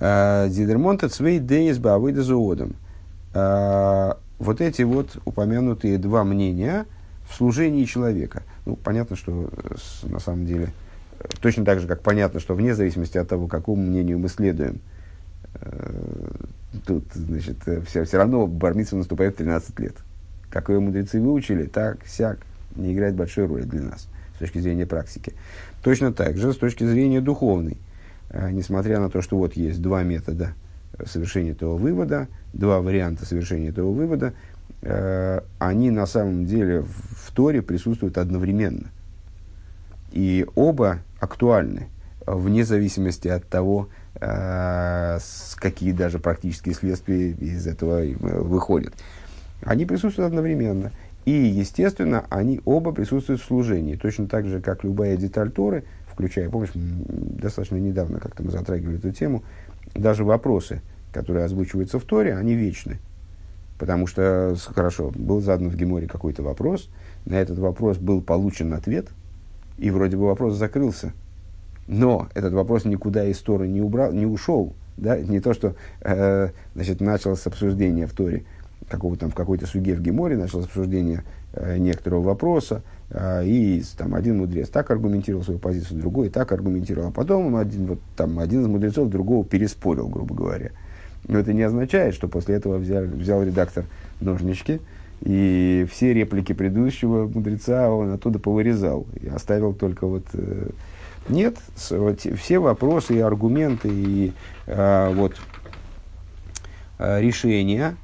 Э, 0.00 0.48
Зидермонта 0.48 1.08
цвей 1.08 1.38
дейс 1.38 1.78
бавыда 1.78 2.22
зоодом. 2.22 2.74
Э, 3.34 4.14
вот 4.38 4.60
эти 4.60 4.82
вот 4.82 5.18
упомянутые 5.24 5.98
два 5.98 6.24
мнения 6.24 6.86
в 7.28 7.34
служении 7.34 7.84
человека. 7.84 8.42
Ну, 8.64 8.76
понятно, 8.76 9.16
что 9.16 9.50
на 10.04 10.20
самом 10.20 10.46
деле, 10.46 10.68
точно 11.40 11.64
так 11.64 11.80
же, 11.80 11.88
как 11.88 12.02
понятно, 12.02 12.40
что 12.40 12.54
вне 12.54 12.74
зависимости 12.74 13.18
от 13.18 13.28
того, 13.28 13.48
какому 13.48 13.82
мнению 13.82 14.18
мы 14.18 14.28
следуем, 14.28 14.80
тут, 16.86 17.04
значит, 17.12 17.56
все, 17.86 18.04
все 18.04 18.16
равно 18.16 18.46
бармитсва 18.46 18.96
наступает 18.96 19.34
в 19.34 19.38
13 19.38 19.78
лет. 19.80 19.96
Как 20.50 20.68
ее 20.68 20.80
мудрецы 20.80 21.20
выучили, 21.20 21.66
так, 21.66 22.06
сяк, 22.06 22.38
не 22.76 22.92
играет 22.92 23.14
большой 23.14 23.46
роли 23.46 23.62
для 23.62 23.82
нас 23.82 24.08
с 24.36 24.38
точки 24.38 24.58
зрения 24.58 24.86
практики. 24.86 25.34
Точно 25.82 26.12
так 26.12 26.36
же 26.36 26.52
с 26.52 26.56
точки 26.56 26.84
зрения 26.84 27.20
духовной. 27.20 27.78
Несмотря 28.50 28.98
на 28.98 29.10
то, 29.10 29.20
что 29.20 29.36
вот 29.36 29.54
есть 29.54 29.82
два 29.82 30.02
метода 30.02 30.54
совершения 31.06 31.52
этого 31.52 31.76
вывода, 31.76 32.28
два 32.52 32.80
варианта 32.80 33.26
совершения 33.26 33.70
этого 33.70 33.92
вывода, 33.92 34.28
э, 34.28 34.32
они 34.82 35.90
на 35.90 36.06
самом 36.06 36.44
деле 36.44 36.80
в, 36.80 36.88
в 36.88 37.30
Торе 37.32 37.62
присутствуют 37.62 38.18
одновременно. 38.18 38.90
И 40.12 40.46
оба 40.54 40.98
актуальны, 41.20 41.88
вне 42.26 42.64
зависимости 42.64 43.28
от 43.28 43.48
того, 43.48 43.88
э, 44.20 45.18
какие 45.56 45.92
даже 45.92 46.18
практические 46.18 46.74
следствия 46.74 47.30
из 47.30 47.66
этого 47.66 48.04
э, 48.04 48.14
выходят. 48.14 48.94
Они 49.62 49.86
присутствуют 49.86 50.28
одновременно. 50.28 50.92
И, 51.24 51.30
естественно, 51.30 52.24
они 52.30 52.60
оба 52.64 52.92
присутствуют 52.92 53.40
в 53.40 53.44
служении. 53.44 53.94
Точно 53.94 54.26
так 54.26 54.46
же, 54.46 54.60
как 54.60 54.82
любая 54.82 55.16
деталь 55.16 55.50
Торы, 55.50 55.84
включая, 56.12 56.50
помнишь, 56.50 56.72
достаточно 56.74 57.76
недавно 57.76 58.18
как-то 58.18 58.42
мы 58.42 58.50
затрагивали 58.50 58.98
эту 58.98 59.12
тему, 59.12 59.44
даже 59.94 60.24
вопросы, 60.24 60.82
которые 61.12 61.44
озвучиваются 61.44 61.98
в 61.98 62.04
Торе, 62.04 62.36
они 62.36 62.54
вечны. 62.54 62.98
Потому 63.82 64.06
что, 64.06 64.54
хорошо, 64.76 65.10
был 65.12 65.40
задан 65.40 65.68
в 65.68 65.74
Геморе 65.74 66.06
какой-то 66.06 66.44
вопрос, 66.44 66.88
на 67.24 67.34
этот 67.34 67.58
вопрос 67.58 67.98
был 67.98 68.22
получен 68.22 68.74
ответ, 68.74 69.08
и 69.76 69.90
вроде 69.90 70.16
бы 70.16 70.26
вопрос 70.26 70.54
закрылся. 70.54 71.12
Но 71.88 72.28
этот 72.32 72.52
вопрос 72.52 72.84
никуда 72.84 73.24
из 73.24 73.40
Торы 73.40 73.66
не, 73.66 73.80
убрал, 73.80 74.12
не 74.12 74.24
ушел. 74.24 74.72
Да? 74.96 75.18
Не 75.18 75.40
то, 75.40 75.52
что 75.52 75.74
э, 76.02 76.50
значит, 76.76 77.00
началось 77.00 77.44
обсуждение 77.44 78.06
в 78.06 78.12
Торе, 78.12 78.44
какого 78.88 79.16
там 79.16 79.32
в 79.32 79.34
какой-то 79.34 79.66
суге 79.66 79.96
в 79.96 80.00
Геморе 80.00 80.36
началось 80.36 80.66
обсуждение 80.66 81.24
э, 81.52 81.76
некоторого 81.78 82.22
вопроса, 82.22 82.82
э, 83.10 83.44
и 83.46 83.82
там 83.98 84.14
один 84.14 84.38
мудрец 84.38 84.68
так 84.68 84.92
аргументировал 84.92 85.42
свою 85.42 85.58
позицию, 85.58 85.98
другой 85.98 86.28
так 86.28 86.52
аргументировал, 86.52 87.08
а 87.08 87.10
потом 87.10 87.56
один, 87.56 87.86
вот, 87.86 87.98
там, 88.16 88.38
один 88.38 88.60
из 88.62 88.68
мудрецов 88.68 89.08
другого 89.08 89.44
переспорил, 89.44 90.06
грубо 90.06 90.36
говоря. 90.36 90.70
Но 91.28 91.38
это 91.38 91.52
не 91.52 91.62
означает, 91.62 92.14
что 92.14 92.28
после 92.28 92.56
этого 92.56 92.78
взял, 92.78 93.04
взял 93.04 93.42
редактор 93.42 93.84
ножнички, 94.20 94.80
и 95.20 95.86
все 95.90 96.12
реплики 96.12 96.52
предыдущего 96.52 97.28
мудреца 97.28 97.90
он 97.90 98.12
оттуда 98.12 98.38
повырезал 98.38 99.06
и 99.20 99.28
оставил 99.28 99.72
только 99.72 100.06
вот... 100.06 100.24
Э, 100.34 100.70
нет, 101.28 101.56
вот, 101.90 102.20
все 102.20 102.58
вопросы 102.58 103.14
и 103.14 103.20
аргументы 103.20 103.88
и 103.88 104.32
э, 104.66 105.14
вот, 105.14 105.36
э, 106.98 107.20
решения, 107.20 107.94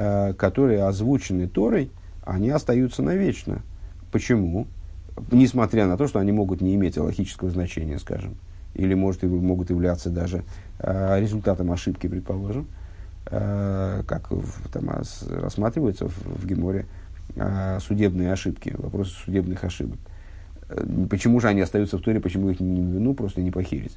Э, 0.00 0.34
которые 0.34 0.84
озвучены 0.84 1.48
Торой, 1.48 1.90
они 2.22 2.50
остаются 2.50 3.02
навечно. 3.02 3.62
Почему? 4.12 4.66
Несмотря 5.32 5.86
на 5.86 5.96
то, 5.96 6.06
что 6.06 6.18
они 6.18 6.30
могут 6.30 6.60
не 6.60 6.74
иметь 6.74 6.98
логического 6.98 7.50
значения, 7.50 7.98
скажем, 7.98 8.36
или 8.74 8.92
может, 8.94 9.22
могут 9.22 9.70
являться 9.70 10.10
даже 10.10 10.44
результатом 10.80 11.72
ошибки, 11.72 12.06
предположим, 12.06 12.66
э, 13.30 14.02
как 14.06 14.28
там, 14.72 14.90
рассматриваются 15.28 16.08
в, 16.08 16.42
в 16.42 16.46
Геморе 16.46 16.86
судебные 17.80 18.32
ошибки, 18.32 18.74
вопросы 18.78 19.12
судебных 19.24 19.62
ошибок. 19.62 19.98
Почему 21.10 21.40
же 21.40 21.48
они 21.48 21.60
остаются 21.60 21.98
в 21.98 22.02
Торе, 22.02 22.20
почему 22.20 22.50
их 22.50 22.58
не 22.58 22.80
ну, 22.80 23.14
просто 23.14 23.42
не 23.42 23.50
похерить? 23.50 23.96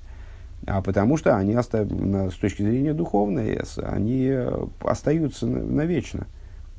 а 0.67 0.81
потому 0.81 1.17
что 1.17 1.37
они 1.37 1.55
с 1.55 2.35
точки 2.35 2.61
зрения 2.61 2.93
духовной, 2.93 3.59
они 3.77 4.27
э, 4.27 4.65
остаются 4.81 5.47
навечно. 5.47 6.27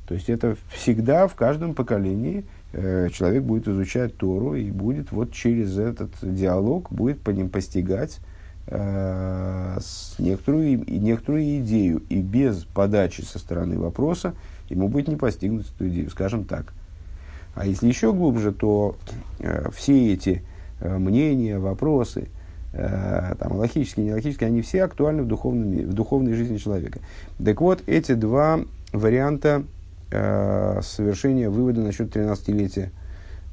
То 0.07 0.15
есть 0.15 0.29
это 0.29 0.55
всегда 0.69 1.27
в 1.27 1.35
каждом 1.35 1.73
поколении 1.73 2.45
э, 2.71 3.09
человек 3.11 3.43
будет 3.43 3.67
изучать 3.67 4.15
Тору 4.15 4.55
и 4.55 4.71
будет 4.71 5.11
вот 5.11 5.33
через 5.33 5.77
этот 5.77 6.11
диалог 6.21 6.91
будет 6.91 7.19
по 7.19 7.31
ним 7.31 7.49
постигать 7.49 8.19
э, 8.67 9.77
некоторую, 10.19 10.83
некоторую 10.87 11.59
идею. 11.59 12.01
И 12.09 12.21
без 12.21 12.63
подачи 12.63 13.21
со 13.21 13.39
стороны 13.39 13.77
вопроса 13.77 14.33
ему 14.69 14.87
будет 14.87 15.07
не 15.07 15.15
постигнуть 15.15 15.67
эту 15.75 15.87
идею, 15.89 16.09
скажем 16.09 16.45
так. 16.45 16.73
А 17.55 17.65
если 17.65 17.87
еще 17.87 18.13
глубже, 18.13 18.51
то 18.51 18.95
э, 19.39 19.69
все 19.73 20.13
эти 20.13 20.43
э, 20.79 20.97
мнения, 20.97 21.59
вопросы– 21.59 22.27
э, 22.73 23.35
там, 23.39 23.55
логические, 23.55 24.07
нелогические, 24.07 24.47
они 24.47 24.61
все 24.61 24.83
актуальны 24.83 25.23
в, 25.23 25.27
духовном, 25.27 25.71
в 25.71 25.93
духовной 25.93 26.33
жизни 26.33 26.57
человека. 26.57 26.99
Так 27.43 27.61
вот, 27.61 27.83
эти 27.87 28.13
два 28.13 28.59
варианта 28.91 29.63
э, 30.11 30.81
совершения 30.83 31.49
вывода 31.49 31.81
насчет 31.81 32.15
13-летия 32.15 32.89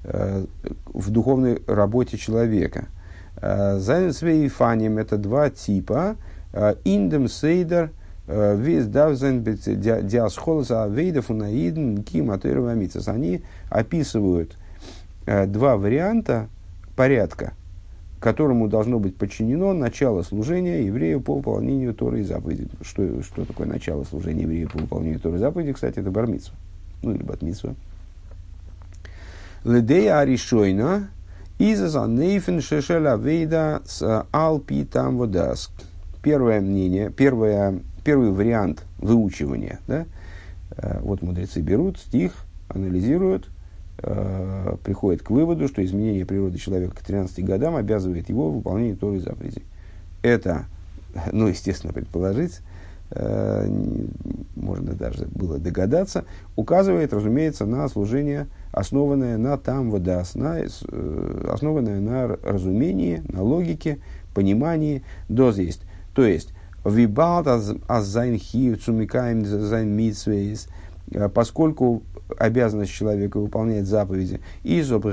э, 0.05 0.45
в 0.87 1.11
духовной 1.11 1.63
работе 1.67 2.17
человека. 2.17 2.87
Э, 3.41 3.79
Зайнсвей 3.79 4.47
и 4.47 4.49
фаним– 4.49 4.99
это 4.99 5.17
два 5.19 5.51
типа. 5.51 6.17
Э, 6.53 6.75
индем 6.85 7.29
сейдер 7.29 7.91
э,– 8.27 8.57
весь 8.59 8.87
давзен 8.87 9.43
диасхолоса 9.43 10.85
авейдов 10.85 11.31
унаидн 11.31 12.03
ким 12.03 12.31
Они 12.31 13.43
описывают 13.69 14.57
два 15.27 15.77
варианта 15.77 16.49
порядка– 16.97 17.53
которому 18.21 18.69
должно 18.69 18.99
быть 19.01 19.17
подчинено 19.17 19.73
начало 19.73 20.23
служения 20.23 20.85
еврею 20.85 21.21
по 21.23 21.35
выполнению 21.35 21.95
Торы 21.95 22.21
и 22.21 22.23
заповедей. 22.23 22.69
Что, 22.83 23.23
что 23.23 23.47
такое 23.47 23.67
начало 23.67 24.05
служения 24.05 24.43
еврею 24.43 24.69
по 24.69 24.79
выполнению 24.79 25.19
Торы 25.19 25.37
и 25.37 25.39
заповедей? 25.39 25.73
Кстати, 25.73 25.99
это 25.99 26.11
бармитсва. 26.11 26.55
Ну, 27.03 27.15
или 27.15 27.23
батмитсва. 27.23 27.75
Ледея 29.65 30.21
аришойна 30.21 31.09
иза 31.61 32.07
нейфен 32.07 32.63
шешеля 32.63 33.17
вейда 33.17 33.83
с 33.85 34.27
алпи 34.33 34.85
там 34.85 35.19
водаск. 35.19 35.71
Первое 36.23 36.61
мнение, 36.61 37.11
первое, 37.11 37.81
первый 38.03 38.31
вариант 38.31 38.85
выучивания. 38.99 39.79
Да? 39.87 40.07
Э, 40.77 41.01
вот 41.03 41.21
мудрецы 41.21 41.61
берут 41.61 41.99
стих, 41.99 42.33
анализируют, 42.69 43.49
э, 43.99 44.77
приходит 44.83 45.23
к 45.23 45.31
выводу, 45.31 45.69
что 45.69 45.85
изменение 45.85 46.25
природы 46.25 46.59
человека 46.59 46.97
к 46.97 47.03
13 47.03 47.45
годам 47.45 47.77
обязывает 47.77 48.31
его 48.31 48.51
выполнение 48.51 48.97
той 48.97 49.19
заповеди. 49.19 49.63
Это, 50.23 50.65
ну, 51.31 51.47
естественно, 51.47 51.93
предположить, 51.93 52.61
э, 52.61 52.70
можно 53.13 54.95
даже 54.95 55.27
было 55.27 55.59
догадаться, 55.59 56.25
указывает, 56.55 57.13
разумеется, 57.13 57.67
на 57.67 57.89
служение, 57.89 58.47
основанное 58.73 59.37
на 59.37 59.59
там 59.59 59.91
водас, 59.91 60.35
на, 60.35 60.61
э, 60.61 61.47
основанное 61.51 62.01
на 62.01 62.29
разумении, 62.29 63.23
на 63.29 63.43
логике, 63.43 63.99
понимании, 64.33 65.03
доз 65.29 65.59
есть. 65.59 65.83
То 66.15 66.25
есть, 66.25 66.55
вибалт 66.85 67.47
аз 67.47 68.07
зайн 68.07 68.39
хив 68.39 68.83
цумикаем 68.83 69.45
зайн 69.45 69.89
митсвейс, 69.89 70.69
э, 71.11 71.29
поскольку 71.29 72.03
обязанность 72.39 72.93
человека 72.93 73.41
выполнять 73.41 73.87
заповеди. 73.87 74.41
Изоб 74.63 75.07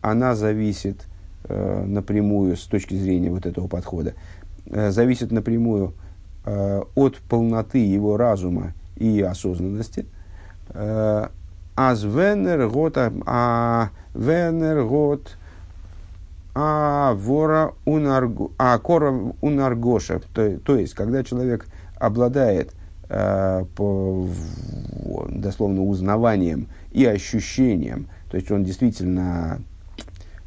она 0.00 0.34
зависит 0.34 0.96
э, 1.00 1.17
напрямую 1.48 2.56
с 2.56 2.64
точки 2.64 2.94
зрения 2.94 3.30
вот 3.30 3.46
этого 3.46 3.68
подхода, 3.68 4.14
э, 4.66 4.90
зависит 4.90 5.30
напрямую 5.30 5.94
э, 6.44 6.82
от 6.94 7.18
полноты 7.18 7.78
его 7.78 8.16
разума 8.16 8.72
и 8.96 9.20
осознанности. 9.20 10.06
Э, 10.70 11.28
Аз 11.76 12.02
венер 12.02 12.68
год, 12.68 12.96
а 12.96 13.90
венер 14.14 14.84
год, 14.84 15.36
а 16.54 17.14
вора 17.14 17.72
унарго, 17.84 18.50
а 18.58 18.78
кора 18.78 19.12
унаргоша. 19.40 20.20
То, 20.34 20.58
то 20.58 20.76
есть, 20.76 20.94
когда 20.94 21.22
человек 21.22 21.66
обладает 22.00 22.74
Э, 23.10 23.64
по, 23.74 24.28
дословно 25.30 25.82
узнаванием 25.82 26.68
и 26.92 27.06
ощущением. 27.06 28.06
То 28.30 28.36
есть 28.36 28.50
он 28.50 28.64
действительно 28.64 29.62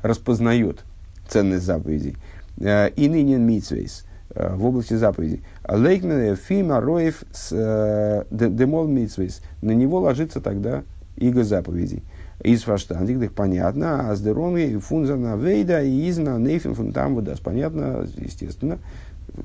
распознает 0.01 0.83
ценность 1.27 1.65
заповедей. 1.65 2.15
Э, 2.59 2.89
и 2.89 3.07
ныне 3.07 3.37
митсвейс. 3.37 4.05
э, 4.33 4.55
в 4.55 4.65
области 4.65 4.93
заповедей. 4.93 5.43
Лейкмене 5.67 6.35
фима 6.35 6.79
роев 6.79 7.23
с 7.31 7.49
э, 7.51 8.23
демол 8.31 8.87
митсвейс. 8.87 9.41
На 9.61 9.71
него 9.71 9.99
ложится 9.99 10.41
тогда 10.41 10.83
иго 11.17 11.43
заповедей. 11.43 12.03
Из 12.43 12.63
фаштандик, 12.63 13.33
понятно, 13.33 14.09
а 14.09 14.15
здоровье 14.15 14.79
фунзана 14.79 15.37
вейда 15.37 15.83
и 15.83 16.09
изна 16.09 16.39
нейфин 16.39 16.73
вот 16.73 17.39
понятно, 17.43 18.07
естественно, 18.17 18.79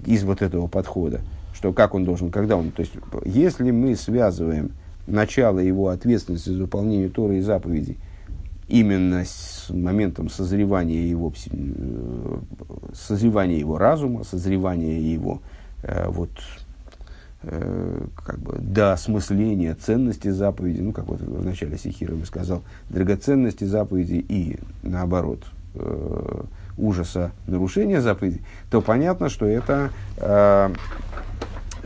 из 0.06 0.24
вот 0.24 0.40
этого 0.40 0.66
подхода, 0.66 1.20
что 1.52 1.74
как 1.74 1.94
он 1.94 2.04
должен, 2.04 2.30
когда 2.30 2.56
он, 2.56 2.70
то 2.70 2.80
есть, 2.80 2.94
если 3.26 3.70
мы 3.70 3.96
связываем 3.96 4.72
начало 5.06 5.58
его 5.58 5.88
ответственности 5.88 6.48
за 6.48 6.62
выполнение 6.62 7.10
Торы 7.10 7.38
и 7.38 7.42
заповедей 7.42 7.98
именно 8.68 9.24
с 9.24 9.66
моментом 9.70 10.28
созревания 10.28 11.06
его, 11.06 11.32
э, 11.50 12.38
созревания 12.94 13.58
его 13.58 13.78
разума, 13.78 14.24
созревания 14.24 14.98
его 14.98 15.40
э, 15.82 16.08
вот, 16.08 16.30
э, 17.42 18.06
как 18.16 18.38
бы, 18.38 18.58
до 18.58 18.92
осмысления 18.92 19.74
ценности 19.74 20.28
заповеди, 20.28 20.80
ну, 20.80 20.92
как 20.92 21.06
вот 21.06 21.20
в 21.20 21.44
начале 21.44 21.78
Сихира 21.78 22.16
сказал, 22.24 22.62
драгоценности 22.90 23.64
заповеди 23.64 24.24
и, 24.28 24.58
наоборот, 24.82 25.44
ужаса 26.78 27.32
нарушения 27.46 28.00
заповеди, 28.00 28.40
то 28.70 28.80
понятно, 28.80 29.28
что 29.28 29.44
это 29.44 29.90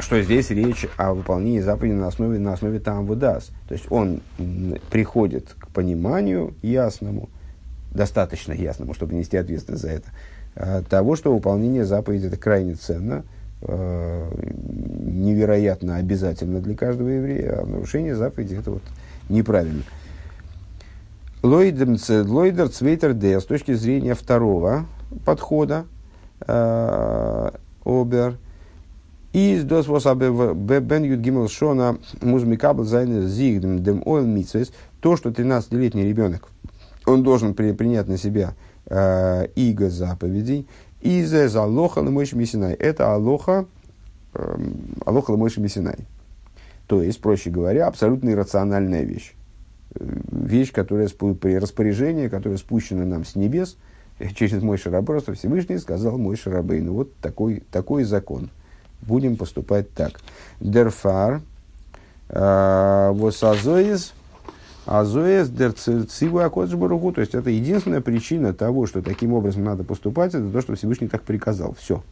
что 0.01 0.21
здесь 0.23 0.51
речь 0.51 0.87
о 0.97 1.15
выполнении 1.15 1.61
заповеди 1.61 1.95
на 1.95 2.09
основе, 2.09 2.39
на 2.39 2.53
основе 2.53 2.81
там 2.81 3.07
выдаст. 3.07 3.53
То 3.69 3.75
есть 3.75 3.87
он 3.91 4.21
приходит 4.91 5.55
к 5.59 5.69
пониманию 5.69 6.55
ясному, 6.63 7.29
достаточно 7.93 8.53
ясному, 8.53 8.95
чтобы 8.95 9.15
нести 9.15 9.37
ответственность 9.37 9.83
за 9.83 9.91
это, 9.91 10.09
э, 10.55 10.83
того, 10.89 11.17
что 11.17 11.35
выполнение 11.35 11.85
заповеди 11.85 12.27
это 12.27 12.37
крайне 12.37 12.75
ценно, 12.75 13.25
э, 13.63 14.31
невероятно 15.05 15.97
обязательно 15.97 16.61
для 16.61 16.77
каждого 16.77 17.09
еврея, 17.09 17.61
а 17.61 17.67
нарушение 17.67 18.15
заповеди 18.15 18.55
это 18.55 18.73
вот 18.73 18.83
неправильно. 19.29 19.83
Лойдер 21.43 22.69
Цвейтер 22.69 23.15
Д 23.15 23.41
с 23.41 23.45
точки 23.45 23.73
зрения 23.73 24.15
второго 24.15 24.87
подхода 25.25 25.87
э, 26.47 27.51
Обер 27.85 28.37
из 29.33 29.65
дос 29.65 29.87
aber 30.07 30.55
бен 30.55 31.05
юд 31.05 31.21
гимел 31.21 31.49
шона 31.49 31.99
музмикабл 32.21 32.85
зайне 32.85 33.29
зигдем 33.29 33.83
дем 33.83 34.03
ойл 34.05 34.27
митсвес 34.27 34.73
то, 35.01 35.17
что 35.17 35.31
13-летний 35.31 36.05
ребенок, 36.05 36.49
он 37.07 37.23
должен 37.23 37.55
при, 37.55 37.73
принять 37.73 38.09
на 38.09 38.19
себя 38.19 38.55
э, 38.87 39.47
иго 39.55 39.89
заповедей, 39.89 40.67
из 41.01 41.31
за 41.31 41.63
алоха 41.63 42.01
лымойши 42.01 42.37
мисинай. 42.37 42.75
Это 42.75 43.15
алоха, 43.15 43.67
э, 44.35 44.59
алоха 45.07 45.31
лымойши 45.31 45.61
мисинай. 45.61 46.07
То 46.87 47.03
есть, 47.03 47.21
проще 47.21 47.51
говоря, 47.51 47.87
абсолютно 47.87 48.31
иррациональная 48.31 49.03
вещь. 49.03 49.35
Вещь, 49.95 50.73
которая 50.73 51.09
при 51.09 51.59
распоряжении, 51.59 52.29
которая 52.29 52.59
спущена 52.59 53.05
нам 53.05 53.25
с 53.25 53.35
небес, 53.35 53.77
через 54.35 54.63
мой 54.63 54.77
шараброс, 54.77 55.25
Всевышний 55.35 55.79
сказал 55.79 56.19
мой 56.19 56.37
шарабейн. 56.37 56.87
Ну, 56.87 56.95
вот 56.95 57.17
такой, 57.17 57.63
такой 57.71 58.05
закон. 58.05 58.51
Будем 59.03 59.37
поступать 59.37 59.93
так. 59.95 60.21
Дерфар, 60.61 61.41
э, 62.29 63.11
восазоиз, 63.13 64.13
азоиз, 64.87 65.49
дерциву 65.49 66.39
акоджбаругу. 66.39 67.13
То 67.13 67.21
есть, 67.23 67.35
это 67.35 67.51
единственная 67.51 68.01
причина 68.01 68.53
того, 68.53 68.87
что 68.87 69.03
таким 69.03 69.33
образом 69.33 69.65
надо 69.65 69.85
поступать, 69.85 70.35
это 70.35 70.49
то, 70.51 70.61
что 70.61 70.75
Всевышний 70.75 71.09
так 71.09 71.23
приказал. 71.23 71.75
Все. 71.79 72.03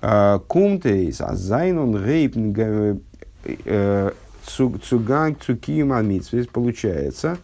Э, 0.00 0.38
Кумтейс, 0.46 1.20
азайнун 1.20 2.04
рейпн 2.04 2.54
э, 3.44 4.10
цуганг 4.46 5.40
цукием 5.40 5.92
Получается, 6.52 7.38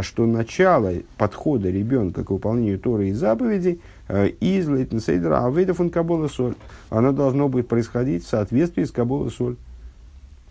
что 0.00 0.26
начало 0.26 0.92
подхода 1.18 1.70
ребенка 1.70 2.24
к 2.24 2.30
выполнению 2.30 2.78
Торы 2.78 3.08
и 3.08 3.12
заповедей– 3.12 3.80
из 4.08 4.68
Лейтенсейдера 4.68 5.46
Авейда 5.46 5.74
фон 5.74 5.90
Кабола 5.90 6.28
Соль. 6.28 6.54
Оно 6.90 7.12
должно 7.12 7.48
быть 7.48 7.68
происходить 7.68 8.24
в 8.24 8.28
соответствии 8.28 8.84
с 8.84 8.90
Кабола 8.90 9.30
Соль. 9.30 9.56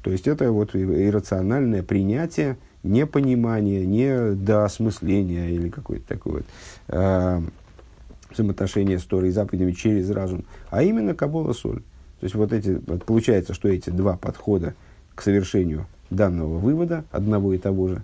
То 0.01 0.11
есть 0.11 0.27
это 0.27 0.51
вот 0.51 0.75
иррациональное 0.75 1.83
принятие, 1.83 2.57
непонимание, 2.83 3.85
не 3.85 4.35
доосмысление 4.35 5.51
или 5.51 5.69
какое-то 5.69 6.07
такое 6.07 6.33
вот, 6.33 6.45
э, 6.89 7.41
взаимоотношение 8.31 8.99
с 8.99 9.03
Торой 9.03 9.29
и 9.29 9.31
заповедями 9.31 9.71
через 9.71 10.09
разум, 10.09 10.43
а 10.69 10.83
именно 10.83 11.13
Кабола 11.13 11.53
Соль. 11.53 11.81
То 12.19 12.25
есть 12.25 12.35
вот 12.35 12.51
эти, 12.51 12.81
вот 12.85 13.05
получается, 13.05 13.53
что 13.53 13.69
эти 13.69 13.89
два 13.89 14.17
подхода 14.17 14.75
к 15.15 15.21
совершению 15.21 15.85
данного 16.09 16.57
вывода, 16.57 17.05
одного 17.11 17.53
и 17.53 17.57
того 17.57 17.87
же, 17.87 18.03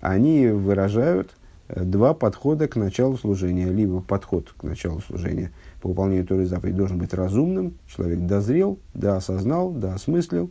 они 0.00 0.46
выражают 0.48 1.30
два 1.68 2.14
подхода 2.14 2.68
к 2.68 2.76
началу 2.76 3.16
служения. 3.16 3.66
Либо 3.66 4.00
подход 4.00 4.52
к 4.56 4.62
началу 4.62 5.00
служения 5.00 5.52
по 5.80 5.88
выполнению 5.88 6.26
Торы 6.26 6.46
заповедей 6.46 6.78
должен 6.78 6.98
быть 6.98 7.14
разумным, 7.14 7.74
человек 7.86 8.20
дозрел, 8.20 8.78
да 8.94 9.16
осознал, 9.16 9.70
да 9.70 9.94
осмыслил, 9.94 10.50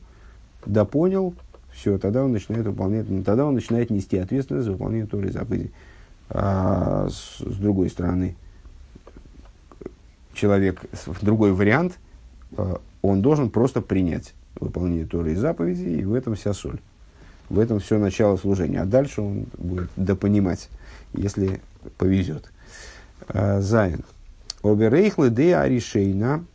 да 0.65 0.85
понял, 0.85 1.33
все, 1.71 1.97
тогда 1.97 2.23
он 2.23 2.31
начинает 2.31 2.65
выполнять, 2.65 3.09
ну, 3.09 3.23
тогда 3.23 3.45
он 3.45 3.53
начинает 3.53 3.89
нести 3.89 4.17
ответственность 4.17 4.65
за 4.65 4.71
выполнение 4.71 5.05
Торы 5.05 5.31
заповедей. 5.31 5.71
А 6.29 7.07
с, 7.09 7.39
с 7.39 7.57
другой 7.57 7.89
стороны, 7.89 8.35
человек, 10.33 10.81
другой 11.21 11.53
вариант, 11.53 11.99
а, 12.57 12.81
он 13.01 13.21
должен 13.21 13.49
просто 13.49 13.81
принять 13.81 14.33
выполнение 14.59 15.05
Торы 15.05 15.33
и 15.33 15.35
заповедей, 15.35 15.99
и 15.99 16.05
в 16.05 16.13
этом 16.13 16.35
вся 16.35 16.53
соль. 16.53 16.79
В 17.49 17.59
этом 17.59 17.79
все 17.79 17.97
начало 17.97 18.37
служения. 18.37 18.81
А 18.81 18.85
дальше 18.85 19.21
он 19.21 19.45
будет 19.57 19.89
допонимать 19.95 20.69
если 21.17 21.61
повезет. 21.97 22.51
А, 23.27 23.59
Зайн. 23.61 24.03
Оберейхлы 24.63 25.29
де 25.29 25.55
аришейна, 25.55 26.45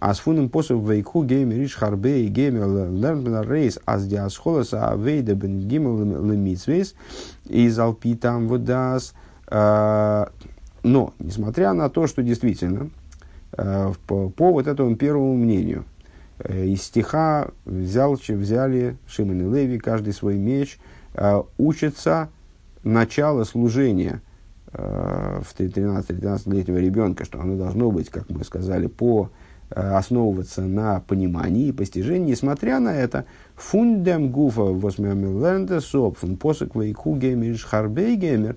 а 0.00 0.14
с 0.14 0.20
фуном 0.20 0.48
пособ 0.48 0.88
вейку 0.88 1.24
геймер 1.24 1.64
иш 1.64 1.74
харбе 1.74 2.24
и 2.24 2.28
геймер 2.28 2.66
лернбен 2.90 3.42
рейс 3.42 3.78
аз 3.84 4.06
диасхолас 4.06 4.72
а 4.72 4.94
вейда 4.96 5.34
бен 5.34 5.66
гимел 5.66 5.98
лемитсвейс 5.98 6.94
из 7.46 7.78
алпи 7.78 8.14
там 8.14 8.48
водас. 8.48 9.14
А, 9.46 10.30
но, 10.82 11.14
несмотря 11.18 11.72
на 11.72 11.88
то, 11.90 12.06
что 12.06 12.22
действительно, 12.22 12.90
а, 13.52 13.92
по, 14.06 14.28
по 14.30 14.52
вот 14.52 14.66
этому 14.66 14.94
первому 14.96 15.36
мнению, 15.36 15.84
э, 16.38 16.66
из 16.66 16.82
стиха 16.82 17.48
взял, 17.64 18.14
взяли 18.14 18.96
Шимон 19.06 19.40
и 19.40 19.56
Леви, 19.56 19.78
каждый 19.78 20.12
свой 20.12 20.36
меч, 20.36 20.78
учится 21.56 22.28
начало 22.88 23.44
служения 23.44 24.22
э, 24.72 25.40
в 25.44 25.54
13-13-летнего 25.58 26.78
ребенка, 26.78 27.24
что 27.24 27.40
оно 27.40 27.56
должно 27.56 27.90
быть, 27.90 28.08
как 28.08 28.28
мы 28.30 28.44
сказали, 28.44 28.86
по 28.86 29.30
э, 29.70 29.80
основываться 29.80 30.62
на 30.62 31.00
понимании 31.00 31.68
и 31.68 31.72
постижении, 31.72 32.32
несмотря 32.32 32.80
на 32.80 32.94
это, 32.94 33.26
фундем 33.54 34.30
гуфа 34.30 34.62
восьмиамилленда 34.62 35.80
сопфун 35.80 36.36
посок 36.36 36.74
вейку 36.74 37.14
геймер 37.14 37.58
харбей 37.58 38.16
геймер 38.16 38.56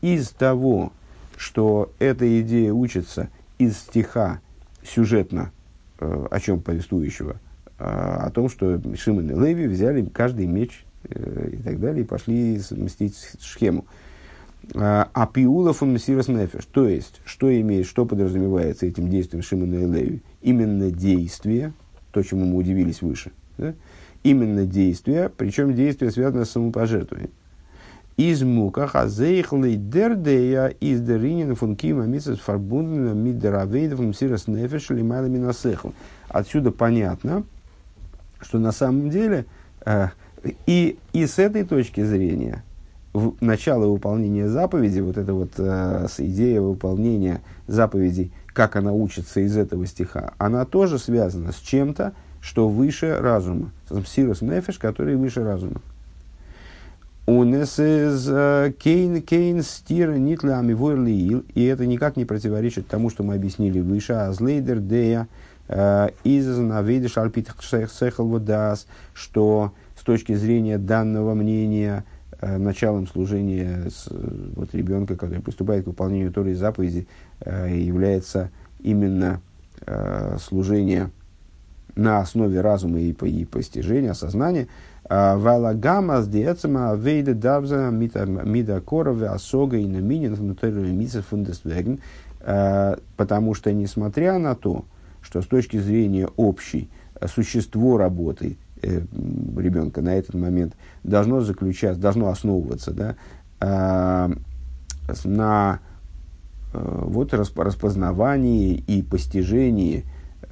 из 0.00 0.30
того, 0.30 0.92
что 1.36 1.92
эта 1.98 2.40
идея 2.40 2.72
учится 2.72 3.28
из 3.58 3.76
стиха 3.78 4.40
сюжетно, 4.84 5.50
э, 5.98 6.26
о 6.30 6.40
чем 6.40 6.60
повествующего, 6.60 7.36
о 7.78 8.30
том, 8.30 8.48
что 8.48 8.80
Шимон 8.94 9.28
и 9.28 9.34
Леви 9.34 9.66
взяли 9.66 10.04
каждый 10.04 10.46
меч 10.46 10.84
и 11.12 11.56
так 11.62 11.80
далее, 11.80 12.04
и 12.04 12.06
пошли 12.06 12.60
мстить 12.70 13.16
схему. 13.40 13.84
А, 14.74 15.08
а 15.12 15.26
пиулов 15.26 15.82
он 15.82 15.92
мессирос 15.92 16.28
нефеш. 16.28 16.66
То 16.66 16.88
есть, 16.88 17.20
что 17.24 17.52
имеет, 17.60 17.86
что 17.86 18.06
подразумевается 18.06 18.86
этим 18.86 19.08
действием 19.08 19.42
Шимона 19.42 19.74
и 19.74 19.86
Леви? 19.86 20.22
Именно 20.40 20.90
действие, 20.90 21.72
то, 22.12 22.22
чему 22.22 22.44
мы 22.46 22.56
удивились 22.56 23.02
выше. 23.02 23.32
Да? 23.58 23.74
Именно 24.22 24.66
действие, 24.66 25.30
причем 25.36 25.74
действие 25.74 26.10
связано 26.12 26.44
с 26.44 26.50
самопожертвованием. 26.50 27.30
Из 28.18 28.42
мука 28.42 28.86
хазейхлей 28.86 29.74
дердея 29.76 30.66
из 30.66 31.00
деринин 31.00 31.54
фун 31.56 31.76
кима 31.76 32.04
мисас 32.04 32.38
фарбундена 32.38 33.14
мидеравейдов 33.14 34.00
мсирос 34.00 34.46
нефеш 34.46 34.90
лимайла 34.90 35.26
минасехл. 35.26 35.88
Отсюда 36.28 36.70
понятно, 36.70 37.44
что 38.40 38.58
на 38.58 38.70
самом 38.70 39.08
деле 39.08 39.46
э, 39.84 40.08
и, 40.66 40.98
и 41.12 41.26
с 41.26 41.38
этой 41.38 41.64
точки 41.64 42.02
зрения, 42.02 42.62
в, 43.12 43.34
начало 43.40 43.86
выполнения 43.86 44.48
заповеди, 44.48 45.00
вот 45.00 45.18
эта 45.18 45.34
вот 45.34 45.52
э, 45.58 46.06
идея 46.18 46.60
выполнения 46.60 47.42
заповедей, 47.66 48.32
как 48.52 48.76
она 48.76 48.92
учится 48.92 49.40
из 49.40 49.56
этого 49.56 49.86
стиха, 49.86 50.32
она 50.38 50.64
тоже 50.64 50.98
связана 50.98 51.52
с 51.52 51.58
чем-то, 51.58 52.12
что 52.40 52.68
выше 52.68 53.18
разума. 53.20 53.70
Сирус 54.06 54.40
нефиш, 54.42 54.78
который 54.78 55.16
выше 55.16 55.44
разума. 55.44 55.80
Из 57.26 57.76
кейн 58.78 59.22
кейн 59.22 59.62
стир 59.62 60.18
нитля 60.18 60.58
амивур 60.58 60.98
и 61.04 61.64
это 61.64 61.86
никак 61.86 62.16
не 62.16 62.24
противоречит 62.24 62.88
тому, 62.88 63.10
что 63.10 63.22
мы 63.22 63.34
объяснили 63.34 63.78
выше, 63.78 64.14
а 64.14 64.32
дея 64.80 65.28
из 66.24 66.58
навидиш 66.58 67.16
альпит 67.18 67.48
сехал 67.62 68.40
что 69.14 69.72
с 70.02 70.04
точки 70.04 70.34
зрения 70.34 70.78
данного 70.78 71.32
мнения 71.32 72.04
началом 72.40 73.06
служения 73.06 73.84
вот, 74.56 74.74
ребенка, 74.74 75.14
который 75.14 75.40
приступает 75.40 75.84
к 75.84 75.86
выполнению 75.86 76.32
Торы 76.32 76.50
и 76.50 76.54
заповеди, 76.54 77.06
является 77.46 78.50
именно 78.80 79.40
служение 80.40 81.12
на 81.94 82.18
основе 82.18 82.60
разума 82.60 82.98
и, 82.98 83.12
и 83.12 83.44
постижения, 83.44 84.12
сознания. 84.14 84.66
Валагама 85.08 86.20
с 86.20 86.26
диэцема 86.26 86.96
вейде 86.96 87.34
давза 87.34 87.90
мида 87.90 88.80
корове 88.80 89.28
осога 89.28 89.76
и 89.76 89.86
наминин 89.86 90.34
внутреннего 90.34 90.86
мица 90.86 91.22
фундесвеген. 91.22 92.00
Потому 92.40 93.54
что, 93.54 93.72
несмотря 93.72 94.36
на 94.38 94.56
то, 94.56 94.84
что 95.20 95.42
с 95.42 95.46
точки 95.46 95.76
зрения 95.76 96.28
общей 96.36 96.90
существо 97.28 97.98
работы 97.98 98.56
э, 98.56 98.61
ребенка 98.82 100.02
на 100.02 100.14
этот 100.16 100.34
момент 100.34 100.74
должно 101.02 101.40
заключаться, 101.40 102.00
должно 102.00 102.28
основываться 102.28 102.92
да, 102.92 103.16
э, 103.60 104.34
на 105.24 105.80
э, 106.72 106.98
вот, 107.04 107.32
распознавании 107.34 108.74
и 108.74 109.02
постижении 109.02 110.04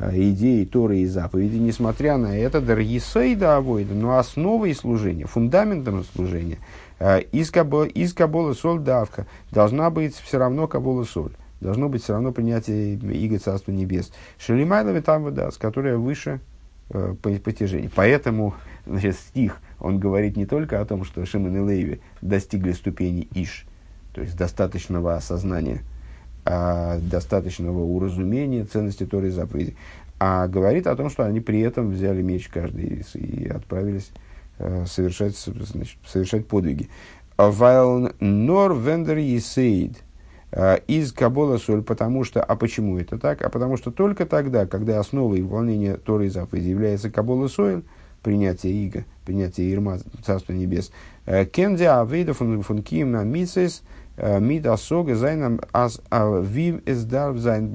Э, 0.03 0.13
идеи 0.15 0.65
Торы 0.65 1.01
и 1.01 1.07
заповеди, 1.07 1.57
несмотря 1.57 2.17
на 2.17 2.35
это, 2.35 2.63
даргисейда 2.63 3.59
авойда, 3.59 3.93
но 3.93 4.17
основой 4.17 4.75
служения, 4.75 5.27
фундаментом 5.27 6.05
служения, 6.05 6.57
э, 6.99 7.21
из, 7.21 7.51
кабо, 7.51 7.85
из 7.85 8.15
кабола 8.15 8.55
соль 8.55 8.81
давка, 8.81 9.27
должна 9.51 9.91
быть 9.91 10.15
все 10.15 10.39
равно 10.39 10.67
кабола 10.69 11.05
соль. 11.05 11.33
Должно 11.61 11.91
быть 11.91 12.03
все 12.03 12.15
равно 12.15 12.33
принятие 12.33 12.95
Иго 12.95 13.39
Царства 13.39 13.73
Небес. 13.73 14.11
Шелимайлови 14.39 15.01
там 15.01 15.25
вода, 15.25 15.51
которая 15.59 15.99
выше 15.99 16.41
э, 16.91 17.15
по 17.21 17.31
постижению. 17.31 17.91
Поэтому 17.95 18.55
значит, 18.87 19.17
стих, 19.17 19.59
он 19.79 19.99
говорит 19.99 20.37
не 20.37 20.47
только 20.47 20.81
о 20.81 20.85
том, 20.85 21.05
что 21.05 21.25
Шимон 21.25 21.57
и 21.57 21.75
Леви 21.75 22.01
достигли 22.21 22.73
ступени 22.73 23.29
Иш, 23.35 23.67
то 24.13 24.21
есть 24.21 24.37
достаточного 24.37 25.17
осознания– 25.17 25.83
а, 26.43 26.99
достаточного 26.99 27.81
уразумения 27.81 28.65
ценности 28.65 29.05
Торы 29.05 29.29
и 29.29 29.31
заповедей, 29.31 29.77
а 30.19 30.49
говорит 30.49 30.87
о 30.87 30.97
том, 30.97 31.11
что 31.11 31.27
они 31.27 31.39
при 31.41 31.61
этом 31.61 31.91
взяли 31.91 32.23
меч 32.23 32.49
каждый 32.49 33.05
и 33.15 33.47
отправились 33.47 34.11
э, 34.59 34.87
совершать, 34.87 35.37
значит, 35.37 35.99
совершать 36.07 36.47
подвиги. 36.47 36.89
Вайл 37.37 38.13
нор 38.21 38.75
вендер 38.75 39.19
есейд 39.19 39.93
э, 39.93 39.95
из 40.89 41.13
Кабола 41.13 41.59
соль, 41.59 41.83
потому 41.83 42.25
что, 42.25 42.43
а 42.43 42.57
почему 42.57 42.99
это 42.99 43.19
так? 43.19 43.43
А 43.43 43.49
потому 43.49 43.77
что 43.77 43.91
только 43.91 44.27
тогда, 44.27 44.67
когда 44.67 44.99
основой 44.99 45.43
выполнения 45.43 45.95
Торы 45.97 46.27
и 46.27 46.29
заповедей 46.29 46.71
является 46.71 47.09
Кабола 47.11 47.47
соль, 47.47 47.83
принятие 48.23 48.73
Иго, 48.73 49.05
принятие 49.25 49.73
Ирма, 49.73 49.99
Царства 50.25 50.53
Небес, 50.53 50.91
э, 51.27 51.45
кенди 51.45 51.85
авейда 51.85 52.35
функим 52.35 53.13
на 53.13 53.23
мицес– 53.23 53.83
Э, 54.23 54.39
Мида 54.39 54.77
сога 54.77 55.15
зайном 55.15 55.61
аз 55.73 56.03
вим 56.11 56.83
эздар 56.85 57.37
зайн. 57.39 57.75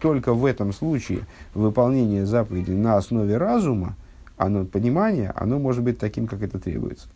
Только 0.00 0.34
в 0.34 0.44
этом 0.44 0.72
случае 0.72 1.20
выполнение 1.54 2.26
заповеди 2.26 2.72
на 2.72 2.96
основе 2.96 3.36
разума, 3.36 3.94
оно, 4.36 4.64
понимание, 4.64 5.32
оно 5.36 5.60
может 5.60 5.84
быть 5.84 5.98
таким, 5.98 6.26
как 6.26 6.42
это 6.42 6.58
требуется. 6.58 7.06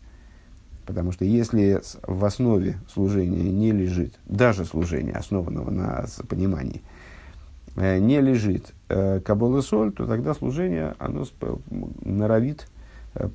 Потому 0.85 1.11
что 1.11 1.25
если 1.25 1.81
в 2.03 2.23
основе 2.25 2.77
служения 2.93 3.49
не 3.49 3.71
лежит, 3.71 4.13
даже 4.25 4.65
служение, 4.65 5.15
основанного 5.15 5.71
на 5.71 6.05
понимании, 6.27 6.81
э, 7.75 7.99
не 7.99 8.21
лежит 8.21 8.73
э, 8.89 9.19
кабола 9.19 9.61
соль, 9.61 9.91
то 9.91 10.05
тогда 10.05 10.33
служение, 10.33 10.95
оно 10.99 11.25
норовит 12.03 12.67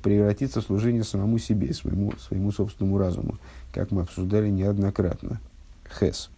превратиться 0.03 0.61
в 0.61 0.65
служение 0.65 1.03
самому 1.03 1.39
себе, 1.39 1.73
своему, 1.73 2.13
своему 2.19 2.51
собственному 2.51 2.99
разуму 2.99 3.39
как 3.71 3.91
мы 3.91 4.01
обсуждали 4.01 4.49
неоднократно. 4.49 5.39
Хес. 5.99 6.29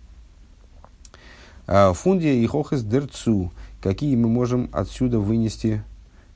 А, 1.68 1.94
Фундия 1.94 2.36
и 2.36 2.46
хохес 2.46 2.84
дерцу. 2.84 3.52
Какие 3.82 4.16
мы 4.16 4.30
можем 4.30 4.70
отсюда 4.72 5.20
вынести 5.20 5.84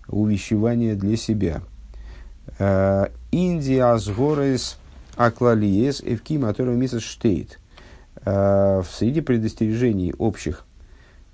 увещевания 0.08 0.96
для 0.96 1.18
себя? 1.18 1.62
Индия 3.32 3.98
с 3.98 4.08
горес 4.10 4.78
аклалиес 5.16 6.02
эвким 6.02 6.46
атору 6.46 6.74
мисс 6.74 6.98
штейт. 7.00 7.60
А, 8.26 8.84
среди 8.90 9.22
предостережений 9.22 10.14
общих, 10.18 10.66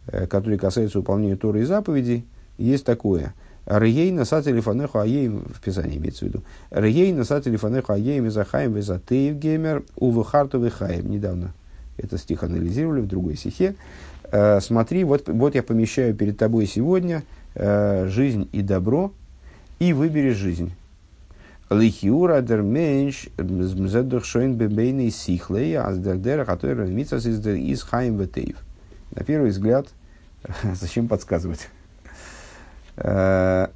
э, 0.08 0.28
которые 0.28 0.60
касаются 0.60 1.00
выполнения 1.00 1.36
Торы 1.36 1.62
и 1.62 1.66
заповедей, 1.66 2.26
есть 2.58 2.86
такое– 2.86 3.34
Рей 3.66 4.12
насат 4.12 4.44
телефонеху 4.44 5.00
аеем, 5.00 5.46
в 5.54 5.62
Писании 5.62 5.98
имеется 5.98 6.26
в 6.26 6.28
виду. 6.28 6.44
Рей 6.70 7.14
насат 7.14 7.46
телефонеху 7.46 7.94
аеем 7.94 8.28
изахаем 8.28 8.74
визатеев 8.74 9.36
геймер 9.36 9.84
увыхарту 9.96 10.60
вихаем. 10.60 11.10
Недавно 11.10 11.54
это 11.98 12.18
стих 12.18 12.44
анализировали 12.44 13.02
в 13.02 13.08
другой 13.08 13.38
стихе. 13.38 13.76
Э, 14.26 14.60
смотри, 14.60 15.06
вот, 15.06 15.30
вот 15.30 15.56
я 15.56 15.64
помещаю 15.64 16.14
перед 16.14 16.38
тобой 16.38 16.66
сегодня 16.66 17.24
э, 17.56 18.08
жизнь 18.10 18.50
и 18.52 18.62
добро, 18.62 19.14
и 19.80 19.94
выбери 19.94 20.32
жизнь. 20.32 20.74
Лихиура 21.70 22.42
дер 22.42 22.62
менш 22.62 23.30
мзедух 23.38 24.26
шойн 24.26 24.56
бебейный 24.56 25.10
сихлей, 25.10 25.78
а 25.78 25.92
сдердера, 25.94 26.46
который 26.46 26.76
размится 26.76 27.18
из 27.18 27.82
хаим 27.84 28.18
ветеев. 28.18 28.58
На 29.16 29.24
первый 29.24 29.52
взгляд, 29.52 29.88
зачем 30.74 31.08
подсказывать? 31.08 31.70
Э, 32.98 33.68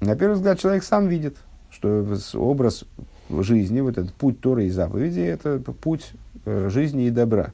на 0.00 0.16
первый 0.16 0.34
взгляд, 0.34 0.58
человек 0.58 0.84
сам 0.84 1.08
видит, 1.08 1.36
что 1.70 2.06
образ 2.34 2.84
жизни, 3.30 3.80
вот 3.80 3.98
этот 3.98 4.12
путь 4.14 4.40
Торы 4.40 4.66
и 4.66 4.70
заповеди, 4.70 5.20
это 5.20 5.58
путь 5.58 6.12
э, 6.44 6.68
жизни 6.70 7.06
и 7.06 7.10
добра. 7.10 7.52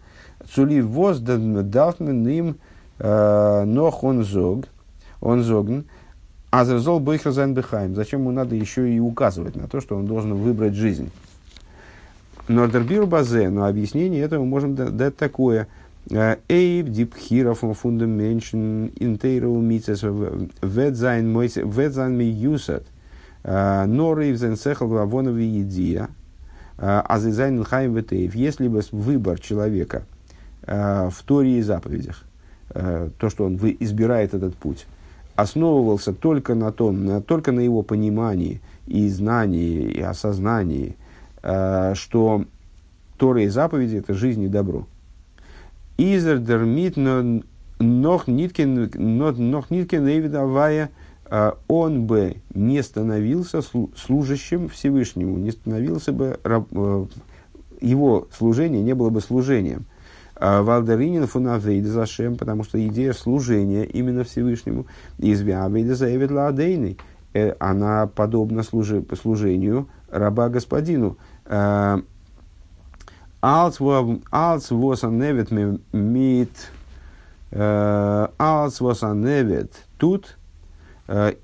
Цули 0.52 0.80
воз 0.80 1.20
дафмен 1.20 2.28
им 2.28 2.56
э, 2.98 3.64
нох 3.64 4.04
он 4.04 4.24
зог, 4.24 4.66
он 5.20 5.42
зогн, 5.42 5.84
а 6.60 6.64
зазол 6.64 7.00
бейхразайн 7.00 7.54
бехаем. 7.54 7.94
Зачем 7.94 8.20
ему 8.20 8.30
надо 8.30 8.54
еще 8.54 8.88
и 8.88 9.00
указывать 9.00 9.56
на 9.56 9.66
то, 9.66 9.80
что 9.80 9.96
он 9.96 10.06
должен 10.06 10.34
выбрать 10.34 10.74
жизнь? 10.74 11.10
נאר 12.48 12.64
דער 12.64 12.80
ביאור 12.80 13.06
בזה, 13.06 13.48
но 13.48 13.66
объяснение 13.66 14.22
этого 14.22 14.44
можем 14.44 14.74
дать 14.74 15.16
такое– 15.16 15.68
אויב 16.48 16.88
די 16.88 17.07
בחירה 17.07 17.54
פון 17.54 17.72
דעם 17.72 18.07
מענטשן 18.07 18.88
אין 19.00 19.24
תורה 19.24 19.56
ומצוות 19.56 20.02
וועט 20.02 20.64
זיין 20.64 21.26
מיוסד 22.18 22.84
נאר 23.42 23.82
אויף 23.82 24.36
זיין 24.36 24.56
שכל 24.56 24.88
והבנה 24.88 25.25
ווי 25.25 25.47
אז 25.47 25.62
דאס 25.62 25.85
איז 25.85 26.08
זיין 26.76 27.64
חיים 27.64 27.94
וטוב. 27.94 28.34
Если 28.34 28.68
бы 28.68 28.82
выбор 28.92 29.40
человека 29.40 30.02
в 30.66 31.14
Торе 31.24 31.58
и 31.58 31.62
заповедях, 31.62 32.22
то, 32.68 33.30
что 33.30 33.46
он 33.46 33.56
избирает 33.80 34.34
этот 34.34 34.54
путь, 34.56 34.86
основывался 35.36 36.12
только 36.12 36.54
на 36.54 36.72
том, 36.72 37.04
на, 37.04 37.20
только 37.20 37.52
на 37.52 37.60
его 37.60 37.82
понимании 37.82 38.60
и 38.86 39.08
знании, 39.08 39.90
и 39.90 40.00
осознании, 40.00 40.96
что 41.40 42.44
Тора 43.18 43.42
и 43.42 43.48
заповеди– 43.48 43.96
это 43.98 44.14
жизнь 44.14 44.42
и 44.42 44.48
добро– 44.48 44.86
Изер 45.96 46.38
дермит 46.38 46.96
нох 46.96 48.26
ниткин 48.26 48.90
нох 48.94 49.70
ниткин 49.70 50.08
Эйвидавая 50.08 50.90
а, 51.26 51.56
он 51.68 52.06
бы 52.06 52.36
не 52.52 52.82
становился 52.82 53.60
служащим 53.96 54.68
Всевышнему, 54.68 55.38
не 55.38 55.52
становился 55.52 56.12
бы 56.12 56.38
э, 56.42 57.06
его 57.80 58.28
служение 58.36 58.82
не 58.82 58.94
было 58.94 59.10
бы 59.10 59.20
служением. 59.20 59.86
А, 60.46 60.62
Валдеринин 60.62 61.26
фунавейд 61.26 61.86
зашем, 61.86 62.36
потому 62.36 62.64
что 62.64 62.86
идея 62.86 63.14
служения 63.14 63.86
именно 63.86 64.24
Всевышнему 64.24 64.84
из 65.16 65.40
Виавейда 65.40 65.94
заявит 65.94 66.30
э, 67.32 67.54
она 67.58 68.06
подобна 68.08 68.62
служению 68.62 69.88
раба 70.10 70.50
господину. 70.50 71.16
А, 71.46 72.02
Als 73.40 73.80
was 73.80 75.02
an 75.02 75.18
nevet 75.18 75.50
mit 75.50 76.70
als 77.50 78.80
was 78.80 79.02
an 79.02 79.20
nevet 79.22 79.70
тут 79.98 80.36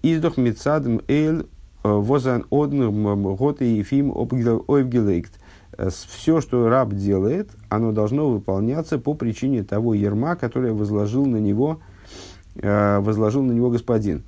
издох 0.02 0.36
mit 0.36 0.58
садом 0.58 1.00
эль 1.08 1.46
an 1.82 2.44
одним 2.50 3.34
год 3.36 3.62
и 3.62 3.78
ефим 3.78 4.12
обгелейкт. 4.12 5.32
Все, 5.78 6.40
что 6.40 6.68
раб 6.68 6.92
делает, 6.94 7.50
оно 7.68 7.92
должно 7.92 8.28
выполняться 8.28 8.98
по 8.98 9.14
причине 9.14 9.62
того 9.62 9.94
ерма, 9.94 10.36
которое 10.36 10.72
возложил 10.72 11.24
на 11.26 11.36
него, 11.36 11.80
возложил 12.54 13.42
на 13.42 13.52
него 13.52 13.70
господин. 13.70 14.24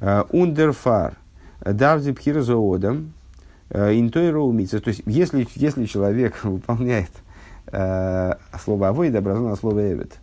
Ундерфар. 0.00 1.16
Давзи 1.64 2.12
пхира 2.12 2.42
Интойра 3.70 4.38
умица. 4.38 4.80
То 4.80 4.88
есть, 4.88 5.02
если, 5.06 5.46
если 5.54 5.86
человек 5.86 6.38
выполняет 6.44 7.10
э, 7.66 8.34
слово 8.62 8.88
авойд, 8.88 9.14
образовано 9.14 9.56
слово 9.56 9.92
эвид, 9.92 10.14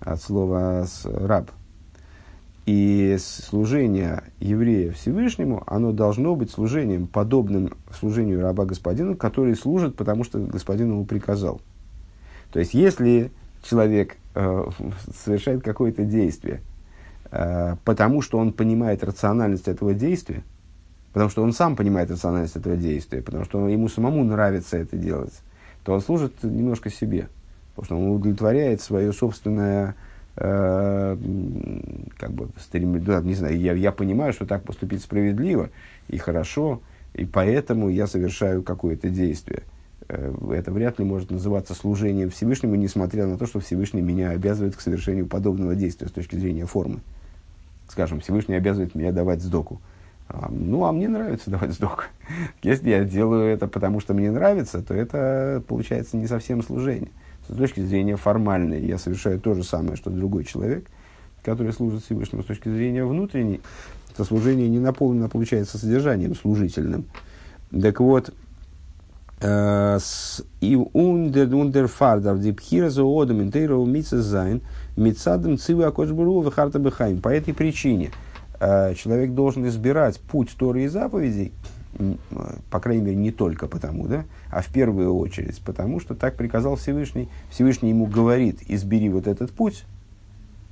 от 0.00 0.22
слова 0.22 0.86
раб, 1.04 1.50
и 2.68 3.16
служение 3.18 4.24
еврея 4.40 4.92
Всевышнему, 4.92 5.62
оно 5.66 5.90
должно 5.92 6.36
быть 6.36 6.50
служением, 6.50 7.06
подобным 7.06 7.72
служению 7.98 8.42
раба 8.42 8.66
господину, 8.66 9.16
который 9.16 9.56
служит, 9.56 9.96
потому 9.96 10.22
что 10.22 10.38
господин 10.38 10.90
ему 10.90 11.06
приказал. 11.06 11.62
То 12.52 12.58
есть, 12.58 12.74
если 12.74 13.30
человек 13.62 14.18
э, 14.34 14.64
совершает 15.24 15.62
какое-то 15.62 16.04
действие, 16.04 16.60
э, 17.30 17.76
потому 17.86 18.20
что 18.20 18.36
он 18.36 18.52
понимает 18.52 19.02
рациональность 19.02 19.66
этого 19.66 19.94
действия, 19.94 20.42
потому 21.14 21.30
что 21.30 21.42
он 21.42 21.54
сам 21.54 21.74
понимает 21.74 22.10
рациональность 22.10 22.56
этого 22.56 22.76
действия, 22.76 23.22
потому 23.22 23.46
что 23.46 23.66
ему 23.66 23.88
самому 23.88 24.22
нравится 24.24 24.76
это 24.76 24.98
делать, 24.98 25.32
то 25.84 25.94
он 25.94 26.02
служит 26.02 26.42
немножко 26.42 26.90
себе, 26.90 27.30
потому 27.74 27.86
что 27.86 27.96
он 27.96 28.10
удовлетворяет 28.10 28.82
свое 28.82 29.14
собственное 29.14 29.94
как 30.40 32.30
бы 32.30 32.48
стремление, 32.60 33.00
да, 33.00 33.20
не 33.20 33.34
знаю, 33.34 33.58
я, 33.58 33.72
я 33.72 33.90
понимаю, 33.90 34.32
что 34.32 34.46
так 34.46 34.62
поступить 34.62 35.02
справедливо 35.02 35.70
и 36.08 36.16
хорошо, 36.18 36.80
и 37.14 37.24
поэтому 37.24 37.88
я 37.88 38.06
совершаю 38.06 38.62
какое-то 38.62 39.08
действие. 39.08 39.62
Э, 40.08 40.32
это 40.52 40.70
вряд 40.70 40.98
ли 40.98 41.04
может 41.04 41.30
называться 41.30 41.74
служением 41.74 42.30
Всевышнему, 42.30 42.76
несмотря 42.76 43.26
на 43.26 43.36
то, 43.36 43.46
что 43.46 43.60
Всевышний 43.60 44.00
меня 44.00 44.30
обязывает 44.30 44.76
к 44.76 44.80
совершению 44.80 45.26
подобного 45.26 45.74
действия 45.74 46.08
с 46.08 46.12
точки 46.12 46.36
зрения 46.36 46.66
формы. 46.66 47.00
Скажем, 47.88 48.20
Всевышний 48.20 48.54
обязывает 48.54 48.94
меня 48.94 49.12
давать 49.12 49.42
сдоку. 49.42 49.80
А, 50.28 50.48
ну, 50.50 50.84
а 50.84 50.92
мне 50.92 51.08
нравится 51.08 51.50
давать 51.50 51.72
сдоку. 51.72 52.04
Если 52.62 52.90
я 52.90 53.04
делаю 53.04 53.52
это 53.52 53.66
потому, 53.66 54.00
что 54.00 54.14
мне 54.14 54.30
нравится, 54.30 54.82
то 54.82 54.94
это 54.94 55.62
получается 55.66 56.16
не 56.16 56.26
совсем 56.26 56.62
служение. 56.62 57.10
С 57.48 57.56
точки 57.56 57.80
зрения 57.80 58.16
формальной 58.16 58.84
я 58.84 58.98
совершаю 58.98 59.40
то 59.40 59.54
же 59.54 59.64
самое, 59.64 59.96
что 59.96 60.10
другой 60.10 60.44
человек, 60.44 60.86
который 61.42 61.72
служит 61.72 62.04
Всевышнему. 62.04 62.42
С 62.42 62.46
точки 62.46 62.68
зрения 62.68 63.04
внутренней, 63.04 63.60
это 64.12 64.24
служение 64.24 64.68
не 64.68 64.78
наполнено, 64.78 65.28
получается, 65.28 65.78
содержанием 65.78 66.34
служительным. 66.34 67.06
Так 67.70 68.00
вот, 68.00 68.32
Э, 69.40 69.98
און 70.60 70.74
דער 70.74 71.54
און 71.54 71.65
דערפאר 71.65 71.86
דארף 71.86 72.40
די 72.40 72.54
בחירה 72.54 72.90
פון 72.90 73.04
אדם 73.04 73.40
אין 73.40 73.59
תורה 73.59 73.84
ומצוות 73.84 74.20
זיין 74.20 74.62
מצד 74.96 75.31
דעם 75.31 75.58
ציווי 75.58 75.84
הקב"ה 75.84 76.42
ובחרת 76.42 76.80
בחיים. 76.80 77.20
По 77.20 77.28
этой 77.28 77.54
причине 77.54 78.10
э, 78.58 78.94
человек 78.96 79.34
должен 79.34 79.68
избирать 79.68 80.18
путь 80.18 80.56
Торы 80.58 80.82
и 80.84 80.88
заповедей, 80.88 81.52
по 82.70 82.80
крайней 82.80 83.02
мере, 83.02 83.16
не 83.16 83.32
только 83.32 83.66
потому, 83.66 84.06
да, 84.06 84.24
а 84.50 84.62
в 84.62 84.68
первую 84.68 85.14
очередь 85.16 85.60
потому, 85.64 86.00
что 86.00 86.14
так 86.14 86.36
приказал 86.36 86.76
Всевышний. 86.76 87.28
Всевышний 87.50 87.90
ему 87.90 88.06
говорит, 88.06 88.60
избери 88.68 89.08
вот 89.08 89.26
этот 89.26 89.50
путь, 89.50 89.84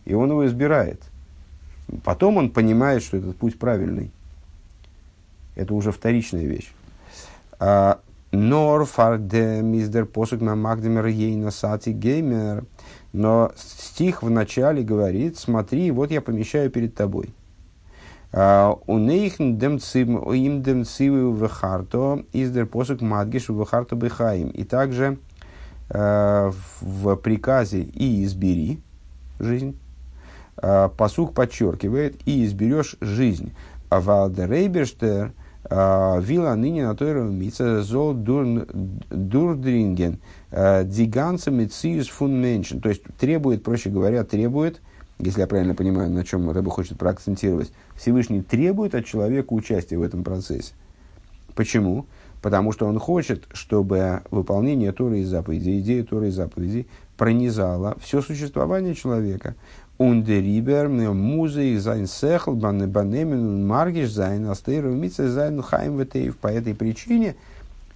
и 0.05 0.15
он 0.15 0.31
его 0.31 0.47
избирает. 0.47 1.03
Потом 2.05 2.37
он 2.37 2.51
понимает, 2.51 3.03
что 3.03 3.17
этот 3.17 3.37
путь 3.37 3.59
правильный. 3.59 4.11
Это 5.55 5.75
уже 5.75 5.93
вторичная 5.93 6.45
вещь. 6.45 6.73
А, 7.59 8.01
Нор 8.33 8.85
фарде 8.85 9.63
миздер 9.63 10.05
посук 10.05 10.41
магдемер 10.41 11.07
ейна 11.07 11.51
сати 11.51 11.91
геймер. 11.91 12.65
Но 13.13 13.53
стих 13.57 14.23
в 14.23 14.29
начале 14.29 14.83
говорит, 14.83 15.39
смотри, 15.39 15.91
вот 15.91 16.11
я 16.11 16.21
помещаю 16.21 16.71
перед 16.71 16.95
тобой. 16.95 17.31
А, 18.39 18.79
у 18.87 18.99
нейхн 18.99 19.57
им 19.57 20.63
демцивы 20.63 21.35
вехарто 21.35 22.23
издер 22.35 22.67
посук 22.67 23.01
мадгиш 23.01 23.49
вехарто 23.49 23.97
бехаим. 23.97 24.49
И 24.49 24.65
также 24.65 25.17
а, 25.89 26.53
в 26.83 27.17
приказе 27.17 27.81
и 27.81 28.23
избери 28.25 28.83
жизнь. 29.39 29.79
А, 30.59 30.91
посук 30.91 31.33
подчеркивает, 31.33 32.21
и 32.27 32.45
изберешь 32.45 32.97
жизнь. 33.01 33.55
Валдерейберштер– 33.89 35.33
Вила 35.69 36.55
ныне 36.55 36.87
на 36.87 36.95
той 36.95 37.15
мица 37.29 37.83
зол 37.83 38.15
дурдринген 39.11 40.21
а, 40.53 40.85
диганца 40.85 41.51
мециус 41.51 42.07
фун 42.09 42.41
меншин. 42.41 42.81
То 42.81 42.89
есть 42.89 43.03
требует, 43.19 43.65
проще 43.65 43.91
говоря, 43.91 44.23
требует, 44.23 44.81
если 45.19 45.41
я 45.41 45.47
правильно 45.47 45.75
понимаю, 45.75 46.11
на 46.11 46.25
чем 46.25 46.51
Рэба 46.51 46.71
хочет 46.71 46.99
проакцентировать, 46.99 47.73
Всевышний 47.97 48.43
требует 48.43 48.95
от 48.95 49.07
человека 49.07 49.53
участия 49.53 49.97
в 49.97 50.03
этом 50.03 50.25
процессе. 50.25 50.75
Почему? 51.55 52.07
Потому 52.43 52.73
что 52.73 52.87
он 52.87 52.99
хочет, 52.99 53.45
чтобы 53.53 54.23
выполнение 54.31 54.93
Торы 54.93 55.21
и 55.21 55.25
заповедей, 55.25 55.81
идея 55.81 56.05
Торы 56.05 56.29
и 56.29 56.31
заповедей 56.31 56.87
пронизала 57.17 57.97
все 58.01 58.21
существование 58.21 58.95
человека. 58.95 59.55
און 59.99 60.26
דעריבער 60.26 60.89
מוז 60.89 61.79
אויך 61.79 61.94
זיין 61.94 62.07
שכל 62.07 62.53
באנעמען, 62.53 63.67
מרגיש 63.67 64.11
זיין 64.11 64.47
אז 64.51 64.65
תורה 64.65 64.93
ומצוות 64.93 65.31
זיינען 65.31 65.63
חיים 65.63 65.99
וטוב. 65.99 66.37
По 66.37 66.49
этой 66.49 66.75
причине 66.75 67.37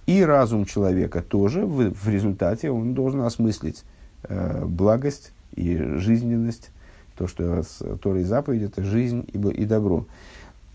и 0.07 0.23
разум 0.23 0.65
человека 0.65 1.21
тоже 1.21 1.63
в, 1.63 1.93
в 1.93 2.09
результате 2.09 2.71
он 2.71 2.95
должен 2.95 3.21
осмыслить 3.21 3.83
э, 4.23 4.65
благость 4.65 5.31
и 5.55 5.77
жизненность. 5.77 6.71
То, 7.21 7.27
что 7.27 7.61
с 7.61 7.83
Торой 8.01 8.23
заповедь, 8.23 8.63
это 8.63 8.83
жизнь 8.83 9.27
и, 9.31 9.37
и 9.37 9.65
добро. 9.65 10.07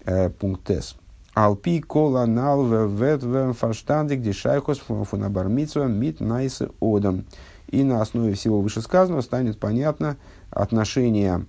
Э, 0.04 0.30
пункт 0.30 0.70
С. 0.70 0.94
Алпи 1.34 1.80
кола 1.80 2.24
нал 2.24 2.86
вет 2.86 3.24
в 3.24 3.52
фарштандик 3.52 4.22
дешайхос 4.22 4.78
фунабармитсва 4.78 5.86
мит 5.86 6.20
найсе 6.20 6.68
одам. 6.80 7.24
И 7.66 7.82
на 7.82 8.00
основе 8.00 8.34
всего 8.34 8.60
вышесказанного 8.60 9.22
станет 9.22 9.58
понятно, 9.58 10.18
отношение 10.50 11.46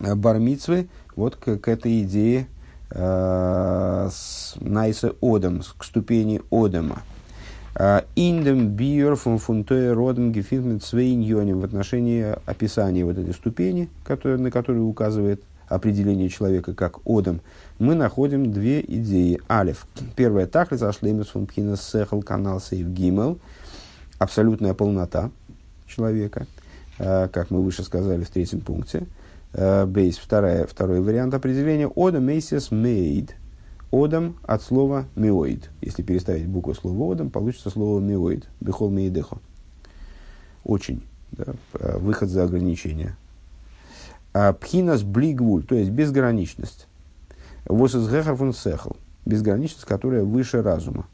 э, 0.00 0.14
бармицвы 0.14 0.88
вот 1.14 1.36
к, 1.36 1.58
к 1.58 1.68
этой 1.68 2.00
идее 2.00 2.46
э, 2.88 4.08
с 4.10 4.54
Найса 4.58 5.12
Одам, 5.20 5.60
к 5.76 5.84
ступени 5.84 6.40
Одама. 6.50 7.02
Э, 7.74 8.02
Индем 8.14 8.76
фун 9.16 9.38
фунтое 9.38 9.94
родом 9.94 10.32
гефинтмент 10.32 10.82
свейньоним 10.82 11.60
в 11.60 11.64
отношении 11.64 12.34
описания 12.46 13.04
вот 13.04 13.18
этой 13.18 13.34
ступени, 13.34 13.88
который, 14.04 14.38
на 14.38 14.50
которую 14.50 14.86
указывает 14.86 15.42
определение 15.68 16.28
человека 16.28 16.74
как 16.74 16.98
Одам, 17.06 17.40
мы 17.78 17.94
находим 17.94 18.52
две 18.52 18.80
идеи. 18.80 19.40
Алиф. 19.48 19.86
Первая 20.16 20.46
тахлица 20.46 20.88
ашлемес 20.88 21.28
фун 21.28 21.46
пхина 21.46 21.76
сехал 21.76 22.22
канал 22.22 22.60
сейв 22.60 22.88
гимел. 22.88 23.38
Абсолютная 24.18 24.74
полнота 24.74 25.30
человека– 25.86 26.46
Э, 26.98 27.28
как 27.28 27.50
мы 27.50 27.62
выше 27.62 27.82
сказали 27.82 28.22
в 28.22 28.30
третьем 28.30 28.60
пункте. 28.60 29.06
Э, 29.52 29.86
бейс, 29.86 30.18
вторая, 30.18 30.66
второй 30.66 31.00
вариант 31.00 31.34
определения. 31.34 31.90
Одам 31.94 32.26
мейсис 32.26 32.70
мейд. 32.70 33.34
Одам 33.92 34.36
от 34.42 34.62
слова 34.62 35.04
миоид. 35.16 35.70
Если 35.82 36.02
переставить 36.02 36.46
букву 36.46 36.74
слова 36.74 37.12
одам, 37.12 37.28
получится 37.28 37.68
слово 37.68 38.00
миоид. 38.00 38.48
Бехол 38.60 38.90
мейдехо. 38.90 39.36
Очень. 40.64 41.02
Да, 41.30 41.54
э, 41.74 41.98
выход 41.98 42.30
за 42.30 42.44
ограничения. 42.44 43.16
Пхинас 44.60 45.02
блигвуль, 45.02 45.62
то 45.62 45.74
есть 45.74 45.90
безграничность. 45.90 46.88
Вос 47.66 47.94
из 47.94 48.08
фун 48.08 48.54
сехл. 48.54 48.92
Безграничность, 49.26 49.84
которая 49.84 50.24
выше 50.24 50.62
разума. 50.62 51.06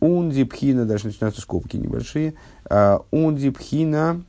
Унди 0.00 0.44
пхина, 0.44 0.84
дальше 0.84 1.06
начинаются 1.06 1.40
скобки 1.40 1.78
небольшие. 1.78 2.34
Унди 3.10 3.50
пхина 3.50 4.22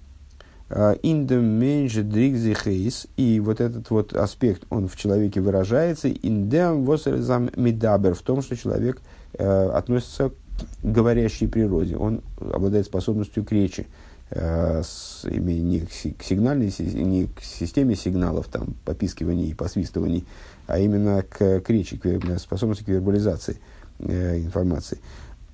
индем 1.01 1.43
меньше 1.43 2.03
дригзихейс. 2.03 3.07
И 3.17 3.39
вот 3.39 3.61
этот 3.61 3.89
вот 3.89 4.13
аспект, 4.13 4.63
он 4.69 4.87
в 4.87 4.95
человеке 4.95 5.41
выражается. 5.41 6.07
Индем 6.07 6.85
восерзам 6.85 7.49
медабер. 7.55 8.13
В 8.13 8.21
том, 8.21 8.41
что 8.41 8.55
человек 8.55 9.01
э, 9.33 9.69
относится 9.69 10.29
к 10.29 10.33
говорящей 10.83 11.47
природе. 11.47 11.97
Он 11.97 12.21
обладает 12.39 12.85
способностью 12.85 13.43
к 13.43 13.51
речи. 13.51 13.87
Э, 14.33 14.81
с, 14.81 15.25
не 15.25 15.81
к 15.81 16.23
сигнальной, 16.23 16.73
не 16.79 17.25
к 17.25 17.41
системе 17.41 17.95
сигналов, 17.95 18.47
там, 18.47 18.75
попискиваний 18.85 19.49
и 19.49 19.53
посвистываний, 19.53 20.25
а 20.67 20.79
именно 20.79 21.21
к, 21.21 21.59
к 21.59 21.69
речи, 21.69 21.97
к 21.97 22.39
способности 22.39 22.83
к 22.83 22.87
вербализации 22.87 23.57
э, 23.99 24.37
информации. 24.37 24.99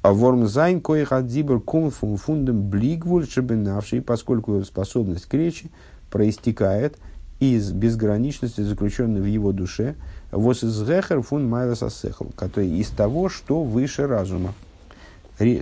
А 0.02 0.14
вормзайн 0.14 0.80
коих 0.82 1.12
адзибр 1.12 1.60
кум 1.60 1.92
фундам 1.92 2.70
блигвуль 2.70 3.28
шебенавший, 3.28 4.02
поскольку 4.02 4.64
способность 4.64 5.26
к 5.26 5.34
речи 5.34 5.70
проистекает 6.12 6.98
из 7.40 7.72
безграничности, 7.72 8.62
заключенной 8.62 9.22
в 9.22 9.26
его 9.26 9.52
душе, 9.52 9.96
вос 10.32 10.64
из 10.64 10.82
гехер 10.82 11.22
фун 11.22 11.48
майлас 11.48 11.84
асехл, 11.84 12.26
который 12.36 12.70
из 12.70 12.90
того, 12.90 13.30
что 13.30 13.64
выше 13.64 14.08
разума. 14.08 14.54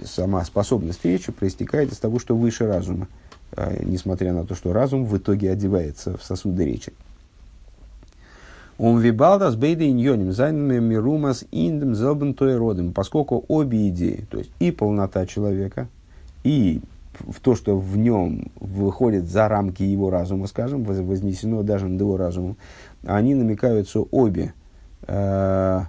Сама 0.05 0.45
способность 0.45 1.03
речи 1.03 1.31
проистекает 1.31 1.91
из 1.91 1.97
того, 1.97 2.19
что 2.19 2.35
выше 2.35 2.65
разума, 2.65 3.09
э, 3.51 3.83
несмотря 3.83 4.31
на 4.31 4.45
то, 4.45 4.55
что 4.55 4.71
разум 4.71 5.05
в 5.05 5.17
итоге 5.17 5.51
одевается 5.51 6.17
в 6.17 6.23
сосуды 6.23 6.63
речи. 6.63 6.93
און 8.77 8.99
וויבאלד 8.99 9.43
אז 9.43 9.55
ביידע 9.55 9.87
ענינים 9.87 10.33
זיינען 10.33 10.79
מרומז 10.79 11.45
אין 11.51 11.73
דעם 11.73 11.95
זעלבן 11.95 12.35
ווארט 12.37 12.67
אדם, 12.67 12.91
поскольку 12.91 13.45
обе 13.47 13.87
идеи, 13.89 14.25
то 14.29 14.37
есть 14.37 14.51
и 14.59 14.71
полнота 14.71 15.25
человека, 15.25 15.87
и 16.43 16.81
в 17.13 17.39
то, 17.39 17.55
что 17.55 17.77
в 17.77 17.97
нем 17.97 18.51
выходит 18.59 19.29
за 19.29 19.47
рамки 19.47 19.83
его 19.83 20.09
разума, 20.09 20.47
скажем, 20.47 20.83
вознесено 20.83 21.63
даже 21.63 21.87
над 21.87 22.01
его 22.01 22.17
разумом, 22.17 22.57
они 23.05 23.33
намекаются 23.35 24.01
обе 24.01 24.53
э, 25.07 25.81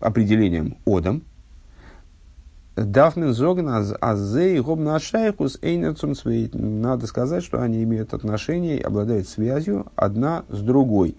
определением 0.00 0.76
אדם. 0.84 1.22
Дафмен 2.84 3.34
зогн 3.34 3.68
азей 4.00 4.58
гобна 4.60 4.98
шайхус 4.98 5.58
эйнерцум 5.60 6.14
свейт. 6.14 6.54
Надо 6.54 7.06
сказать, 7.06 7.44
что 7.44 7.60
они 7.60 7.82
имеют 7.82 8.14
отношение 8.14 8.78
и 8.78 8.82
обладают 8.82 9.28
связью 9.28 9.86
одна 9.96 10.44
с 10.48 10.60
другой. 10.60 11.16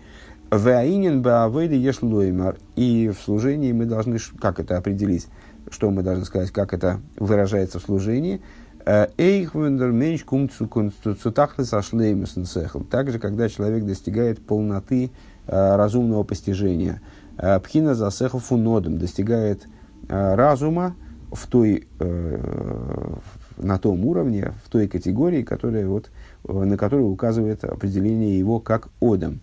Ваинин 0.50 1.22
баавейда 1.22 1.76
ешлоймар. 1.76 2.58
И 2.76 3.10
в 3.10 3.24
служении 3.24 3.72
мы 3.74 3.86
должны, 3.86 4.18
как 4.40 4.60
это 4.60 4.78
определить, 4.78 5.28
что 5.70 5.92
мы 5.92 6.02
должны 6.02 6.26
сказать, 6.26 6.50
как 6.50 6.74
это 6.74 7.00
выражается 7.18 7.80
в 7.80 7.84
служении. 7.84 8.42
Эйх 8.84 9.54
менш 9.54 10.24
кумцутахлы 10.24 11.66
сошлеймусенцехл. 11.66 12.80
Также, 12.80 13.20
когда 13.20 13.48
человек 13.48 13.86
достигает 13.86 14.44
полноты 14.44 15.12
э, 15.46 15.76
разумного 15.76 16.24
постижения. 16.24 17.00
Э, 17.38 17.60
Пхина 17.60 17.94
засехл 17.94 18.40
фунодом 18.40 18.98
достигает 18.98 19.68
э, 20.10 20.36
разума, 20.36 20.96
в 21.32 21.48
той, 21.48 21.88
э, 22.00 23.16
на 23.58 23.78
том 23.78 24.06
уровне, 24.06 24.54
в 24.66 24.70
той 24.70 24.88
категории, 24.88 25.44
которая, 25.44 25.88
вот, 25.88 26.10
э, 26.48 26.52
на 26.52 26.78
которую 26.78 27.10
указывает 27.10 27.64
определение 27.64 28.38
его 28.38 28.60
как 28.60 28.90
одам. 29.02 29.40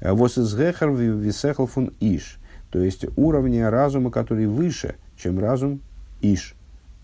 Вос 0.00 0.38
из 0.38 0.54
гехар 0.54 0.90
висехал 0.90 1.66
фун 1.66 1.92
иш. 2.00 2.38
То 2.70 2.82
есть 2.82 3.06
уровня 3.16 3.70
разума, 3.70 4.10
который 4.10 4.46
выше, 4.46 4.96
чем 5.16 5.38
разум 5.38 5.80
иш, 6.20 6.54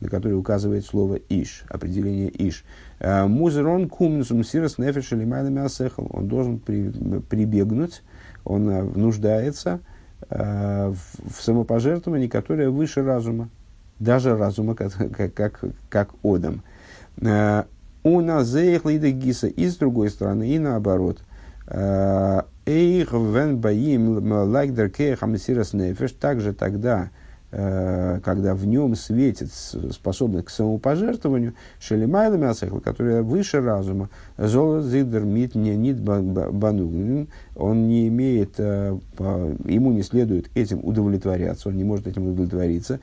на 0.01 0.09
который 0.09 0.39
указывает 0.39 0.84
слово 0.84 1.18
иш, 1.28 1.64
определение 1.68 2.30
иш. 2.30 2.64
Э, 3.01 3.26
Музерон 3.26 3.89
кумнусум 3.89 4.45
сирос 4.45 4.78
нефеш 4.78 5.12
Он 5.12 6.28
должен 6.28 6.59
при, 6.59 6.91
прибегнуть, 7.20 8.03
он 8.45 8.66
нуждается 8.93 9.80
в 10.30 10.97
самопожертвовании, 11.41 12.28
которое 12.28 12.70
выше 12.70 13.03
разума 13.03 13.51
даже 13.99 14.36
разума, 14.36 14.74
как, 14.74 14.92
как, 15.34 15.61
как 15.88 16.11
Одам. 16.22 16.62
Э, 17.20 17.64
у 18.03 18.20
нас 18.20 18.55
гиса 18.55 19.47
и 19.47 19.66
с 19.66 19.76
другой 19.76 20.11
стороны, 20.11 20.49
и 20.49 20.59
наоборот. 20.59 21.20
Э, 21.66 22.42
Эйх 22.66 23.12
вен 23.12 23.59
баим 23.59 24.32
лайкдер 24.32 24.90
кейхамсирас 24.90 25.72
нефеш. 25.72 26.12
Также 26.12 26.53
тогда, 26.53 27.11
э, 27.53 28.20
когда 28.24 28.55
в 28.55 28.66
нем 28.66 28.97
светит 28.97 29.53
способность 29.53 30.47
к 30.47 30.51
самопожертвованию, 30.51 31.55
шелемайла 31.80 32.34
мясехла, 32.34 32.80
которая 32.80 33.22
выше 33.22 33.61
разума, 33.61 34.11
золот 34.36 34.84
зидер 34.84 35.24
мит 35.24 35.55
не 35.55 35.76
нит 35.76 36.01
банугнин, 36.01 37.28
он 37.55 37.88
не 37.88 38.09
имеет, 38.09 38.59
ему 38.59 39.92
не 39.92 40.03
следует 40.03 40.51
этим 40.57 40.80
удовлетворяться, 40.82 41.68
он 41.68 41.76
не 41.76 41.84
может 41.84 42.09
этим 42.09 42.26
удовлетвориться, 42.26 43.01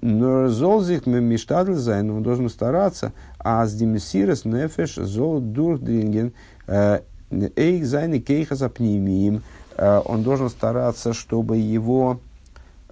נאר 0.00 0.48
זאל 0.48 0.72
זיך 0.72 1.04
משתדל 1.04 1.74
זיין, 1.74 2.10
он 2.10 2.22
должен 2.22 2.48
стараться, 2.48 3.12
אז 3.38 3.66
די 3.66 3.74
מסירות 3.74 4.46
נפש 4.46 4.94
זאל 4.94 5.38
דורכדרינגען 5.38 6.32
э, 6.66 7.00
אויך 7.54 7.84
זיינע 7.84 8.20
כוחות 8.20 8.54
הפנימיים, 8.54 9.42
э, 9.76 10.00
он 10.06 10.22
должен 10.22 10.48
стараться, 10.48 11.12
чтобы 11.12 11.58
его 11.58 12.20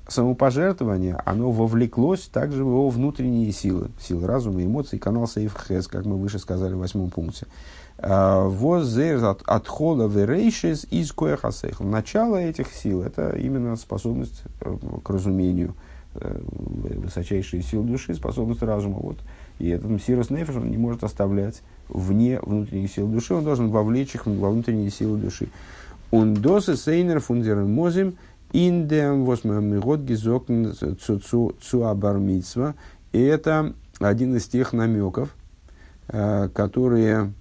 самопожертвование, 0.09 1.19
оно 1.25 1.51
вовлеклось 1.51 2.29
также 2.29 2.65
в 2.65 2.69
его 2.69 2.91
внутренние 2.91 3.51
силы, 3.53 3.89
силы 3.99 4.27
разума, 4.27 4.63
эмоций, 4.63 4.99
כנ"ל 4.99 5.27
סעיף 5.27 5.61
ח', 5.61 5.87
как 5.87 6.05
мы 6.05 6.19
выше 6.19 6.39
сказали 6.39 6.75
в 6.75 6.81
восьмом 6.81 7.09
пункте. 7.09 7.47
А, 7.97 8.47
וואס 8.47 8.95
התחלה 8.95 9.69
וראשית 9.69 10.07
איז 10.07 10.87
כוח 10.91 11.13
השכל. 11.13 11.81
Начало 11.81 12.37
этих 12.37 12.75
сил– 12.75 13.01
это 13.05 13.31
именно 13.39 13.77
способность 13.77 14.43
э, 14.61 14.77
к 15.03 15.09
разумению– 15.09 15.75
Э, 15.85 15.92
высочайшие 16.15 17.63
силы 17.63 17.87
души, 17.87 18.15
способность 18.15 18.63
разума. 18.63 18.99
Вот. 18.99 19.19
И 19.59 19.69
этот 19.69 19.91
мсирос 19.91 20.31
нефиш 20.31 20.57
он 20.57 20.71
не 20.71 20.77
может 20.77 21.05
оставлять 21.05 21.63
вне 21.89 22.39
внутренних 22.41 22.91
сил 22.91 23.09
души, 23.09 23.35
он 23.35 23.45
должен 23.45 23.71
вовлечь 23.71 24.15
их 24.15 24.27
во 24.27 24.51
внутренние 24.51 24.91
силы 24.91 25.19
души. 25.19 25.49
Он 26.11 26.35
досы 26.35 26.77
сейнер 26.77 27.21
фундерен 27.21 27.73
мозим 27.73 28.17
индем 28.53 29.25
восьмамигот 29.25 30.01
гизокн 30.01 30.73
цу 31.01 31.85
абармитсва. 31.85 32.75
И 33.13 33.21
это 33.21 33.73
один 33.99 34.37
из 34.37 34.47
тех 34.47 34.73
намеков, 34.73 35.35
э, 36.09 36.49
которые 36.53 37.33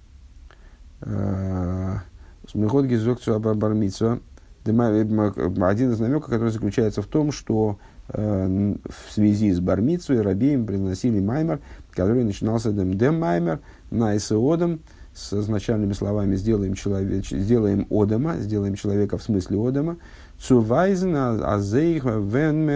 Смехот 2.48 2.86
гизок 2.86 3.20
цу 3.20 3.34
абармитсва. 3.34 4.20
Один 4.64 5.90
из 5.90 5.98
намеков, 5.98 6.30
который 6.30 6.50
заключается 6.50 7.02
в 7.02 7.06
том, 7.06 7.32
что 7.32 7.78
Э, 7.78 7.91
в 8.12 9.10
связи 9.10 9.52
с 9.52 9.60
Бармицей 9.60 10.20
Рабием 10.20 10.66
приносили 10.66 11.20
маймер, 11.20 11.60
который 11.92 12.24
начинался 12.24 12.72
дем, 12.72 12.94
дем 12.94 13.18
маймер 13.18 13.60
на 13.90 14.16
исеодом, 14.16 14.80
с 15.14 15.32
изначальными 15.32 15.92
словами 15.92 16.36
сделаем, 16.36 16.74
человек, 16.74 17.26
сделаем 17.26 17.86
одама, 17.90 18.36
сделаем 18.36 18.74
человека 18.74 19.18
в 19.18 19.22
смысле 19.22 19.68
одама, 19.68 19.96
цувайзен 20.38 21.14
азейх 21.16 22.04
вен 22.04 22.66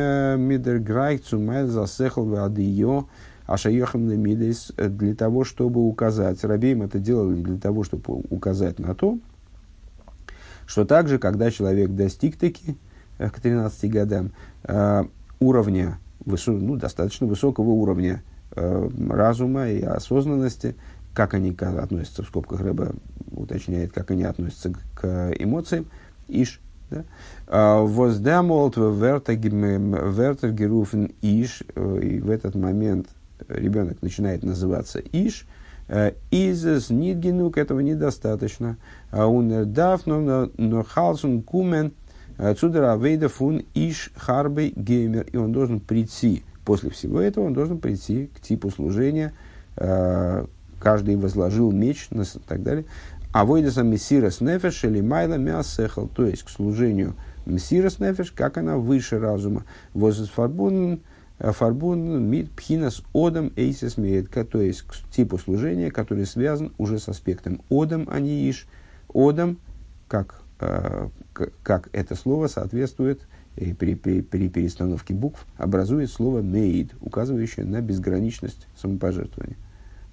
мидерграйк 0.41 1.25
цумайз 1.25 1.71
засехал 1.71 2.37
адио 2.37 3.07
ашаехам 3.47 4.03
мидейс 4.03 4.73
для 4.77 5.15
того, 5.15 5.45
чтобы 5.45 5.87
указать, 5.87 6.43
Рабием 6.45 6.83
это 6.83 6.99
делали 6.99 7.41
для 7.43 7.59
того, 7.59 7.85
чтобы 7.85 8.23
указать 8.31 8.79
на 8.79 8.95
то, 8.95 9.19
что 10.67 10.85
также, 10.85 11.19
когда 11.19 11.51
человек 11.51 11.91
достиг 11.91 12.37
таки, 12.37 12.77
э, 13.19 13.31
к 13.31 13.41
13 13.41 13.91
годам, 13.91 14.33
э, 14.65 15.05
уровня, 15.41 15.99
высо, 16.25 16.53
ну, 16.53 16.77
достаточно 16.77 17.27
высокого 17.27 17.71
уровня 17.71 18.23
э, 18.53 18.89
разума 19.11 19.69
и 19.69 19.83
осознанности, 19.83 20.77
как 21.15 21.35
они 21.35 21.57
относятся, 21.59 22.23
в 22.23 22.27
скобках 22.27 22.61
Рэба 22.61 22.95
уточняет, 23.31 23.93
как 23.93 24.11
они 24.11 24.25
относятся 24.25 24.75
к 24.95 25.33
эмоциям, 25.39 25.87
иш, 26.29 26.61
да? 26.91 27.05
А, 27.49 27.83
Воздамолт 27.83 28.77
вертергеруфен 28.77 31.13
иш, 31.23 31.63
э, 31.75 32.01
и 32.03 32.21
в 32.21 32.31
этот 32.31 32.55
момент 32.55 33.09
ребенок 33.49 34.03
начинает 34.03 34.43
называться 34.43 35.01
иш, 35.01 35.47
э, 35.89 36.13
Изес 36.31 36.91
нидгенук 36.91 37.57
этого 37.59 37.81
недостаточно. 37.81 38.77
А 39.11 39.27
он 39.27 39.73
дав, 39.73 40.07
но 40.07 40.85
халсун 40.85 41.43
кумен– 41.43 41.93
Отсюда 42.39 42.93
Авейда 42.93 43.29
фун 43.29 43.65
иш 43.75 44.11
харбей 44.15 44.73
геймер. 44.77 45.27
И 45.33 45.37
он 45.37 45.53
должен 45.53 45.81
прийти, 45.81 46.43
после 46.65 46.91
всего 46.91 47.21
этого, 47.21 47.45
он 47.45 47.55
должен 47.55 47.79
прийти 47.79 48.31
к 48.35 48.41
типу 48.41 48.71
служения. 48.71 49.33
Э, 49.77 50.45
каждый 50.79 51.17
возложил 51.17 51.73
меч 51.73 52.09
и 52.11 52.39
так 52.47 52.63
далее. 52.63 52.85
А 53.33 53.45
войдеса 53.45 53.83
мессирас 53.83 54.41
нефеш 54.41 54.85
или 54.85 55.01
майла 55.01 55.35
мясехал, 55.35 56.09
то 56.09 56.25
есть 56.25 56.43
к 56.43 56.49
служению 56.49 57.15
мессирас 57.45 57.99
нефеш, 57.99 58.31
как 58.31 58.57
она 58.59 58.77
выше 58.77 59.19
разума. 59.19 59.65
Возес 59.95 60.29
фарбун 60.29 61.01
э, 61.39 61.53
фарбун 61.53 62.23
мид 62.23 62.51
пхинас 62.53 63.03
одам 63.15 63.53
эйсис 63.57 63.97
меетка, 63.97 64.45
то 64.45 64.61
есть 64.61 64.83
к 64.83 64.95
типу 65.11 65.39
служения, 65.39 65.91
который 65.91 66.27
связан 66.27 66.73
уже 66.79 66.99
с 66.99 67.09
аспектом 67.09 67.63
одам, 67.71 68.09
а 68.11 68.21
не 68.21 68.51
иш. 68.51 68.67
Одам, 69.13 69.59
как 70.09 70.43
как 70.59 71.89
это 71.93 72.15
слово 72.15 72.47
соответствует 72.47 73.21
при, 73.55 73.95
при, 73.95 74.23
при 74.23 74.49
перестановке 74.49 75.15
букв, 75.15 75.47
образует 75.57 76.11
слово 76.11 76.41
«мейд», 76.41 76.95
указывающее 77.01 77.65
на 77.67 77.81
безграничность 77.81 78.67
самопожертвования. 78.77 79.57